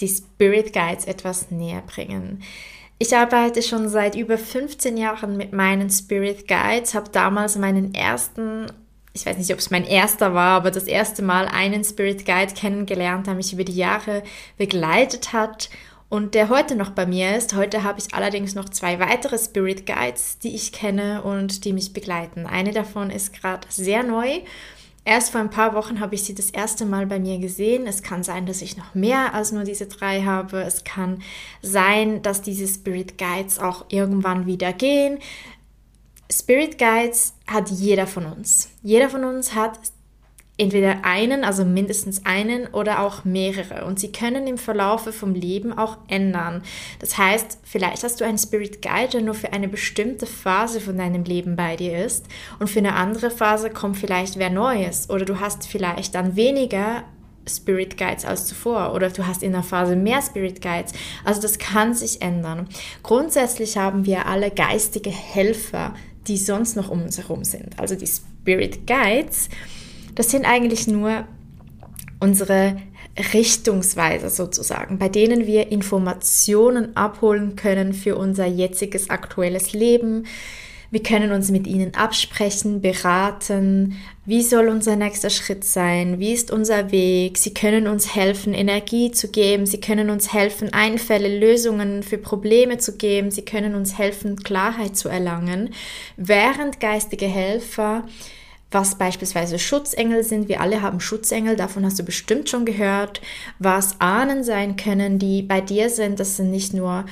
die 0.00 0.08
Spirit 0.08 0.72
Guides 0.72 1.04
etwas 1.04 1.50
näher 1.50 1.82
bringen. 1.82 2.42
Ich 2.98 3.14
arbeite 3.14 3.62
schon 3.62 3.88
seit 3.88 4.14
über 4.14 4.38
15 4.38 4.96
Jahren 4.96 5.36
mit 5.36 5.52
meinen 5.52 5.90
Spirit 5.90 6.48
Guides, 6.48 6.94
habe 6.94 7.10
damals 7.10 7.56
meinen 7.56 7.92
ersten, 7.94 8.66
ich 9.12 9.26
weiß 9.26 9.36
nicht, 9.36 9.52
ob 9.52 9.58
es 9.58 9.70
mein 9.70 9.84
erster 9.84 10.32
war, 10.32 10.56
aber 10.56 10.70
das 10.70 10.84
erste 10.84 11.22
Mal 11.22 11.46
einen 11.46 11.84
Spirit 11.84 12.24
Guide 12.24 12.54
kennengelernt, 12.54 13.26
der 13.26 13.34
mich 13.34 13.52
über 13.52 13.64
die 13.64 13.76
Jahre 13.76 14.22
begleitet 14.56 15.34
hat 15.34 15.68
und 16.08 16.34
der 16.34 16.48
heute 16.48 16.74
noch 16.74 16.90
bei 16.90 17.04
mir 17.04 17.36
ist. 17.36 17.54
Heute 17.54 17.82
habe 17.82 17.98
ich 17.98 18.14
allerdings 18.14 18.54
noch 18.54 18.68
zwei 18.70 18.98
weitere 18.98 19.38
Spirit 19.38 19.84
Guides, 19.84 20.38
die 20.38 20.54
ich 20.54 20.72
kenne 20.72 21.22
und 21.22 21.66
die 21.66 21.74
mich 21.74 21.92
begleiten. 21.92 22.46
Eine 22.46 22.72
davon 22.72 23.10
ist 23.10 23.34
gerade 23.34 23.66
sehr 23.68 24.04
neu 24.04 24.40
Erst 25.06 25.30
vor 25.30 25.40
ein 25.40 25.50
paar 25.50 25.72
Wochen 25.74 26.00
habe 26.00 26.16
ich 26.16 26.24
sie 26.24 26.34
das 26.34 26.50
erste 26.50 26.84
Mal 26.84 27.06
bei 27.06 27.20
mir 27.20 27.38
gesehen. 27.38 27.86
Es 27.86 28.02
kann 28.02 28.24
sein, 28.24 28.44
dass 28.44 28.60
ich 28.60 28.76
noch 28.76 28.96
mehr 28.96 29.34
als 29.34 29.52
nur 29.52 29.62
diese 29.62 29.86
drei 29.86 30.22
habe. 30.22 30.62
Es 30.62 30.82
kann 30.82 31.22
sein, 31.62 32.22
dass 32.22 32.42
diese 32.42 32.66
Spirit 32.66 33.16
Guides 33.16 33.60
auch 33.60 33.84
irgendwann 33.88 34.46
wieder 34.46 34.72
gehen. 34.72 35.20
Spirit 36.28 36.76
Guides 36.76 37.34
hat 37.46 37.70
jeder 37.70 38.08
von 38.08 38.26
uns. 38.26 38.68
Jeder 38.82 39.08
von 39.08 39.22
uns 39.22 39.54
hat 39.54 39.78
entweder 40.58 41.04
einen, 41.04 41.44
also 41.44 41.64
mindestens 41.64 42.24
einen 42.24 42.66
oder 42.68 43.00
auch 43.00 43.24
mehrere. 43.24 43.84
Und 43.84 44.00
sie 44.00 44.10
können 44.10 44.46
im 44.46 44.56
Verlaufe 44.56 45.12
vom 45.12 45.34
Leben 45.34 45.76
auch 45.76 45.98
ändern. 46.08 46.62
Das 46.98 47.18
heißt, 47.18 47.58
vielleicht 47.62 48.02
hast 48.04 48.20
du 48.20 48.24
einen 48.24 48.38
Spirit 48.38 48.80
Guide, 48.80 49.12
der 49.12 49.22
nur 49.22 49.34
für 49.34 49.52
eine 49.52 49.68
bestimmte 49.68 50.26
Phase 50.26 50.80
von 50.80 50.96
deinem 50.96 51.24
Leben 51.24 51.56
bei 51.56 51.76
dir 51.76 52.04
ist. 52.04 52.26
Und 52.58 52.68
für 52.68 52.78
eine 52.78 52.94
andere 52.94 53.30
Phase 53.30 53.70
kommt 53.70 53.98
vielleicht 53.98 54.38
wer 54.38 54.50
Neues. 54.50 55.10
Oder 55.10 55.26
du 55.26 55.40
hast 55.40 55.66
vielleicht 55.66 56.14
dann 56.14 56.36
weniger 56.36 57.04
Spirit 57.48 57.96
Guides 57.96 58.24
als 58.24 58.46
zuvor 58.46 58.92
oder 58.92 59.08
du 59.08 59.24
hast 59.26 59.42
in 59.42 59.52
der 59.52 59.62
Phase 59.62 59.94
mehr 59.94 60.20
Spirit 60.20 60.60
Guides. 60.60 60.92
Also 61.24 61.40
das 61.40 61.58
kann 61.58 61.94
sich 61.94 62.20
ändern. 62.22 62.68
Grundsätzlich 63.02 63.76
haben 63.76 64.04
wir 64.04 64.26
alle 64.26 64.50
geistige 64.50 65.10
Helfer, 65.10 65.94
die 66.26 66.38
sonst 66.38 66.74
noch 66.74 66.90
um 66.90 67.02
uns 67.02 67.18
herum 67.18 67.44
sind. 67.44 67.78
Also 67.78 67.94
die 67.94 68.08
Spirit 68.08 68.86
Guides 68.86 69.48
das 70.16 70.30
sind 70.30 70.44
eigentlich 70.44 70.88
nur 70.88 71.24
unsere 72.18 72.76
Richtungsweiser 73.32 74.30
sozusagen, 74.30 74.98
bei 74.98 75.08
denen 75.08 75.46
wir 75.46 75.70
Informationen 75.70 76.96
abholen 76.96 77.56
können 77.56 77.92
für 77.92 78.16
unser 78.16 78.46
jetziges 78.46 79.10
aktuelles 79.10 79.72
Leben. 79.72 80.26
Wir 80.90 81.02
können 81.02 81.32
uns 81.32 81.50
mit 81.50 81.66
ihnen 81.66 81.94
absprechen, 81.94 82.80
beraten, 82.80 83.96
wie 84.24 84.42
soll 84.42 84.68
unser 84.68 84.96
nächster 84.96 85.30
Schritt 85.30 85.64
sein, 85.64 86.20
wie 86.20 86.32
ist 86.32 86.50
unser 86.50 86.92
Weg. 86.92 87.38
Sie 87.38 87.52
können 87.52 87.86
uns 87.86 88.14
helfen, 88.14 88.54
Energie 88.54 89.10
zu 89.10 89.28
geben, 89.28 89.66
sie 89.66 89.80
können 89.80 90.10
uns 90.10 90.32
helfen, 90.32 90.72
Einfälle, 90.72 91.38
Lösungen 91.38 92.02
für 92.02 92.18
Probleme 92.18 92.78
zu 92.78 92.96
geben, 92.96 93.30
sie 93.30 93.44
können 93.44 93.74
uns 93.74 93.98
helfen, 93.98 94.36
Klarheit 94.42 94.96
zu 94.96 95.08
erlangen, 95.08 95.70
während 96.16 96.80
geistige 96.80 97.26
Helfer 97.26 98.04
was 98.70 98.96
beispielsweise 98.96 99.58
Schutzengel 99.58 100.24
sind. 100.24 100.48
Wir 100.48 100.60
alle 100.60 100.82
haben 100.82 101.00
Schutzengel, 101.00 101.56
davon 101.56 101.84
hast 101.84 101.98
du 101.98 102.02
bestimmt 102.02 102.48
schon 102.48 102.64
gehört. 102.64 103.20
Was 103.58 104.00
Ahnen 104.00 104.42
sein 104.44 104.76
können, 104.76 105.18
die 105.18 105.42
bei 105.42 105.60
dir 105.60 105.88
sind, 105.88 106.18
das 106.18 106.36
sind 106.36 106.50
nicht 106.50 106.74
nur, 106.74 107.06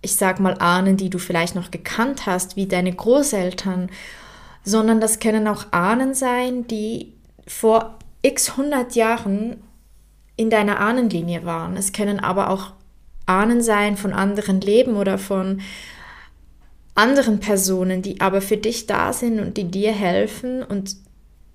ich 0.00 0.16
sag 0.16 0.40
mal, 0.40 0.56
Ahnen, 0.58 0.96
die 0.96 1.10
du 1.10 1.18
vielleicht 1.18 1.54
noch 1.54 1.70
gekannt 1.70 2.26
hast, 2.26 2.56
wie 2.56 2.66
deine 2.66 2.92
Großeltern, 2.92 3.90
sondern 4.64 5.00
das 5.00 5.20
können 5.20 5.46
auch 5.46 5.66
Ahnen 5.72 6.14
sein, 6.14 6.66
die 6.66 7.12
vor 7.46 7.98
x 8.22 8.56
hundert 8.56 8.94
Jahren 8.94 9.62
in 10.36 10.48
deiner 10.48 10.80
Ahnenlinie 10.80 11.44
waren. 11.44 11.76
Es 11.76 11.92
können 11.92 12.18
aber 12.18 12.48
auch 12.48 12.72
Ahnen 13.26 13.62
sein 13.62 13.96
von 13.96 14.12
anderen 14.12 14.60
Leben 14.60 14.96
oder 14.96 15.18
von 15.18 15.60
anderen 16.94 17.40
Personen, 17.40 18.02
die 18.02 18.20
aber 18.20 18.40
für 18.40 18.56
dich 18.56 18.86
da 18.86 19.12
sind 19.12 19.40
und 19.40 19.56
die 19.56 19.64
dir 19.64 19.92
helfen 19.92 20.62
und 20.62 20.96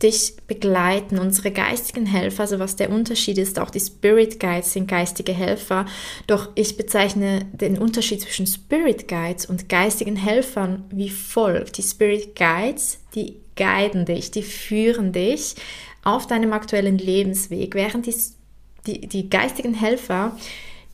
dich 0.01 0.37
begleiten, 0.47 1.19
unsere 1.19 1.51
geistigen 1.51 2.05
Helfer, 2.05 2.43
also 2.43 2.59
was 2.59 2.77
der 2.77 2.89
Unterschied 2.89 3.37
ist, 3.37 3.59
auch 3.59 3.69
die 3.69 3.81
Spirit 3.81 4.39
Guides 4.39 4.71
sind 4.71 4.87
geistige 4.87 5.33
Helfer, 5.33 5.85
doch 6.25 6.49
ich 6.55 6.77
bezeichne 6.77 7.45
den 7.51 7.77
Unterschied 7.77 8.21
zwischen 8.21 8.47
Spirit 8.47 9.09
Guides 9.09 9.45
und 9.45 9.67
geistigen 9.67 10.15
Helfern 10.15 10.85
wie 10.89 11.09
folgt. 11.09 11.77
Die 11.77 11.83
Spirit 11.83 12.35
Guides, 12.37 12.99
die 13.13 13.35
guiden 13.57 14.05
dich, 14.05 14.31
die 14.31 14.43
führen 14.43 15.11
dich 15.11 15.55
auf 16.03 16.27
deinem 16.27 16.53
aktuellen 16.53 16.97
Lebensweg, 16.97 17.75
während 17.75 18.05
die, 18.05 18.15
die, 18.87 19.07
die 19.07 19.29
geistigen 19.29 19.73
Helfer 19.73 20.37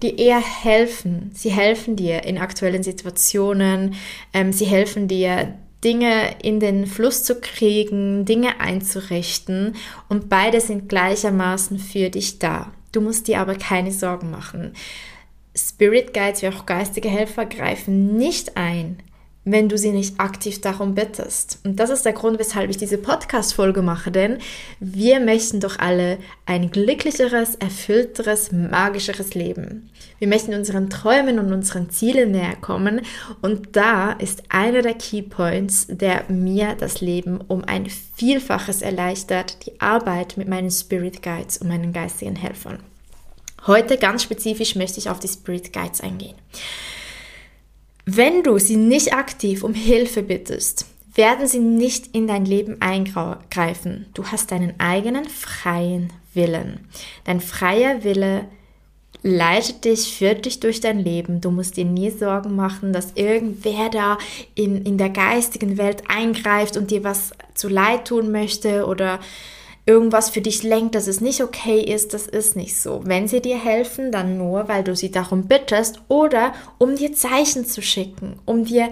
die 0.05 0.19
eher 0.19 0.39
helfen. 0.39 1.31
Sie 1.33 1.49
helfen 1.49 1.95
dir 1.95 2.23
in 2.23 2.37
aktuellen 2.37 2.83
Situationen, 2.83 3.95
ähm, 4.33 4.53
sie 4.53 4.65
helfen 4.65 5.07
dir, 5.07 5.55
Dinge 5.83 6.35
in 6.41 6.59
den 6.59 6.87
Fluss 6.87 7.23
zu 7.23 7.39
kriegen, 7.39 8.25
Dinge 8.25 8.59
einzurichten 8.59 9.75
und 10.09 10.29
beide 10.29 10.59
sind 10.59 10.89
gleichermaßen 10.89 11.77
für 11.77 12.09
dich 12.09 12.39
da. 12.39 12.71
Du 12.91 13.01
musst 13.01 13.27
dir 13.27 13.39
aber 13.39 13.53
keine 13.53 13.91
Sorgen 13.91 14.31
machen. 14.31 14.73
Spirit 15.55 16.11
Guides 16.13 16.41
wie 16.41 16.47
auch 16.47 16.65
geistige 16.65 17.09
Helfer 17.09 17.45
greifen 17.45 18.17
nicht 18.17 18.57
ein, 18.57 18.97
wenn 19.43 19.69
du 19.69 19.77
sie 19.77 19.91
nicht 19.91 20.19
aktiv 20.19 20.59
darum 20.59 20.95
bittest. 20.95 21.59
Und 21.63 21.79
das 21.79 21.91
ist 21.91 22.03
der 22.03 22.13
Grund, 22.13 22.39
weshalb 22.39 22.71
ich 22.71 22.77
diese 22.77 22.97
Podcast-Folge 22.97 23.83
mache, 23.83 24.09
denn 24.11 24.39
wir 24.79 25.19
möchten 25.19 25.59
doch 25.59 25.77
alle 25.77 26.17
ein 26.47 26.71
glücklicheres, 26.71 27.55
erfüllteres, 27.55 28.51
magischeres 28.51 29.35
Leben. 29.35 29.91
Wir 30.17 30.27
möchten 30.27 30.53
unseren 30.53 30.89
Träumen 30.89 31.39
und 31.39 31.51
unseren 31.51 31.89
Zielen 31.89 32.31
näher 32.31 32.55
kommen 32.55 33.01
und 33.41 33.75
da 33.75 34.13
ist 34.13 34.43
einer 34.49 34.81
der 34.81 34.93
Key 34.93 35.21
Points, 35.21 35.87
der 35.89 36.23
mir 36.29 36.75
das 36.75 37.01
Leben 37.01 37.41
um 37.41 37.63
ein 37.65 37.87
Vielfaches 38.15 38.81
erleichtert, 38.81 39.65
die 39.65 39.79
Arbeit 39.81 40.37
mit 40.37 40.47
meinen 40.47 40.71
Spirit 40.71 41.21
Guides 41.21 41.57
und 41.57 41.67
meinen 41.67 41.91
geistigen 41.91 42.35
Helfern. 42.35 42.79
Heute 43.67 43.97
ganz 43.97 44.23
spezifisch 44.23 44.75
möchte 44.75 44.99
ich 44.99 45.09
auf 45.09 45.19
die 45.19 45.27
Spirit 45.27 45.73
Guides 45.73 46.01
eingehen. 46.01 46.35
Wenn 48.05 48.43
du 48.43 48.59
sie 48.59 48.77
nicht 48.77 49.13
aktiv 49.13 49.63
um 49.63 49.73
Hilfe 49.73 50.21
bittest, 50.21 50.85
werden 51.15 51.47
sie 51.47 51.59
nicht 51.59 52.13
in 52.13 52.27
dein 52.27 52.45
Leben 52.45 52.81
eingreifen. 52.81 54.05
Du 54.13 54.25
hast 54.25 54.51
deinen 54.51 54.79
eigenen 54.79 55.25
freien 55.25 56.13
Willen. 56.33 56.87
Dein 57.23 57.41
freier 57.41 58.03
Wille 58.03 58.45
leitet 59.25 59.85
dich, 59.85 60.15
führt 60.15 60.45
dich 60.45 60.59
durch 60.59 60.81
dein 60.81 60.99
Leben. 60.99 61.41
Du 61.41 61.49
musst 61.49 61.77
dir 61.77 61.85
nie 61.85 62.11
Sorgen 62.11 62.55
machen, 62.55 62.93
dass 62.93 63.13
irgendwer 63.15 63.89
da 63.89 64.19
in, 64.53 64.83
in 64.83 64.99
der 64.99 65.09
geistigen 65.09 65.79
Welt 65.79 66.03
eingreift 66.07 66.77
und 66.77 66.91
dir 66.91 67.03
was 67.03 67.31
zu 67.55 67.67
leid 67.67 68.07
tun 68.07 68.31
möchte 68.31 68.85
oder 68.85 69.19
irgendwas 69.87 70.29
für 70.29 70.41
dich 70.41 70.61
lenkt, 70.61 70.93
dass 70.93 71.07
es 71.07 71.21
nicht 71.21 71.41
okay 71.41 71.81
ist, 71.81 72.13
das 72.13 72.27
ist 72.27 72.55
nicht 72.55 72.79
so. 72.79 73.01
Wenn 73.03 73.27
sie 73.27 73.41
dir 73.41 73.57
helfen, 73.57 74.11
dann 74.11 74.37
nur, 74.37 74.67
weil 74.67 74.83
du 74.83 74.95
sie 74.95 75.09
darum 75.09 75.47
bittest 75.47 76.01
oder 76.07 76.53
um 76.77 76.95
dir 76.95 77.13
Zeichen 77.13 77.65
zu 77.65 77.81
schicken, 77.81 78.39
um 78.45 78.63
dir 78.63 78.89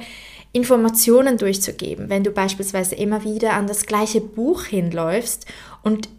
Informationen 0.51 1.37
durchzugeben. 1.37 2.09
Wenn 2.09 2.23
du 2.23 2.31
beispielsweise 2.31 2.95
immer 2.95 3.23
wieder 3.23 3.53
an 3.53 3.67
das 3.67 3.85
gleiche 3.85 4.21
Buch 4.21 4.63
hinläufst 4.63 5.45
und 5.83 6.09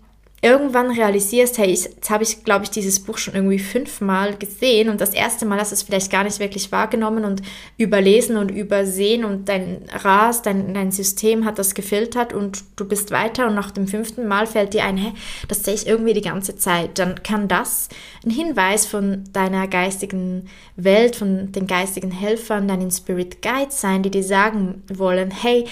irgendwann 0.44 0.90
realisierst, 0.90 1.56
hey, 1.56 1.70
ich, 1.70 1.84
jetzt 1.84 2.10
habe 2.10 2.22
ich, 2.22 2.44
glaube 2.44 2.64
ich, 2.64 2.70
dieses 2.70 3.00
Buch 3.00 3.16
schon 3.16 3.34
irgendwie 3.34 3.58
fünfmal 3.58 4.36
gesehen 4.36 4.90
und 4.90 5.00
das 5.00 5.14
erste 5.14 5.46
Mal 5.46 5.58
hast 5.58 5.72
du 5.72 5.74
es 5.74 5.82
vielleicht 5.82 6.12
gar 6.12 6.22
nicht 6.22 6.38
wirklich 6.38 6.70
wahrgenommen 6.70 7.24
und 7.24 7.40
überlesen 7.78 8.36
und 8.36 8.50
übersehen 8.50 9.24
und 9.24 9.48
dein 9.48 9.86
RAS, 9.90 10.42
dein, 10.42 10.74
dein 10.74 10.92
System 10.92 11.46
hat 11.46 11.58
das 11.58 11.74
gefiltert 11.74 12.34
und 12.34 12.62
du 12.76 12.84
bist 12.84 13.10
weiter 13.10 13.46
und 13.46 13.54
nach 13.54 13.70
dem 13.70 13.88
fünften 13.88 14.28
Mal 14.28 14.46
fällt 14.46 14.74
dir 14.74 14.84
ein, 14.84 14.98
hey, 14.98 15.14
das 15.48 15.64
sehe 15.64 15.74
ich 15.74 15.86
irgendwie 15.86 16.12
die 16.12 16.20
ganze 16.20 16.56
Zeit. 16.56 16.98
Dann 16.98 17.22
kann 17.22 17.48
das 17.48 17.88
ein 18.22 18.30
Hinweis 18.30 18.84
von 18.84 19.24
deiner 19.32 19.66
geistigen 19.66 20.50
Welt, 20.76 21.16
von 21.16 21.52
den 21.52 21.66
geistigen 21.66 22.10
Helfern, 22.10 22.68
deinen 22.68 22.90
Spirit 22.90 23.40
Guides 23.40 23.80
sein, 23.80 24.02
die 24.02 24.10
dir 24.10 24.22
sagen 24.22 24.82
wollen, 24.92 25.30
hey, 25.30 25.64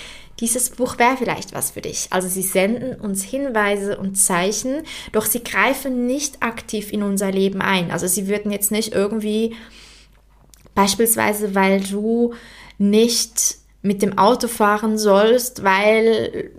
dieses 0.42 0.70
Buch 0.70 0.98
wäre 0.98 1.16
vielleicht 1.16 1.54
was 1.54 1.70
für 1.70 1.80
dich. 1.80 2.08
Also 2.10 2.28
sie 2.28 2.42
senden 2.42 3.00
uns 3.00 3.22
Hinweise 3.22 3.96
und 3.96 4.16
Zeichen, 4.16 4.82
doch 5.12 5.24
sie 5.24 5.44
greifen 5.44 6.06
nicht 6.08 6.42
aktiv 6.42 6.92
in 6.92 7.04
unser 7.04 7.30
Leben 7.30 7.62
ein. 7.62 7.92
Also 7.92 8.08
sie 8.08 8.26
würden 8.26 8.50
jetzt 8.50 8.72
nicht 8.72 8.92
irgendwie 8.92 9.54
beispielsweise, 10.74 11.54
weil 11.54 11.80
du 11.80 12.34
nicht 12.76 13.56
mit 13.82 14.02
dem 14.02 14.18
Auto 14.18 14.48
fahren 14.48 14.98
sollst, 14.98 15.62
weil 15.62 16.50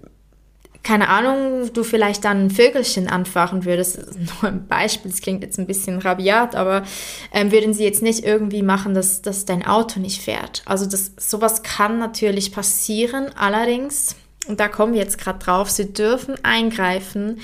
keine 0.83 1.07
Ahnung, 1.07 1.71
du 1.74 1.83
vielleicht 1.83 2.25
dann 2.25 2.45
ein 2.45 2.51
Vögelchen 2.51 3.07
anfahren 3.07 3.63
würdest, 3.63 4.00
nur 4.41 4.51
ein 4.51 4.68
Beispiel, 4.68 5.12
das 5.12 5.21
klingt 5.21 5.41
jetzt 5.41 5.57
ein 5.57 5.65
bisschen 5.65 6.00
rabiat, 6.00 6.56
aber 6.56 6.83
ähm, 7.31 7.51
würden 7.53 7.74
sie 7.74 7.85
jetzt 7.85 8.01
nicht 8.01 8.25
irgendwie 8.25 8.63
machen, 8.63 8.94
dass, 8.94 9.21
dass 9.21 9.45
dein 9.45 9.65
Auto 9.65 10.01
nicht 10.01 10.21
fährt. 10.21 10.62
Also 10.65 10.85
das, 10.85 11.13
sowas 11.18 11.63
kann 11.63 12.00
natürlich 12.00 12.51
passieren, 12.51 13.27
allerdings, 13.35 14.18
und 14.47 14.59
da 14.59 14.68
kommen 14.68 14.94
wir 14.94 15.00
jetzt 15.00 15.18
gerade 15.18 15.39
drauf, 15.39 15.69
sie 15.71 15.94
dürfen 15.94 16.35
eingreifen, 16.44 17.39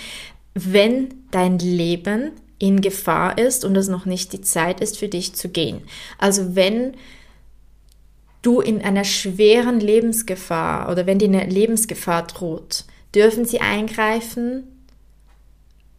wenn 0.54 1.14
dein 1.32 1.60
Leben 1.60 2.32
in 2.58 2.82
Gefahr 2.82 3.38
ist 3.38 3.64
und 3.64 3.78
es 3.78 3.88
noch 3.88 4.06
nicht 4.06 4.34
die 4.34 4.42
Zeit 4.42 4.82
ist 4.82 4.98
für 4.98 5.08
dich 5.08 5.34
zu 5.34 5.48
gehen. 5.48 5.82
Also 6.18 6.56
wenn 6.56 6.94
du 8.42 8.60
in 8.60 8.82
einer 8.82 9.06
schweren 9.06 9.80
Lebensgefahr 9.80 10.92
oder 10.92 11.06
wenn 11.06 11.20
dir 11.20 11.30
eine 11.30 11.46
Lebensgefahr 11.46 12.28
droht, 12.28 12.84
dürfen 13.14 13.46
sie 13.46 13.62
eingreifen, 13.62 14.64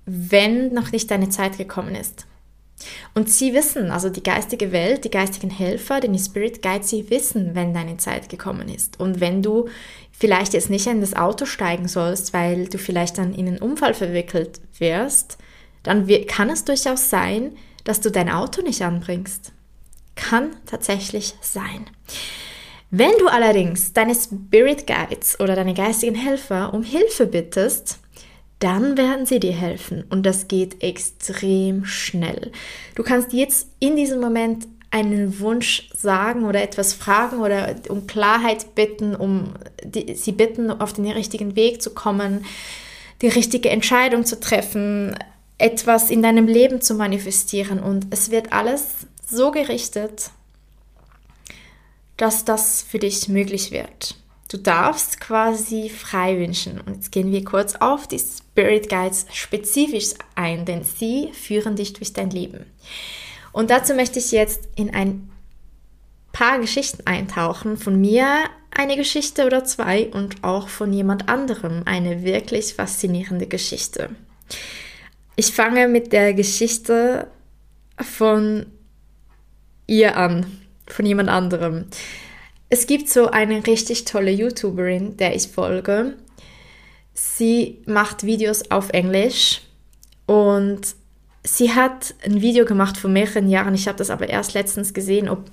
wenn 0.07 0.73
noch 0.73 0.93
nicht 0.93 1.11
deine 1.11 1.29
Zeit 1.29 1.59
gekommen 1.59 1.95
ist. 1.95 2.27
Und 3.15 3.29
sie 3.29 3.53
wissen, 3.53 3.91
also 3.91 4.09
die 4.09 4.23
geistige 4.23 4.73
Welt, 4.73 5.05
die 5.05 5.11
geistigen 5.11 5.51
Helfer, 5.51 6.01
den 6.01 6.19
Spirit 6.19 6.63
Guide, 6.63 6.85
sie 6.85 7.11
wissen, 7.11 7.55
wenn 7.55 7.75
deine 7.75 7.99
Zeit 7.99 8.29
gekommen 8.29 8.69
ist. 8.69 8.99
Und 8.99 9.21
wenn 9.21 9.43
du 9.43 9.69
vielleicht 10.13 10.55
jetzt 10.55 10.71
nicht 10.71 10.87
in 10.87 11.01
das 11.01 11.15
Auto 11.15 11.45
steigen 11.45 11.89
sollst, 11.89 12.33
weil 12.33 12.69
du 12.69 12.79
vielleicht 12.79 13.19
dann 13.19 13.35
in 13.35 13.49
einen 13.49 13.59
Unfall 13.59 13.95
verwickelt 13.95 14.61
wirst, 14.79 15.39
dann 15.83 16.07
kann 16.27 16.51
es 16.51 16.65
durchaus 16.65 17.11
sein, 17.11 17.57
dass 17.85 18.01
du 18.01 18.11
dein 18.11 18.31
Auto 18.31 18.63
nicht 18.63 18.83
anbringst. 18.83 19.53
Kann 20.15 20.57
tatsächlich 20.67 21.35
sein. 21.41 21.87
Wenn 22.91 23.13
du 23.19 23.29
allerdings 23.29 23.93
deine 23.93 24.15
Spirit 24.17 24.87
Guides 24.87 25.39
oder 25.39 25.55
deine 25.55 25.75
geistigen 25.75 26.17
Helfer 26.17 26.75
um 26.75 26.83
Hilfe 26.83 27.27
bittest, 27.27 28.01
dann 28.59 28.99
werden 28.99 29.27
sie 29.27 29.41
dir 29.41 29.53
helfen 29.53 30.05
und 30.11 30.25
das 30.27 30.49
geht 30.49 30.83
extrem 30.83 31.85
schnell. 31.85 32.53
Du 32.95 33.03
kannst 33.03 33.33
jetzt 33.33 33.69
in 33.79 33.97
diesem 33.97 34.21
Moment 34.21 34.67
einen 34.91 35.39
Wunsch 35.39 35.89
sagen 35.95 36.45
oder 36.45 36.63
etwas 36.63 36.93
fragen 36.93 37.39
oder 37.39 37.77
um 37.89 38.07
Klarheit 38.07 38.75
bitten, 38.75 39.15
um 39.15 39.55
die, 39.85 40.15
sie 40.15 40.33
bitten, 40.33 40.71
auf 40.71 40.93
den 40.93 41.07
richtigen 41.07 41.57
Weg 41.57 41.81
zu 41.81 41.91
kommen, 41.91 42.45
die 43.23 43.29
richtige 43.29 43.71
Entscheidung 43.71 44.27
zu 44.27 44.41
treffen, 44.41 45.17
etwas 45.59 46.11
in 46.11 46.23
deinem 46.23 46.47
Leben 46.47 46.81
zu 46.81 46.95
manifestieren 46.95 47.79
und 47.79 48.07
es 48.11 48.31
wird 48.31 48.53
alles 48.53 48.85
so 49.27 49.53
gerichtet, 49.53 50.31
dass 52.21 52.45
das 52.45 52.83
für 52.83 52.99
dich 52.99 53.29
möglich 53.29 53.71
wird. 53.71 54.15
Du 54.51 54.59
darfst 54.59 55.21
quasi 55.21 55.89
frei 55.89 56.39
wünschen. 56.39 56.81
Und 56.81 56.97
jetzt 56.97 57.13
gehen 57.13 57.33
wir 57.33 57.45
kurz 57.45 57.77
auf 57.77 58.07
die 58.07 58.19
Spirit 58.19 58.91
Guides 58.91 59.27
spezifisch 59.33 60.11
ein, 60.35 60.65
denn 60.67 60.85
sie 60.85 61.31
führen 61.33 61.77
dich 61.77 61.95
durch 61.95 62.13
dein 62.13 62.31
Leben. 62.31 62.67
Und 63.53 63.71
dazu 63.71 63.95
möchte 63.95 64.19
ich 64.19 64.33
jetzt 64.33 64.69
in 64.77 64.93
ein 64.93 65.31
paar 66.33 66.59
Geschichten 66.59 67.07
eintauchen. 67.07 67.79
Von 67.79 67.99
mir 68.01 68.27
eine 68.71 68.97
Geschichte 68.97 69.47
oder 69.47 69.65
zwei 69.65 70.09
und 70.09 70.45
auch 70.45 70.69
von 70.69 70.93
jemand 70.93 71.29
anderem 71.29 71.83
eine 71.87 72.23
wirklich 72.23 72.75
faszinierende 72.75 73.47
Geschichte. 73.47 74.11
Ich 75.37 75.53
fange 75.53 75.89
mit 75.89 76.13
der 76.13 76.35
Geschichte 76.35 77.29
von 77.97 78.67
ihr 79.87 80.17
an 80.17 80.61
von 80.93 81.07
jemand 81.07 81.29
anderem. 81.29 81.87
Es 82.69 82.87
gibt 82.87 83.09
so 83.09 83.31
eine 83.31 83.67
richtig 83.67 84.05
tolle 84.05 84.31
YouTuberin, 84.31 85.17
der 85.17 85.35
ich 85.35 85.49
folge. 85.49 86.15
Sie 87.15 87.83
macht 87.87 88.25
Videos 88.25 88.71
auf 88.71 88.91
Englisch 88.91 89.63
und 90.27 90.95
sie 91.43 91.73
hat 91.73 92.15
ein 92.25 92.41
Video 92.41 92.65
gemacht 92.65 92.97
vor 92.97 93.11
mehreren 93.11 93.49
Jahren. 93.49 93.75
Ich 93.75 93.89
habe 93.89 93.99
das 93.99 94.11
aber 94.11 94.29
erst 94.29 94.55
letztens 94.55 94.95
gesehen, 94.95 95.29
ob 95.29 95.45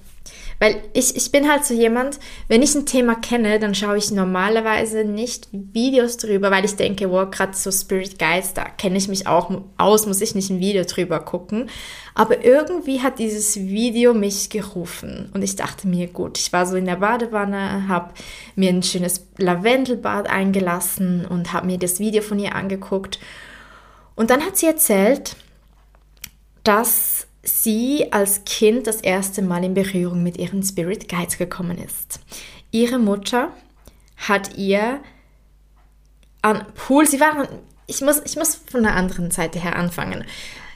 weil 0.60 0.82
ich, 0.94 1.16
ich 1.16 1.32
bin 1.32 1.50
halt 1.50 1.66
so 1.66 1.74
jemand, 1.74 2.20
wenn 2.48 2.62
ich 2.62 2.74
ein 2.76 2.86
Thema 2.86 3.16
kenne, 3.16 3.60
dann 3.60 3.76
schaue 3.76 3.98
ich 3.98 4.12
normalerweise 4.12 5.04
nicht 5.04 5.48
Videos 5.52 6.18
drüber, 6.18 6.52
weil 6.52 6.66
ich 6.66 6.76
denke, 6.76 7.10
wow, 7.12 7.30
gerade 7.30 7.56
so 7.56 7.72
Spirit 7.72 8.18
Guides, 8.18 8.54
da 8.54 8.66
kenne 8.66 8.98
ich 8.98 9.08
mich 9.08 9.28
auch 9.28 9.52
aus, 9.78 10.06
muss 10.06 10.22
ich 10.22 10.36
nicht 10.36 10.50
ein 10.50 10.60
Video 10.60 10.84
drüber 10.84 11.20
gucken. 11.20 11.70
Aber 12.16 12.44
irgendwie 12.44 13.02
hat 13.02 13.20
dieses 13.20 13.58
Video 13.58 14.14
mich 14.14 14.50
gerufen 14.50 15.30
und 15.34 15.44
ich 15.44 15.56
dachte 15.56 15.88
mir, 15.88 16.08
gut, 16.08 16.38
ich 16.40 16.52
war 16.52 16.66
so 16.66 16.76
in 16.76 16.86
der 16.86 16.96
Badewanne, 16.96 17.88
habe 17.88 18.14
mir 18.56 18.70
ein 18.70 18.84
schönes 18.84 19.28
Lavendelbad 19.38 20.28
eingelassen 20.28 21.26
und 21.26 21.54
habe 21.54 21.68
mir 21.68 21.78
das 21.78 22.00
Video 22.00 22.24
von 22.24 22.40
ihr 22.40 22.56
angeguckt. 22.56 23.20
Und 24.16 24.32
dann 24.32 24.42
hat 24.42 24.58
sie 24.58 24.66
erzählt, 24.66 25.36
dass 26.64 27.17
sie 27.48 28.12
als 28.12 28.44
Kind 28.46 28.88
das 28.88 29.02
erste 29.02 29.42
Mal 29.42 29.64
in 29.64 29.74
Berührung 29.74 30.22
mit 30.22 30.38
ihren 30.38 30.62
Spirit 30.64 31.08
Guides 31.08 31.38
gekommen 31.38 31.78
ist. 31.78 32.20
Ihre 32.72 33.00
Mutter 33.00 33.50
hat 34.18 34.58
ihr 34.58 35.00
an 36.42 36.66
Pool, 36.76 37.08
sie 37.08 37.20
waren, 37.20 37.48
ich 37.88 38.02
muss, 38.02 38.22
ich 38.26 38.36
muss 38.36 38.56
von 38.56 38.84
der 38.84 38.96
anderen 38.96 39.32
Seite 39.32 39.60
her 39.60 39.76
anfangen. 39.76 40.26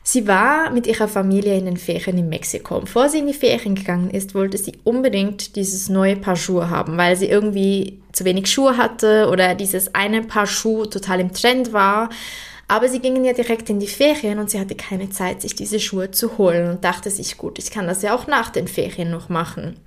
Sie 0.04 0.28
war 0.28 0.72
mit 0.72 0.88
ihrer 0.88 1.08
Familie 1.08 1.58
in 1.58 1.66
den 1.66 1.78
Ferien 1.78 2.18
in 2.18 2.30
Mexiko. 2.30 2.80
Bevor 2.80 3.08
sie 3.08 3.20
in 3.20 3.28
die 3.28 3.34
Ferien 3.34 3.76
gegangen 3.76 4.10
ist, 4.10 4.34
wollte 4.34 4.58
sie 4.58 4.74
unbedingt 4.84 5.56
dieses 5.56 5.90
neue 5.90 6.16
Paar 6.16 6.36
Schuhe 6.36 6.72
haben, 6.72 6.98
weil 6.98 7.16
sie 7.16 7.28
irgendwie 7.28 8.02
zu 8.12 8.26
wenig 8.26 8.48
Schuhe 8.48 8.78
hatte 8.78 9.30
oder 9.30 9.54
dieses 9.54 9.94
eine 9.94 10.24
Paar 10.24 10.48
Schuhe 10.48 10.90
total 10.90 11.20
im 11.20 11.34
Trend 11.34 11.72
war. 11.72 12.10
Aber 12.72 12.88
sie 12.88 13.02
gingen 13.02 13.26
ja 13.26 13.34
direkt 13.34 13.70
in 13.70 13.82
die 13.82 13.88
Ferien 13.88 14.40
und 14.40 14.50
sie 14.50 14.58
hatte 14.58 14.76
keine 14.76 15.10
Zeit, 15.10 15.42
sich 15.42 15.56
diese 15.56 15.78
Schuhe 15.78 16.12
zu 16.12 16.38
holen 16.38 16.70
und 16.70 16.86
dachte 16.86 17.12
sich, 17.12 17.38
gut, 17.38 17.60
ich 17.60 17.70
kann 17.70 17.86
das 17.86 18.02
ja 18.02 18.16
auch 18.16 18.28
nach 18.28 18.50
den 18.50 18.70
Ferien 18.70 19.12
noch 19.12 19.28
machen. 19.28 19.78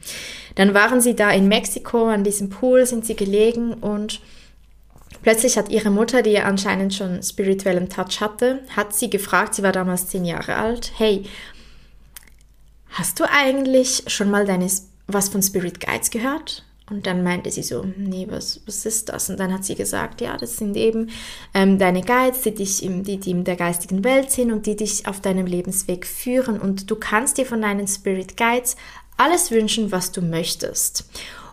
Dann 0.57 0.75
waren 0.75 1.01
sie 1.01 1.17
da 1.17 1.31
in 1.31 1.49
Mexiko, 1.49 2.09
an 2.09 2.25
diesem 2.25 2.51
Pool 2.51 2.85
sind 2.85 3.07
sie 3.07 3.17
gelegen 3.17 3.73
und 3.73 4.21
plötzlich 5.23 5.57
hat 5.57 5.71
ihre 5.71 5.89
Mutter, 5.89 6.21
die 6.21 6.33
ja 6.33 6.43
anscheinend 6.43 6.93
schon 6.93 7.23
spirituellen 7.23 7.89
Touch 7.89 8.21
hatte, 8.21 8.63
hat 8.77 8.95
sie 8.95 9.09
gefragt, 9.09 9.55
sie 9.55 9.63
war 9.63 9.73
damals 9.73 10.09
zehn 10.09 10.27
Jahre 10.27 10.57
alt, 10.57 10.93
hey, 10.99 11.23
hast 12.91 13.19
du 13.19 13.25
eigentlich 13.25 14.03
schon 14.09 14.31
mal 14.31 14.45
deines, 14.45 14.91
was 15.07 15.31
von 15.31 15.43
Spirit 15.43 15.81
Guides 15.81 16.11
gehört? 16.11 16.64
Und 16.91 17.07
dann 17.07 17.23
meinte 17.23 17.51
sie 17.51 17.63
so, 17.63 17.87
nee, 17.97 18.27
was, 18.29 18.61
was 18.67 18.85
ist 18.85 19.09
das? 19.09 19.31
Und 19.31 19.41
dann 19.41 19.53
hat 19.53 19.65
sie 19.65 19.75
gesagt, 19.75 20.21
ja, 20.21 20.37
das 20.37 20.59
sind 20.59 20.77
eben 20.77 21.09
ähm, 21.55 21.79
deine 21.79 22.03
Guides, 22.03 22.43
die 22.43 22.55
dich 22.55 22.83
im, 22.83 23.05
die, 23.05 23.17
die 23.17 23.31
in 23.31 23.45
der 23.45 23.57
geistigen 23.57 24.05
Welt 24.05 24.31
sind 24.31 24.53
und 24.53 24.67
die 24.67 24.77
dich 24.77 25.09
auf 25.09 25.21
deinem 25.21 25.47
Lebensweg 25.47 26.07
führen. 26.07 26.61
Und 26.61 26.91
du 26.91 26.97
kannst 26.97 27.39
dir 27.39 27.47
von 27.47 27.63
deinen 27.63 27.89
Spirit 27.89 28.37
Guides 28.37 28.77
alles 29.17 29.51
wünschen, 29.51 29.93
was 29.93 30.13
du 30.13 30.21
möchtest. 30.21 31.09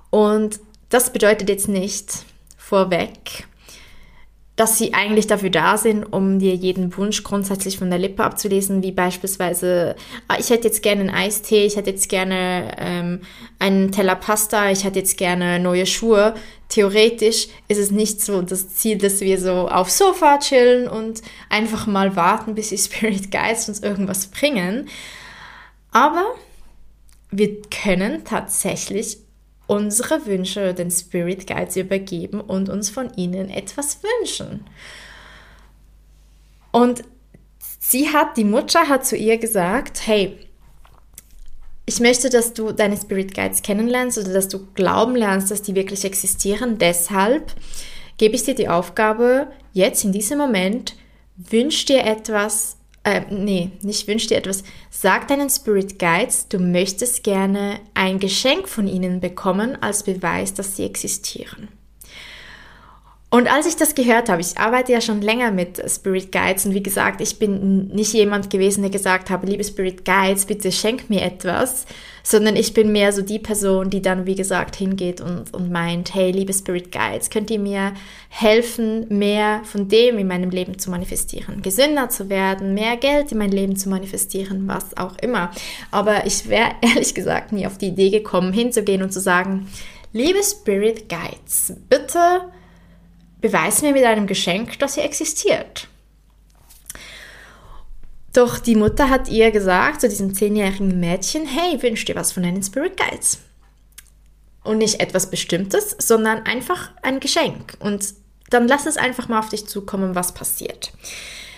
Und 0.09 0.59
das 0.89 1.13
bedeutet 1.13 1.47
jetzt 1.47 1.69
nicht 1.69 2.25
vorweg, 2.57 3.47
dass 4.58 4.77
sie 4.77 4.93
eigentlich 4.93 5.27
dafür 5.27 5.50
da 5.50 5.77
sind, 5.77 6.03
um 6.03 6.38
dir 6.38 6.53
jeden 6.53 6.96
Wunsch 6.98 7.24
grundsätzlich 7.24 7.77
von 7.77 7.89
der 7.89 8.00
Lippe 8.00 8.24
abzulesen, 8.24 8.84
wie 8.84 8.91
beispielsweise, 8.91 9.96
ah, 10.27 10.36
ich 10.39 10.50
hätte 10.50 10.67
jetzt 10.67 10.84
gerne 10.84 11.01
einen 11.01 11.10
Eistee, 11.10 11.65
ich 11.65 11.77
hätte 11.77 11.89
jetzt 11.89 12.10
gerne 12.10 12.75
ähm, 12.77 13.22
einen 13.60 13.91
Teller 13.91 14.15
Pasta, 14.15 14.70
ich 14.70 14.84
hätte 14.84 15.00
jetzt 15.00 15.17
gerne 15.17 15.58
neue 15.60 15.86
Schuhe. 15.86 16.36
Theoretisch 16.67 17.48
ist 17.70 17.77
es 17.77 17.91
nicht 17.91 18.22
so 18.22 18.41
das 18.41 18.75
Ziel, 18.75 18.98
dass 18.98 19.22
wir 19.22 19.39
so 19.39 19.70
auf 19.70 19.89
Sofa 19.89 20.38
chillen 20.39 20.88
und 20.88 21.22
einfach 21.50 21.88
mal 21.88 22.15
warten, 22.15 22.53
bis 22.53 22.70
die 22.70 22.77
Spirit 22.77 23.31
Guides 23.31 23.70
uns 23.70 23.79
irgendwas 23.79 24.27
bringen. 24.27 24.89
Aber 25.91 26.25
wir 27.31 27.62
können 27.63 28.25
tatsächlich 28.25 29.17
unsere 29.71 30.25
Wünsche 30.25 30.73
den 30.73 30.91
Spirit 30.91 31.47
Guides 31.47 31.77
übergeben 31.77 32.41
und 32.41 32.67
uns 32.67 32.89
von 32.89 33.13
ihnen 33.15 33.49
etwas 33.49 33.99
wünschen. 34.03 34.65
Und 36.73 37.03
sie 37.79 38.09
hat, 38.09 38.35
die 38.35 38.43
Mutter 38.43 38.89
hat 38.89 39.05
zu 39.05 39.15
ihr 39.15 39.37
gesagt, 39.37 40.05
hey, 40.05 40.37
ich 41.85 42.01
möchte, 42.01 42.29
dass 42.29 42.53
du 42.53 42.73
deine 42.73 42.97
Spirit 42.97 43.33
Guides 43.33 43.61
kennenlernst 43.61 44.17
oder 44.17 44.33
dass 44.33 44.49
du 44.49 44.67
glauben 44.73 45.15
lernst, 45.15 45.51
dass 45.51 45.61
die 45.61 45.73
wirklich 45.73 46.03
existieren. 46.03 46.77
Deshalb 46.77 47.55
gebe 48.17 48.35
ich 48.35 48.43
dir 48.43 48.55
die 48.55 48.67
Aufgabe, 48.67 49.47
jetzt 49.71 50.03
in 50.03 50.11
diesem 50.11 50.37
Moment, 50.37 50.97
wünsch 51.37 51.85
dir 51.85 52.03
etwas, 52.03 52.75
äh, 53.05 53.21
nee, 53.29 53.71
nicht 53.83 54.05
wünsch 54.09 54.27
dir 54.27 54.35
etwas, 54.35 54.65
sag 55.01 55.27
deinen 55.29 55.50
Spirit 55.50 55.98
Guides, 55.98 56.48
du 56.48 56.60
möchtest 56.60 57.24
gerne 57.24 57.79
ein 57.96 58.20
Geschenk 58.20 58.70
von 58.70 58.88
ihnen 58.88 59.20
bekommen 59.20 59.75
als 59.81 60.03
Beweis, 60.03 60.53
dass 60.53 60.75
sie 60.75 60.86
existieren. 60.86 61.70
Und 63.33 63.50
als 63.50 63.65
ich 63.65 63.77
das 63.77 63.95
gehört 63.95 64.27
habe, 64.27 64.41
ich 64.41 64.57
arbeite 64.57 64.91
ja 64.91 65.00
schon 65.00 65.21
länger 65.21 65.51
mit 65.51 65.81
Spirit 65.89 66.33
Guides 66.33 66.65
und 66.65 66.73
wie 66.73 66.83
gesagt, 66.83 67.21
ich 67.21 67.39
bin 67.39 67.88
nicht 67.88 68.11
jemand 68.11 68.50
gewesen, 68.50 68.81
der 68.81 68.91
gesagt 68.91 69.29
habe, 69.29 69.47
liebe 69.47 69.63
Spirit 69.63 70.03
Guides, 70.03 70.45
bitte 70.47 70.69
schenk 70.69 71.09
mir 71.09 71.21
etwas, 71.21 71.85
sondern 72.23 72.57
ich 72.57 72.73
bin 72.73 72.91
mehr 72.91 73.13
so 73.13 73.21
die 73.21 73.39
Person, 73.39 73.89
die 73.89 74.01
dann, 74.01 74.25
wie 74.25 74.35
gesagt, 74.35 74.75
hingeht 74.75 75.21
und, 75.21 75.53
und 75.53 75.71
meint, 75.71 76.13
hey, 76.13 76.31
liebe 76.31 76.51
Spirit 76.51 76.91
Guides, 76.91 77.29
könnt 77.29 77.50
ihr 77.51 77.59
mir 77.59 77.93
helfen, 78.27 79.05
mehr 79.07 79.61
von 79.63 79.88
dem 79.88 80.17
in 80.17 80.27
meinem 80.27 80.50
Leben 80.50 80.77
zu 80.77 80.91
manifestieren, 80.91 81.61
gesünder 81.61 82.09
zu 82.09 82.27
werden, 82.27 82.73
mehr 82.73 82.97
Geld 82.97 83.31
in 83.31 83.38
mein 83.38 83.51
Leben 83.51 83.77
zu 83.77 83.88
manifestieren, 83.88 84.67
was 84.67 84.97
auch 84.97 85.17
immer. 85.19 85.51
Aber 85.89 86.25
ich 86.25 86.50
wäre 86.50 86.71
ehrlich 86.81 87.15
gesagt 87.15 87.53
nie 87.53 87.65
auf 87.65 87.77
die 87.77 87.88
Idee 87.88 88.09
gekommen, 88.09 88.51
hinzugehen 88.51 89.01
und 89.01 89.13
zu 89.13 89.21
sagen, 89.21 89.69
liebe 90.11 90.43
Spirit 90.43 91.07
Guides, 91.07 91.75
bitte 91.88 92.41
beweis 93.41 93.81
mir 93.81 93.91
mit 93.91 94.03
einem 94.03 94.27
Geschenk, 94.27 94.79
dass 94.79 94.93
sie 94.93 95.01
existiert. 95.01 95.88
Doch 98.33 98.60
die 98.60 98.75
Mutter 98.75 99.10
hat 99.10 99.27
ihr 99.27 99.51
gesagt, 99.51 100.01
zu 100.01 100.07
diesem 100.07 100.33
zehnjährigen 100.33 101.00
Mädchen, 101.00 101.45
hey, 101.45 101.81
wünsch 101.83 102.05
dir 102.05 102.15
was 102.15 102.31
von 102.31 102.43
deinen 102.43 102.63
Spirit 102.63 102.95
Guides. 102.95 103.39
Und 104.63 104.77
nicht 104.77 105.01
etwas 105.01 105.29
Bestimmtes, 105.29 105.95
sondern 106.00 106.45
einfach 106.45 106.91
ein 107.01 107.19
Geschenk. 107.19 107.74
Und 107.79 108.13
dann 108.50 108.67
lass 108.67 108.86
es 108.86 108.98
einfach 108.98 109.27
mal 109.27 109.39
auf 109.39 109.50
dich 109.50 109.65
zukommen, 109.65 110.15
was 110.15 110.33
passiert. 110.33 110.93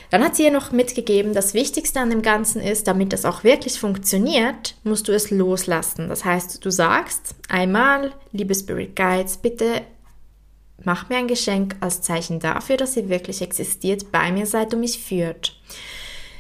Dann 0.09 0.23
hat 0.23 0.35
sie 0.35 0.43
ihr 0.43 0.51
noch 0.51 0.71
mitgegeben, 0.71 1.33
das 1.33 1.53
Wichtigste 1.53 1.99
an 1.99 2.11
dem 2.11 2.21
Ganzen 2.21 2.61
ist, 2.61 2.87
damit 2.87 3.13
das 3.13 3.25
auch 3.25 3.43
wirklich 3.43 3.79
funktioniert, 3.79 4.75
musst 4.83 5.07
du 5.07 5.11
es 5.11 5.31
loslassen. 5.31 6.07
Das 6.07 6.23
heißt, 6.23 6.63
du 6.63 6.69
sagst 6.69 7.35
einmal, 7.49 8.13
liebe 8.31 8.53
Spirit 8.53 8.95
Guides, 8.95 9.37
bitte 9.37 9.81
Mach 10.83 11.09
mir 11.09 11.17
ein 11.17 11.27
Geschenk 11.27 11.75
als 11.79 12.01
Zeichen 12.01 12.39
dafür, 12.39 12.77
dass 12.77 12.97
ihr 12.97 13.09
wirklich 13.09 13.41
existiert, 13.41 14.11
bei 14.11 14.31
mir 14.31 14.45
seid 14.45 14.73
und 14.73 14.81
mich 14.81 14.99
führt. 14.99 15.59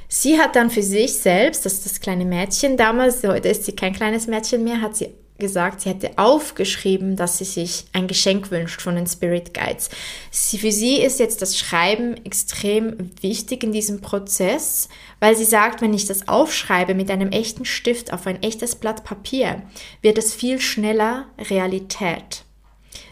Sie 0.09 0.39
hat 0.39 0.55
dann 0.55 0.69
für 0.69 0.83
sich 0.83 1.13
selbst, 1.13 1.65
das 1.65 1.73
ist 1.73 1.85
das 1.85 1.99
kleine 1.99 2.25
Mädchen 2.25 2.77
damals, 2.77 3.23
heute 3.23 3.47
ist 3.47 3.65
sie 3.65 3.75
kein 3.75 3.93
kleines 3.93 4.27
Mädchen 4.27 4.63
mehr, 4.63 4.81
hat 4.81 4.95
sie 4.95 5.09
gesagt, 5.39 5.81
sie 5.81 5.89
hätte 5.89 6.11
aufgeschrieben, 6.17 7.15
dass 7.15 7.39
sie 7.39 7.45
sich 7.45 7.85
ein 7.93 8.07
Geschenk 8.07 8.51
wünscht 8.51 8.81
von 8.81 8.95
den 8.95 9.07
Spirit 9.07 9.53
Guides. 9.53 9.89
Sie, 10.29 10.59
für 10.59 10.71
sie 10.71 10.97
ist 10.97 11.19
jetzt 11.19 11.41
das 11.41 11.57
Schreiben 11.57 12.15
extrem 12.25 13.11
wichtig 13.21 13.63
in 13.63 13.71
diesem 13.71 14.01
Prozess, 14.01 14.89
weil 15.19 15.35
sie 15.35 15.45
sagt, 15.45 15.81
wenn 15.81 15.93
ich 15.93 16.05
das 16.05 16.27
aufschreibe 16.27 16.93
mit 16.93 17.09
einem 17.09 17.31
echten 17.31 17.65
Stift 17.65 18.13
auf 18.13 18.27
ein 18.27 18.43
echtes 18.43 18.75
Blatt 18.75 19.03
Papier, 19.03 19.63
wird 20.01 20.17
es 20.17 20.33
viel 20.33 20.61
schneller 20.61 21.25
Realität 21.49 22.43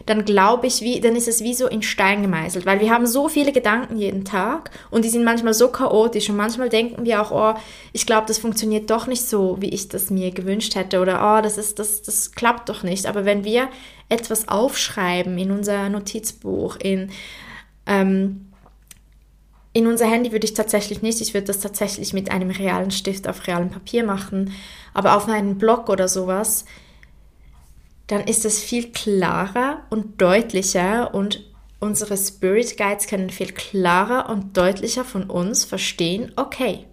dann 0.06 0.24
glaube 0.24 0.66
ich, 0.66 0.80
wie, 0.80 1.00
dann 1.00 1.16
ist 1.16 1.28
es 1.28 1.42
wie 1.42 1.54
so 1.54 1.66
in 1.66 1.82
Stein 1.82 2.22
gemeißelt, 2.22 2.66
weil 2.66 2.80
wir 2.80 2.90
haben 2.90 3.06
so 3.06 3.28
viele 3.28 3.52
Gedanken 3.52 3.96
jeden 3.96 4.24
Tag 4.24 4.70
und 4.90 5.04
die 5.04 5.08
sind 5.08 5.24
manchmal 5.24 5.54
so 5.54 5.68
chaotisch 5.68 6.28
und 6.28 6.36
manchmal 6.36 6.68
denken 6.68 7.04
wir 7.04 7.22
auch, 7.22 7.30
oh, 7.30 7.58
ich 7.92 8.06
glaube, 8.06 8.26
das 8.26 8.38
funktioniert 8.38 8.90
doch 8.90 9.06
nicht 9.06 9.28
so, 9.28 9.56
wie 9.60 9.70
ich 9.70 9.88
das 9.88 10.10
mir 10.10 10.30
gewünscht 10.30 10.74
hätte 10.74 11.00
oder 11.00 11.38
oh, 11.38 11.42
das 11.42 11.58
ist, 11.58 11.78
das, 11.78 12.02
das 12.02 12.32
klappt 12.32 12.68
doch 12.68 12.82
nicht. 12.82 13.06
Aber 13.06 13.24
wenn 13.24 13.44
wir 13.44 13.68
etwas 14.08 14.48
aufschreiben 14.48 15.38
in 15.38 15.50
unser 15.50 15.88
Notizbuch, 15.88 16.76
in, 16.76 17.10
ähm, 17.86 18.52
in 19.72 19.86
unser 19.86 20.06
Handy 20.06 20.32
würde 20.32 20.44
ich 20.44 20.54
tatsächlich 20.54 21.00
nicht. 21.00 21.20
Ich 21.20 21.32
würde 21.32 21.46
das 21.46 21.60
tatsächlich 21.60 22.12
mit 22.12 22.30
einem 22.30 22.50
realen 22.50 22.90
Stift 22.90 23.26
auf 23.26 23.46
realem 23.46 23.70
Papier 23.70 24.04
machen. 24.04 24.52
Aber 24.92 25.16
auf 25.16 25.28
einem 25.28 25.56
Blog 25.56 25.88
oder 25.88 26.08
sowas 26.08 26.66
dann 28.12 28.24
ist 28.24 28.44
es 28.44 28.62
viel 28.62 28.92
klarer 28.92 29.84
und 29.88 30.20
deutlicher 30.20 31.14
und 31.14 31.42
unsere 31.80 32.18
Spirit 32.18 32.76
Guides 32.76 33.06
können 33.06 33.30
viel 33.30 33.52
klarer 33.52 34.28
und 34.28 34.54
deutlicher 34.54 35.02
von 35.02 35.30
uns 35.30 35.64
verstehen, 35.64 36.30
okay, 36.36 36.84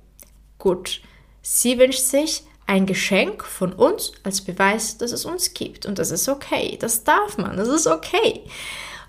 gut, 0.59 1.01
sie 1.41 1.77
wünscht 1.77 2.03
sich 2.03 2.43
ein 2.67 2.85
Geschenk 2.85 3.43
von 3.43 3.73
uns 3.73 4.13
als 4.23 4.39
Beweis, 4.39 4.97
dass 4.97 5.11
es 5.11 5.25
uns 5.25 5.53
gibt 5.53 5.85
und 5.85 5.99
das 5.99 6.11
ist 6.11 6.29
okay, 6.29 6.77
das 6.79 7.03
darf 7.03 7.37
man, 7.37 7.57
das 7.57 7.67
ist 7.67 7.87
okay. 7.87 8.45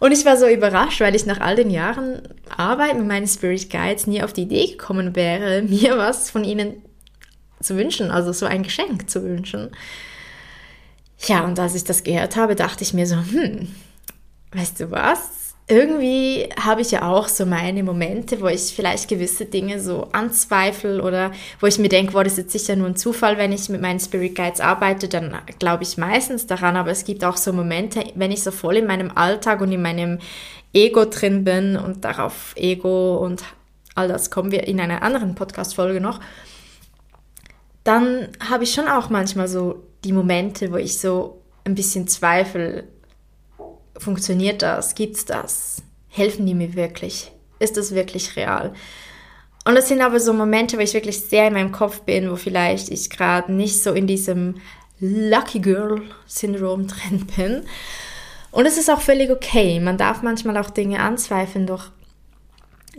Und 0.01 0.11
ich 0.11 0.25
war 0.25 0.37
so 0.37 0.49
überrascht, 0.49 1.01
weil 1.01 1.15
ich 1.15 1.27
nach 1.27 1.41
all 1.41 1.55
den 1.55 1.71
Jahren 1.71 2.23
Arbeit 2.57 2.99
mit 2.99 3.07
meinen 3.07 3.29
Spirit 3.29 3.71
Guides 3.71 4.09
nie 4.09 4.25
auf 4.25 4.33
die 4.33 4.43
Idee 4.43 4.67
gekommen 4.67 5.15
wäre, 5.15 5.63
mir 5.69 5.97
was 5.97 6.29
von 6.29 6.43
ihnen 6.43 6.83
zu 7.61 7.77
wünschen, 7.77 8.11
also 8.11 8.33
so 8.33 8.47
ein 8.47 8.65
Geschenk 8.65 9.09
zu 9.09 9.23
wünschen. 9.23 9.71
Ja, 11.27 11.45
und 11.45 11.59
als 11.59 11.75
ich 11.75 11.85
das 11.85 12.03
gehört 12.03 12.37
habe, 12.37 12.55
dachte 12.57 12.83
ich 12.83 12.95
mir 12.95 13.07
so, 13.07 13.17
hm, 13.17 13.69
weißt 14.53 14.81
du 14.81 14.91
was? 14.91 15.55
Irgendwie 15.69 16.49
habe 16.59 16.81
ich 16.81 16.91
ja 16.91 17.03
auch 17.09 17.29
so 17.29 17.47
meine 17.47 17.85
Momente, 17.85 18.41
wo 18.41 18.49
ich 18.49 18.75
vielleicht 18.75 19.07
gewisse 19.07 19.45
Dinge 19.45 19.81
so 19.81 20.09
anzweifle 20.11 21.01
oder 21.01 21.31
wo 21.61 21.69
ich 21.69 21.79
mir 21.79 21.89
denke, 21.89 22.15
wow, 22.15 22.25
das 22.25 22.39
ist 22.39 22.51
sicher 22.51 22.75
nur 22.75 22.89
ein 22.89 22.97
Zufall, 22.97 23.39
wenn 23.39 23.53
ich 23.53 23.69
mit 23.69 23.81
meinen 23.81 24.01
Spirit 24.01 24.35
Guides 24.35 24.61
arbeite, 24.61 25.07
dann 25.07 25.39
glaube 25.61 25.85
ich 25.85 25.97
meistens 25.97 26.49
daran, 26.49 26.77
aber 26.77 26.91
es 26.91 27.05
gibt 27.05 27.23
auch 27.25 27.37
so 27.37 27.53
Momente, 27.53 28.03
wenn 28.17 28.33
ich 28.33 28.43
so 28.43 28.51
voll 28.51 28.79
in 28.79 28.87
meinem 28.87 29.13
Alltag 29.15 29.61
und 29.61 29.71
in 29.71 29.83
meinem 29.83 30.19
Ego 30.73 31.05
drin 31.05 31.45
bin 31.45 31.77
und 31.77 32.05
darauf 32.05 32.53
Ego 32.57 33.19
und 33.19 33.45
all 33.95 34.09
das 34.09 34.33
kommen 34.33 34.51
wir 34.51 34.67
in 34.67 34.81
einer 34.81 35.05
anderen 35.05 35.37
Podcast-Folge 35.37 36.01
noch, 36.01 36.19
dann 37.85 38.29
habe 38.49 38.65
ich 38.65 38.75
schon 38.75 38.89
auch 38.89 39.09
manchmal 39.09 39.47
so 39.47 39.85
die 40.05 40.13
Momente, 40.13 40.73
wo 40.73 40.77
ich 40.77 40.99
so 40.99 41.43
ein 41.65 41.75
bisschen 41.75 42.09
zweifle, 42.09 42.85
funktioniert 43.97 44.63
das? 44.63 44.95
Gibt's 44.95 45.25
das? 45.25 45.83
Helfen 46.09 46.47
die 46.47 46.55
mir 46.55 46.75
wirklich? 46.75 47.31
Ist 47.59 47.77
das 47.77 47.95
wirklich 47.95 48.37
real? 48.37 48.73
Und 49.65 49.75
das 49.75 49.89
sind 49.89 50.01
aber 50.01 50.19
so 50.21 50.33
Momente, 50.33 50.79
wo 50.79 50.81
ich 50.81 50.95
wirklich 50.95 51.21
sehr 51.21 51.49
in 51.49 51.53
meinem 51.53 51.73
Kopf 51.73 52.01
bin, 52.01 52.31
wo 52.31 52.37
vielleicht 52.37 52.89
ich 52.89 53.11
gerade 53.11 53.53
nicht 53.53 53.83
so 53.83 53.93
in 53.93 54.07
diesem 54.07 54.57
Lucky 54.99 55.61
Girl 55.61 56.03
Syndrom 56.27 56.87
drin 56.87 57.27
bin. 57.37 57.63
Und 58.51 58.67
es 58.67 58.79
ist 58.79 58.91
auch 58.91 59.01
völlig 59.01 59.31
okay. 59.31 59.79
Man 59.81 59.99
darf 59.99 60.23
manchmal 60.23 60.57
auch 60.57 60.71
Dinge 60.71 61.01
anzweifeln, 61.01 61.67
doch 61.67 61.91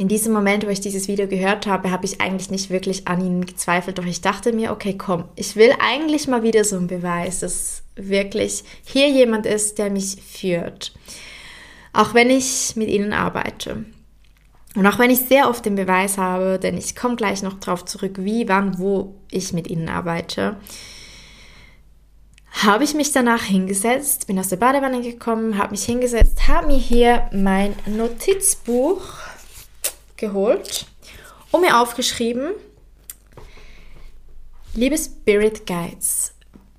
in 0.02 0.08
diesem 0.08 0.34
Moment, 0.34 0.66
wo 0.66 0.70
ich 0.70 0.82
dieses 0.82 1.08
Video 1.08 1.28
gehört 1.28 1.68
habe, 1.68 1.92
habe 1.92 2.06
ich 2.06 2.22
eigentlich 2.22 2.50
nicht 2.50 2.72
wirklich 2.72 3.08
an 3.08 3.24
ihnen 3.24 3.46
gezweifelt, 3.46 4.00
doch 4.00 4.06
ich 4.06 4.20
dachte 4.20 4.52
mir, 4.52 4.72
okay, 4.72 4.98
komm, 4.98 5.26
ich 5.36 5.56
will 5.56 5.76
eigentlich 5.80 6.28
mal 6.28 6.42
wieder 6.42 6.64
so 6.64 6.76
einen 6.76 6.88
Beweis, 6.88 7.42
dass 7.42 7.84
wirklich 7.96 8.64
hier 8.84 9.08
jemand 9.10 9.46
ist, 9.46 9.78
der 9.78 9.92
mich 9.92 10.18
führt. 10.20 10.92
Auch 11.94 12.16
wenn 12.16 12.32
ich 12.32 12.76
mit 12.76 12.90
ihnen 12.90 13.14
arbeite. 13.14 13.86
Und 14.74 14.88
auch 14.88 14.98
wenn 14.98 15.12
ich 15.12 15.20
sehr 15.20 15.48
oft 15.48 15.68
den 15.68 15.76
Beweis 15.76 16.18
habe, 16.18 16.58
denn 16.58 16.80
ich 16.80 16.96
komme 16.96 17.16
gleich 17.16 17.44
noch 17.44 17.60
darauf 17.60 17.86
zurück, 17.86 18.16
wie, 18.18 18.50
wann, 18.50 18.80
wo 18.80 19.14
ich 19.30 19.54
mit 19.54 19.70
ihnen 19.70 19.88
arbeite, 19.88 20.58
habe 22.64 22.84
ich 22.86 22.96
mich 22.96 23.12
danach 23.12 23.44
hingesetzt, 23.44 24.26
bin 24.26 24.40
aus 24.40 24.48
der 24.48 24.58
Badewanne 24.58 25.04
gekommen, 25.04 25.60
habe 25.60 25.72
mich 25.72 25.84
hingesetzt, 25.84 26.48
habe 26.48 26.68
mir 26.68 26.80
hier 26.80 27.30
mein 27.32 27.76
Notizbuch 27.86 29.04
geholt 30.22 30.86
und 31.52 31.60
mir 31.62 31.82
aufgeschrieben, 31.82 32.52
liebe 34.74 34.98
Spirit 34.98 35.68
Guides, 35.68 36.34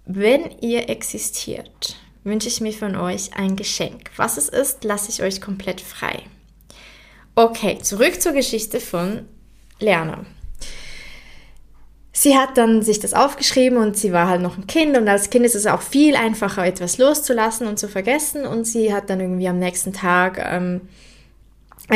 wenn 0.07 0.51
ihr 0.63 0.89
existiert, 0.89 1.97
wünsche 2.25 2.49
ich 2.49 2.63
mir 2.63 2.73
von 2.73 2.97
euch 2.97 3.35
ein 3.35 3.57
Geschenk. 3.57 4.11
Was 4.17 4.39
es 4.39 4.49
ist, 4.49 4.85
lasse 4.85 5.11
ich 5.11 5.23
euch 5.23 5.43
komplett 5.43 5.83
frei. 5.83 6.23
Okay, 7.35 7.79
zurück 7.83 8.23
zur 8.23 8.33
Geschichte 8.33 8.81
von 8.81 9.27
Lerner. 9.79 10.25
Sie 12.15 12.37
hat 12.37 12.59
dann 12.59 12.83
sich 12.83 13.01
das 13.01 13.15
aufgeschrieben 13.15 13.79
und 13.79 13.97
sie 13.97 14.13
war 14.13 14.29
halt 14.29 14.43
noch 14.43 14.59
ein 14.59 14.67
Kind 14.67 14.97
und 14.97 15.09
als 15.09 15.31
Kind 15.31 15.47
ist 15.47 15.55
es 15.55 15.67
auch 15.67 15.81
viel 15.81 16.15
einfacher, 16.15 16.65
etwas 16.65 16.99
loszulassen 16.99 17.67
und 17.67 17.79
zu 17.79 17.89
vergessen 17.89 18.47
und 18.47 18.65
sie 18.65 18.93
hat 18.93 19.09
dann 19.09 19.21
irgendwie 19.21 19.49
am 19.49 19.59
nächsten 19.59 19.95
Tag 19.95 20.39
ähm, 20.39 20.83
äh, 20.83 21.12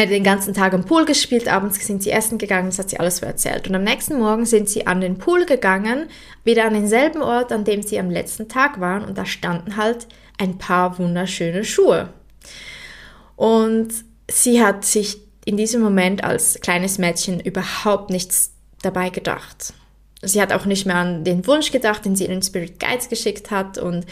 den 0.04 0.24
ganzen 0.24 0.52
Tag 0.52 0.74
am 0.74 0.84
Pool 0.84 1.06
gespielt, 1.06 1.48
abends 1.48 1.84
sind 1.86 2.02
sie 2.02 2.10
essen 2.10 2.36
gegangen, 2.36 2.68
das 2.68 2.78
hat 2.78 2.90
sie 2.90 3.00
alles 3.00 3.16
so 3.18 3.26
erzählt. 3.26 3.66
Und 3.66 3.74
am 3.74 3.84
nächsten 3.84 4.18
Morgen 4.18 4.44
sind 4.44 4.68
sie 4.68 4.86
an 4.86 5.00
den 5.00 5.16
Pool 5.16 5.46
gegangen, 5.46 6.08
wieder 6.44 6.66
an 6.66 6.74
denselben 6.74 7.22
Ort, 7.22 7.50
an 7.50 7.64
dem 7.64 7.82
sie 7.82 7.98
am 7.98 8.10
letzten 8.10 8.48
Tag 8.48 8.78
waren 8.80 9.04
und 9.04 9.16
da 9.16 9.24
standen 9.24 9.76
halt 9.76 10.06
ein 10.36 10.58
paar 10.58 10.98
wunderschöne 10.98 11.64
Schuhe. 11.64 12.10
Und 13.36 13.88
sie 14.30 14.62
hat 14.62 14.84
sich 14.84 15.18
in 15.46 15.56
diesem 15.56 15.80
Moment 15.80 16.24
als 16.24 16.60
kleines 16.60 16.98
Mädchen 16.98 17.40
überhaupt 17.40 18.10
nichts 18.10 18.52
dabei 18.82 19.08
gedacht. 19.10 19.72
Sie 20.22 20.42
hat 20.42 20.52
auch 20.52 20.66
nicht 20.66 20.86
mehr 20.86 20.96
an 20.96 21.24
den 21.24 21.46
Wunsch 21.46 21.70
gedacht, 21.70 22.04
den 22.04 22.16
sie 22.16 22.24
in 22.24 22.32
den 22.32 22.42
Spirit 22.42 22.80
Guides 22.80 23.08
geschickt 23.08 23.50
hat 23.50 23.78
und 23.78 24.04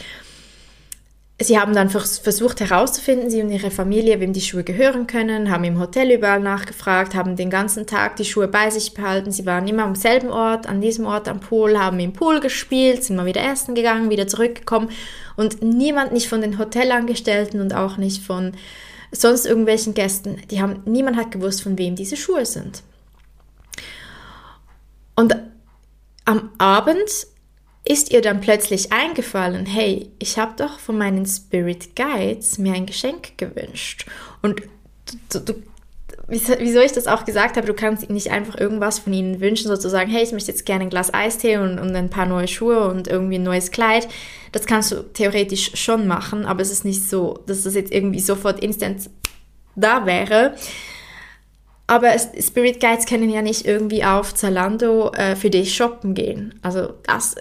Sie 1.44 1.58
haben 1.58 1.74
dann 1.74 1.90
versucht 1.90 2.60
herauszufinden, 2.60 3.28
sie 3.28 3.42
und 3.42 3.50
ihre 3.50 3.70
Familie, 3.70 4.18
wem 4.18 4.32
die 4.32 4.40
Schuhe 4.40 4.64
gehören 4.64 5.06
können, 5.06 5.50
haben 5.50 5.64
im 5.64 5.78
Hotel 5.78 6.10
überall 6.10 6.40
nachgefragt, 6.40 7.14
haben 7.14 7.36
den 7.36 7.50
ganzen 7.50 7.86
Tag 7.86 8.16
die 8.16 8.24
Schuhe 8.24 8.48
bei 8.48 8.70
sich 8.70 8.94
behalten. 8.94 9.30
Sie 9.30 9.44
waren 9.44 9.68
immer 9.68 9.84
am 9.84 9.94
selben 9.94 10.30
Ort, 10.30 10.66
an 10.66 10.80
diesem 10.80 11.04
Ort 11.04 11.28
am 11.28 11.40
Pool, 11.40 11.78
haben 11.78 12.00
im 12.00 12.14
Pool 12.14 12.40
gespielt, 12.40 13.04
sind 13.04 13.16
mal 13.16 13.26
wieder 13.26 13.44
essen 13.44 13.74
gegangen, 13.74 14.08
wieder 14.08 14.26
zurückgekommen 14.26 14.88
und 15.36 15.62
niemand, 15.62 16.12
nicht 16.12 16.28
von 16.28 16.40
den 16.40 16.58
Hotelangestellten 16.58 17.60
und 17.60 17.74
auch 17.74 17.98
nicht 17.98 18.22
von 18.22 18.52
sonst 19.12 19.44
irgendwelchen 19.44 19.92
Gästen, 19.92 20.38
die 20.50 20.62
haben, 20.62 20.82
niemand 20.86 21.16
hat 21.16 21.30
gewusst, 21.30 21.62
von 21.62 21.76
wem 21.76 21.94
diese 21.94 22.16
Schuhe 22.16 22.46
sind. 22.46 22.82
Und 25.14 25.36
am 26.24 26.50
Abend 26.58 27.26
ist 27.86 28.10
ihr 28.12 28.22
dann 28.22 28.40
plötzlich 28.40 28.92
eingefallen, 28.92 29.66
hey, 29.66 30.10
ich 30.18 30.38
habe 30.38 30.54
doch 30.56 30.78
von 30.78 30.96
meinen 30.96 31.26
Spirit 31.26 31.94
Guides 31.94 32.58
mir 32.58 32.72
ein 32.72 32.86
Geschenk 32.86 33.36
gewünscht. 33.36 34.06
Und 34.40 34.62
du, 35.30 35.40
du, 35.40 35.54
wieso 36.26 36.80
ich 36.80 36.92
das 36.92 37.06
auch 37.06 37.26
gesagt 37.26 37.56
habe, 37.56 37.66
du 37.66 37.74
kannst 37.74 38.08
nicht 38.08 38.30
einfach 38.30 38.58
irgendwas 38.58 39.00
von 39.00 39.12
ihnen 39.12 39.40
wünschen, 39.40 39.68
sozusagen, 39.68 40.10
hey, 40.10 40.22
ich 40.22 40.32
möchte 40.32 40.50
jetzt 40.50 40.64
gerne 40.64 40.84
ein 40.84 40.90
Glas 40.90 41.12
Eistee 41.12 41.58
und, 41.58 41.78
und 41.78 41.94
ein 41.94 42.08
paar 42.08 42.24
neue 42.24 42.48
Schuhe 42.48 42.88
und 42.88 43.06
irgendwie 43.06 43.38
ein 43.38 43.42
neues 43.42 43.70
Kleid. 43.70 44.08
Das 44.52 44.64
kannst 44.64 44.92
du 44.92 45.02
theoretisch 45.02 45.72
schon 45.74 46.06
machen, 46.06 46.46
aber 46.46 46.62
es 46.62 46.70
ist 46.70 46.86
nicht 46.86 47.08
so, 47.08 47.40
dass 47.46 47.64
das 47.64 47.74
jetzt 47.74 47.92
irgendwie 47.92 48.20
sofort 48.20 48.60
instant 48.60 49.10
da 49.76 50.06
wäre. 50.06 50.54
Aber 51.86 52.18
Spirit 52.18 52.80
Guides 52.80 53.04
können 53.04 53.28
ja 53.28 53.42
nicht 53.42 53.66
irgendwie 53.66 54.04
auf 54.04 54.34
Zalando 54.34 55.12
äh, 55.12 55.36
für 55.36 55.50
dich 55.50 55.74
shoppen 55.74 56.14
gehen. 56.14 56.58
Also 56.62 56.94
das 57.06 57.36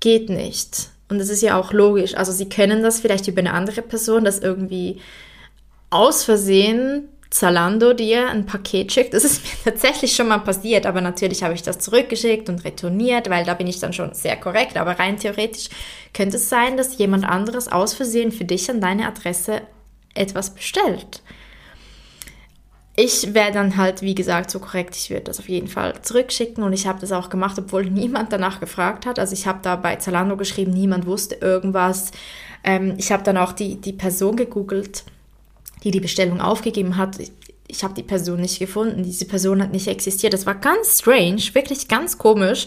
geht 0.00 0.28
nicht. 0.28 0.90
Und 1.08 1.18
das 1.18 1.28
ist 1.28 1.42
ja 1.42 1.58
auch 1.58 1.72
logisch. 1.72 2.14
Also 2.14 2.32
sie 2.32 2.48
können 2.48 2.82
das 2.82 3.00
vielleicht 3.00 3.28
über 3.28 3.40
eine 3.40 3.54
andere 3.54 3.82
Person, 3.82 4.24
das 4.24 4.38
irgendwie 4.38 5.00
aus 5.90 6.24
Versehen 6.24 7.08
Zalando 7.30 7.92
dir 7.92 8.30
ein 8.30 8.46
Paket 8.46 8.90
schickt. 8.90 9.12
Das 9.12 9.24
ist 9.24 9.44
mir 9.64 9.72
tatsächlich 9.72 10.14
schon 10.14 10.28
mal 10.28 10.38
passiert, 10.38 10.86
aber 10.86 11.00
natürlich 11.00 11.42
habe 11.42 11.54
ich 11.54 11.62
das 11.62 11.78
zurückgeschickt 11.78 12.48
und 12.48 12.64
retourniert, 12.64 13.28
weil 13.28 13.44
da 13.44 13.54
bin 13.54 13.66
ich 13.66 13.80
dann 13.80 13.92
schon 13.92 14.14
sehr 14.14 14.36
korrekt. 14.36 14.76
Aber 14.76 14.98
rein 14.98 15.18
theoretisch 15.18 15.68
könnte 16.14 16.36
es 16.36 16.48
sein, 16.48 16.76
dass 16.76 16.98
jemand 16.98 17.24
anderes 17.24 17.68
aus 17.68 17.94
Versehen 17.94 18.32
für 18.32 18.44
dich 18.44 18.70
an 18.70 18.80
deine 18.80 19.06
Adresse 19.06 19.62
etwas 20.14 20.54
bestellt 20.54 21.22
ich 22.98 23.32
wäre 23.32 23.52
dann 23.52 23.76
halt, 23.76 24.02
wie 24.02 24.16
gesagt, 24.16 24.50
so 24.50 24.58
korrekt, 24.58 24.96
ich 24.96 25.08
würde 25.08 25.22
das 25.22 25.38
auf 25.38 25.48
jeden 25.48 25.68
Fall 25.68 26.02
zurückschicken 26.02 26.64
und 26.64 26.72
ich 26.72 26.88
habe 26.88 27.00
das 27.00 27.12
auch 27.12 27.30
gemacht, 27.30 27.56
obwohl 27.56 27.88
niemand 27.88 28.32
danach 28.32 28.58
gefragt 28.58 29.06
hat. 29.06 29.20
Also 29.20 29.34
ich 29.34 29.46
habe 29.46 29.60
da 29.62 29.76
bei 29.76 29.94
Zalando 29.96 30.36
geschrieben, 30.36 30.72
niemand 30.72 31.06
wusste 31.06 31.36
irgendwas. 31.36 32.10
Ähm, 32.64 32.94
ich 32.98 33.12
habe 33.12 33.22
dann 33.22 33.36
auch 33.36 33.52
die, 33.52 33.76
die 33.76 33.92
Person 33.92 34.34
gegoogelt, 34.34 35.04
die 35.84 35.92
die 35.92 36.00
Bestellung 36.00 36.40
aufgegeben 36.40 36.96
hat. 36.96 37.20
Ich, 37.20 37.30
ich 37.68 37.84
habe 37.84 37.94
die 37.94 38.02
Person 38.02 38.40
nicht 38.40 38.58
gefunden, 38.58 39.04
diese 39.04 39.26
Person 39.26 39.62
hat 39.62 39.70
nicht 39.70 39.86
existiert. 39.86 40.32
Das 40.32 40.44
war 40.44 40.56
ganz 40.56 40.98
strange, 40.98 41.40
wirklich 41.52 41.86
ganz 41.86 42.18
komisch. 42.18 42.66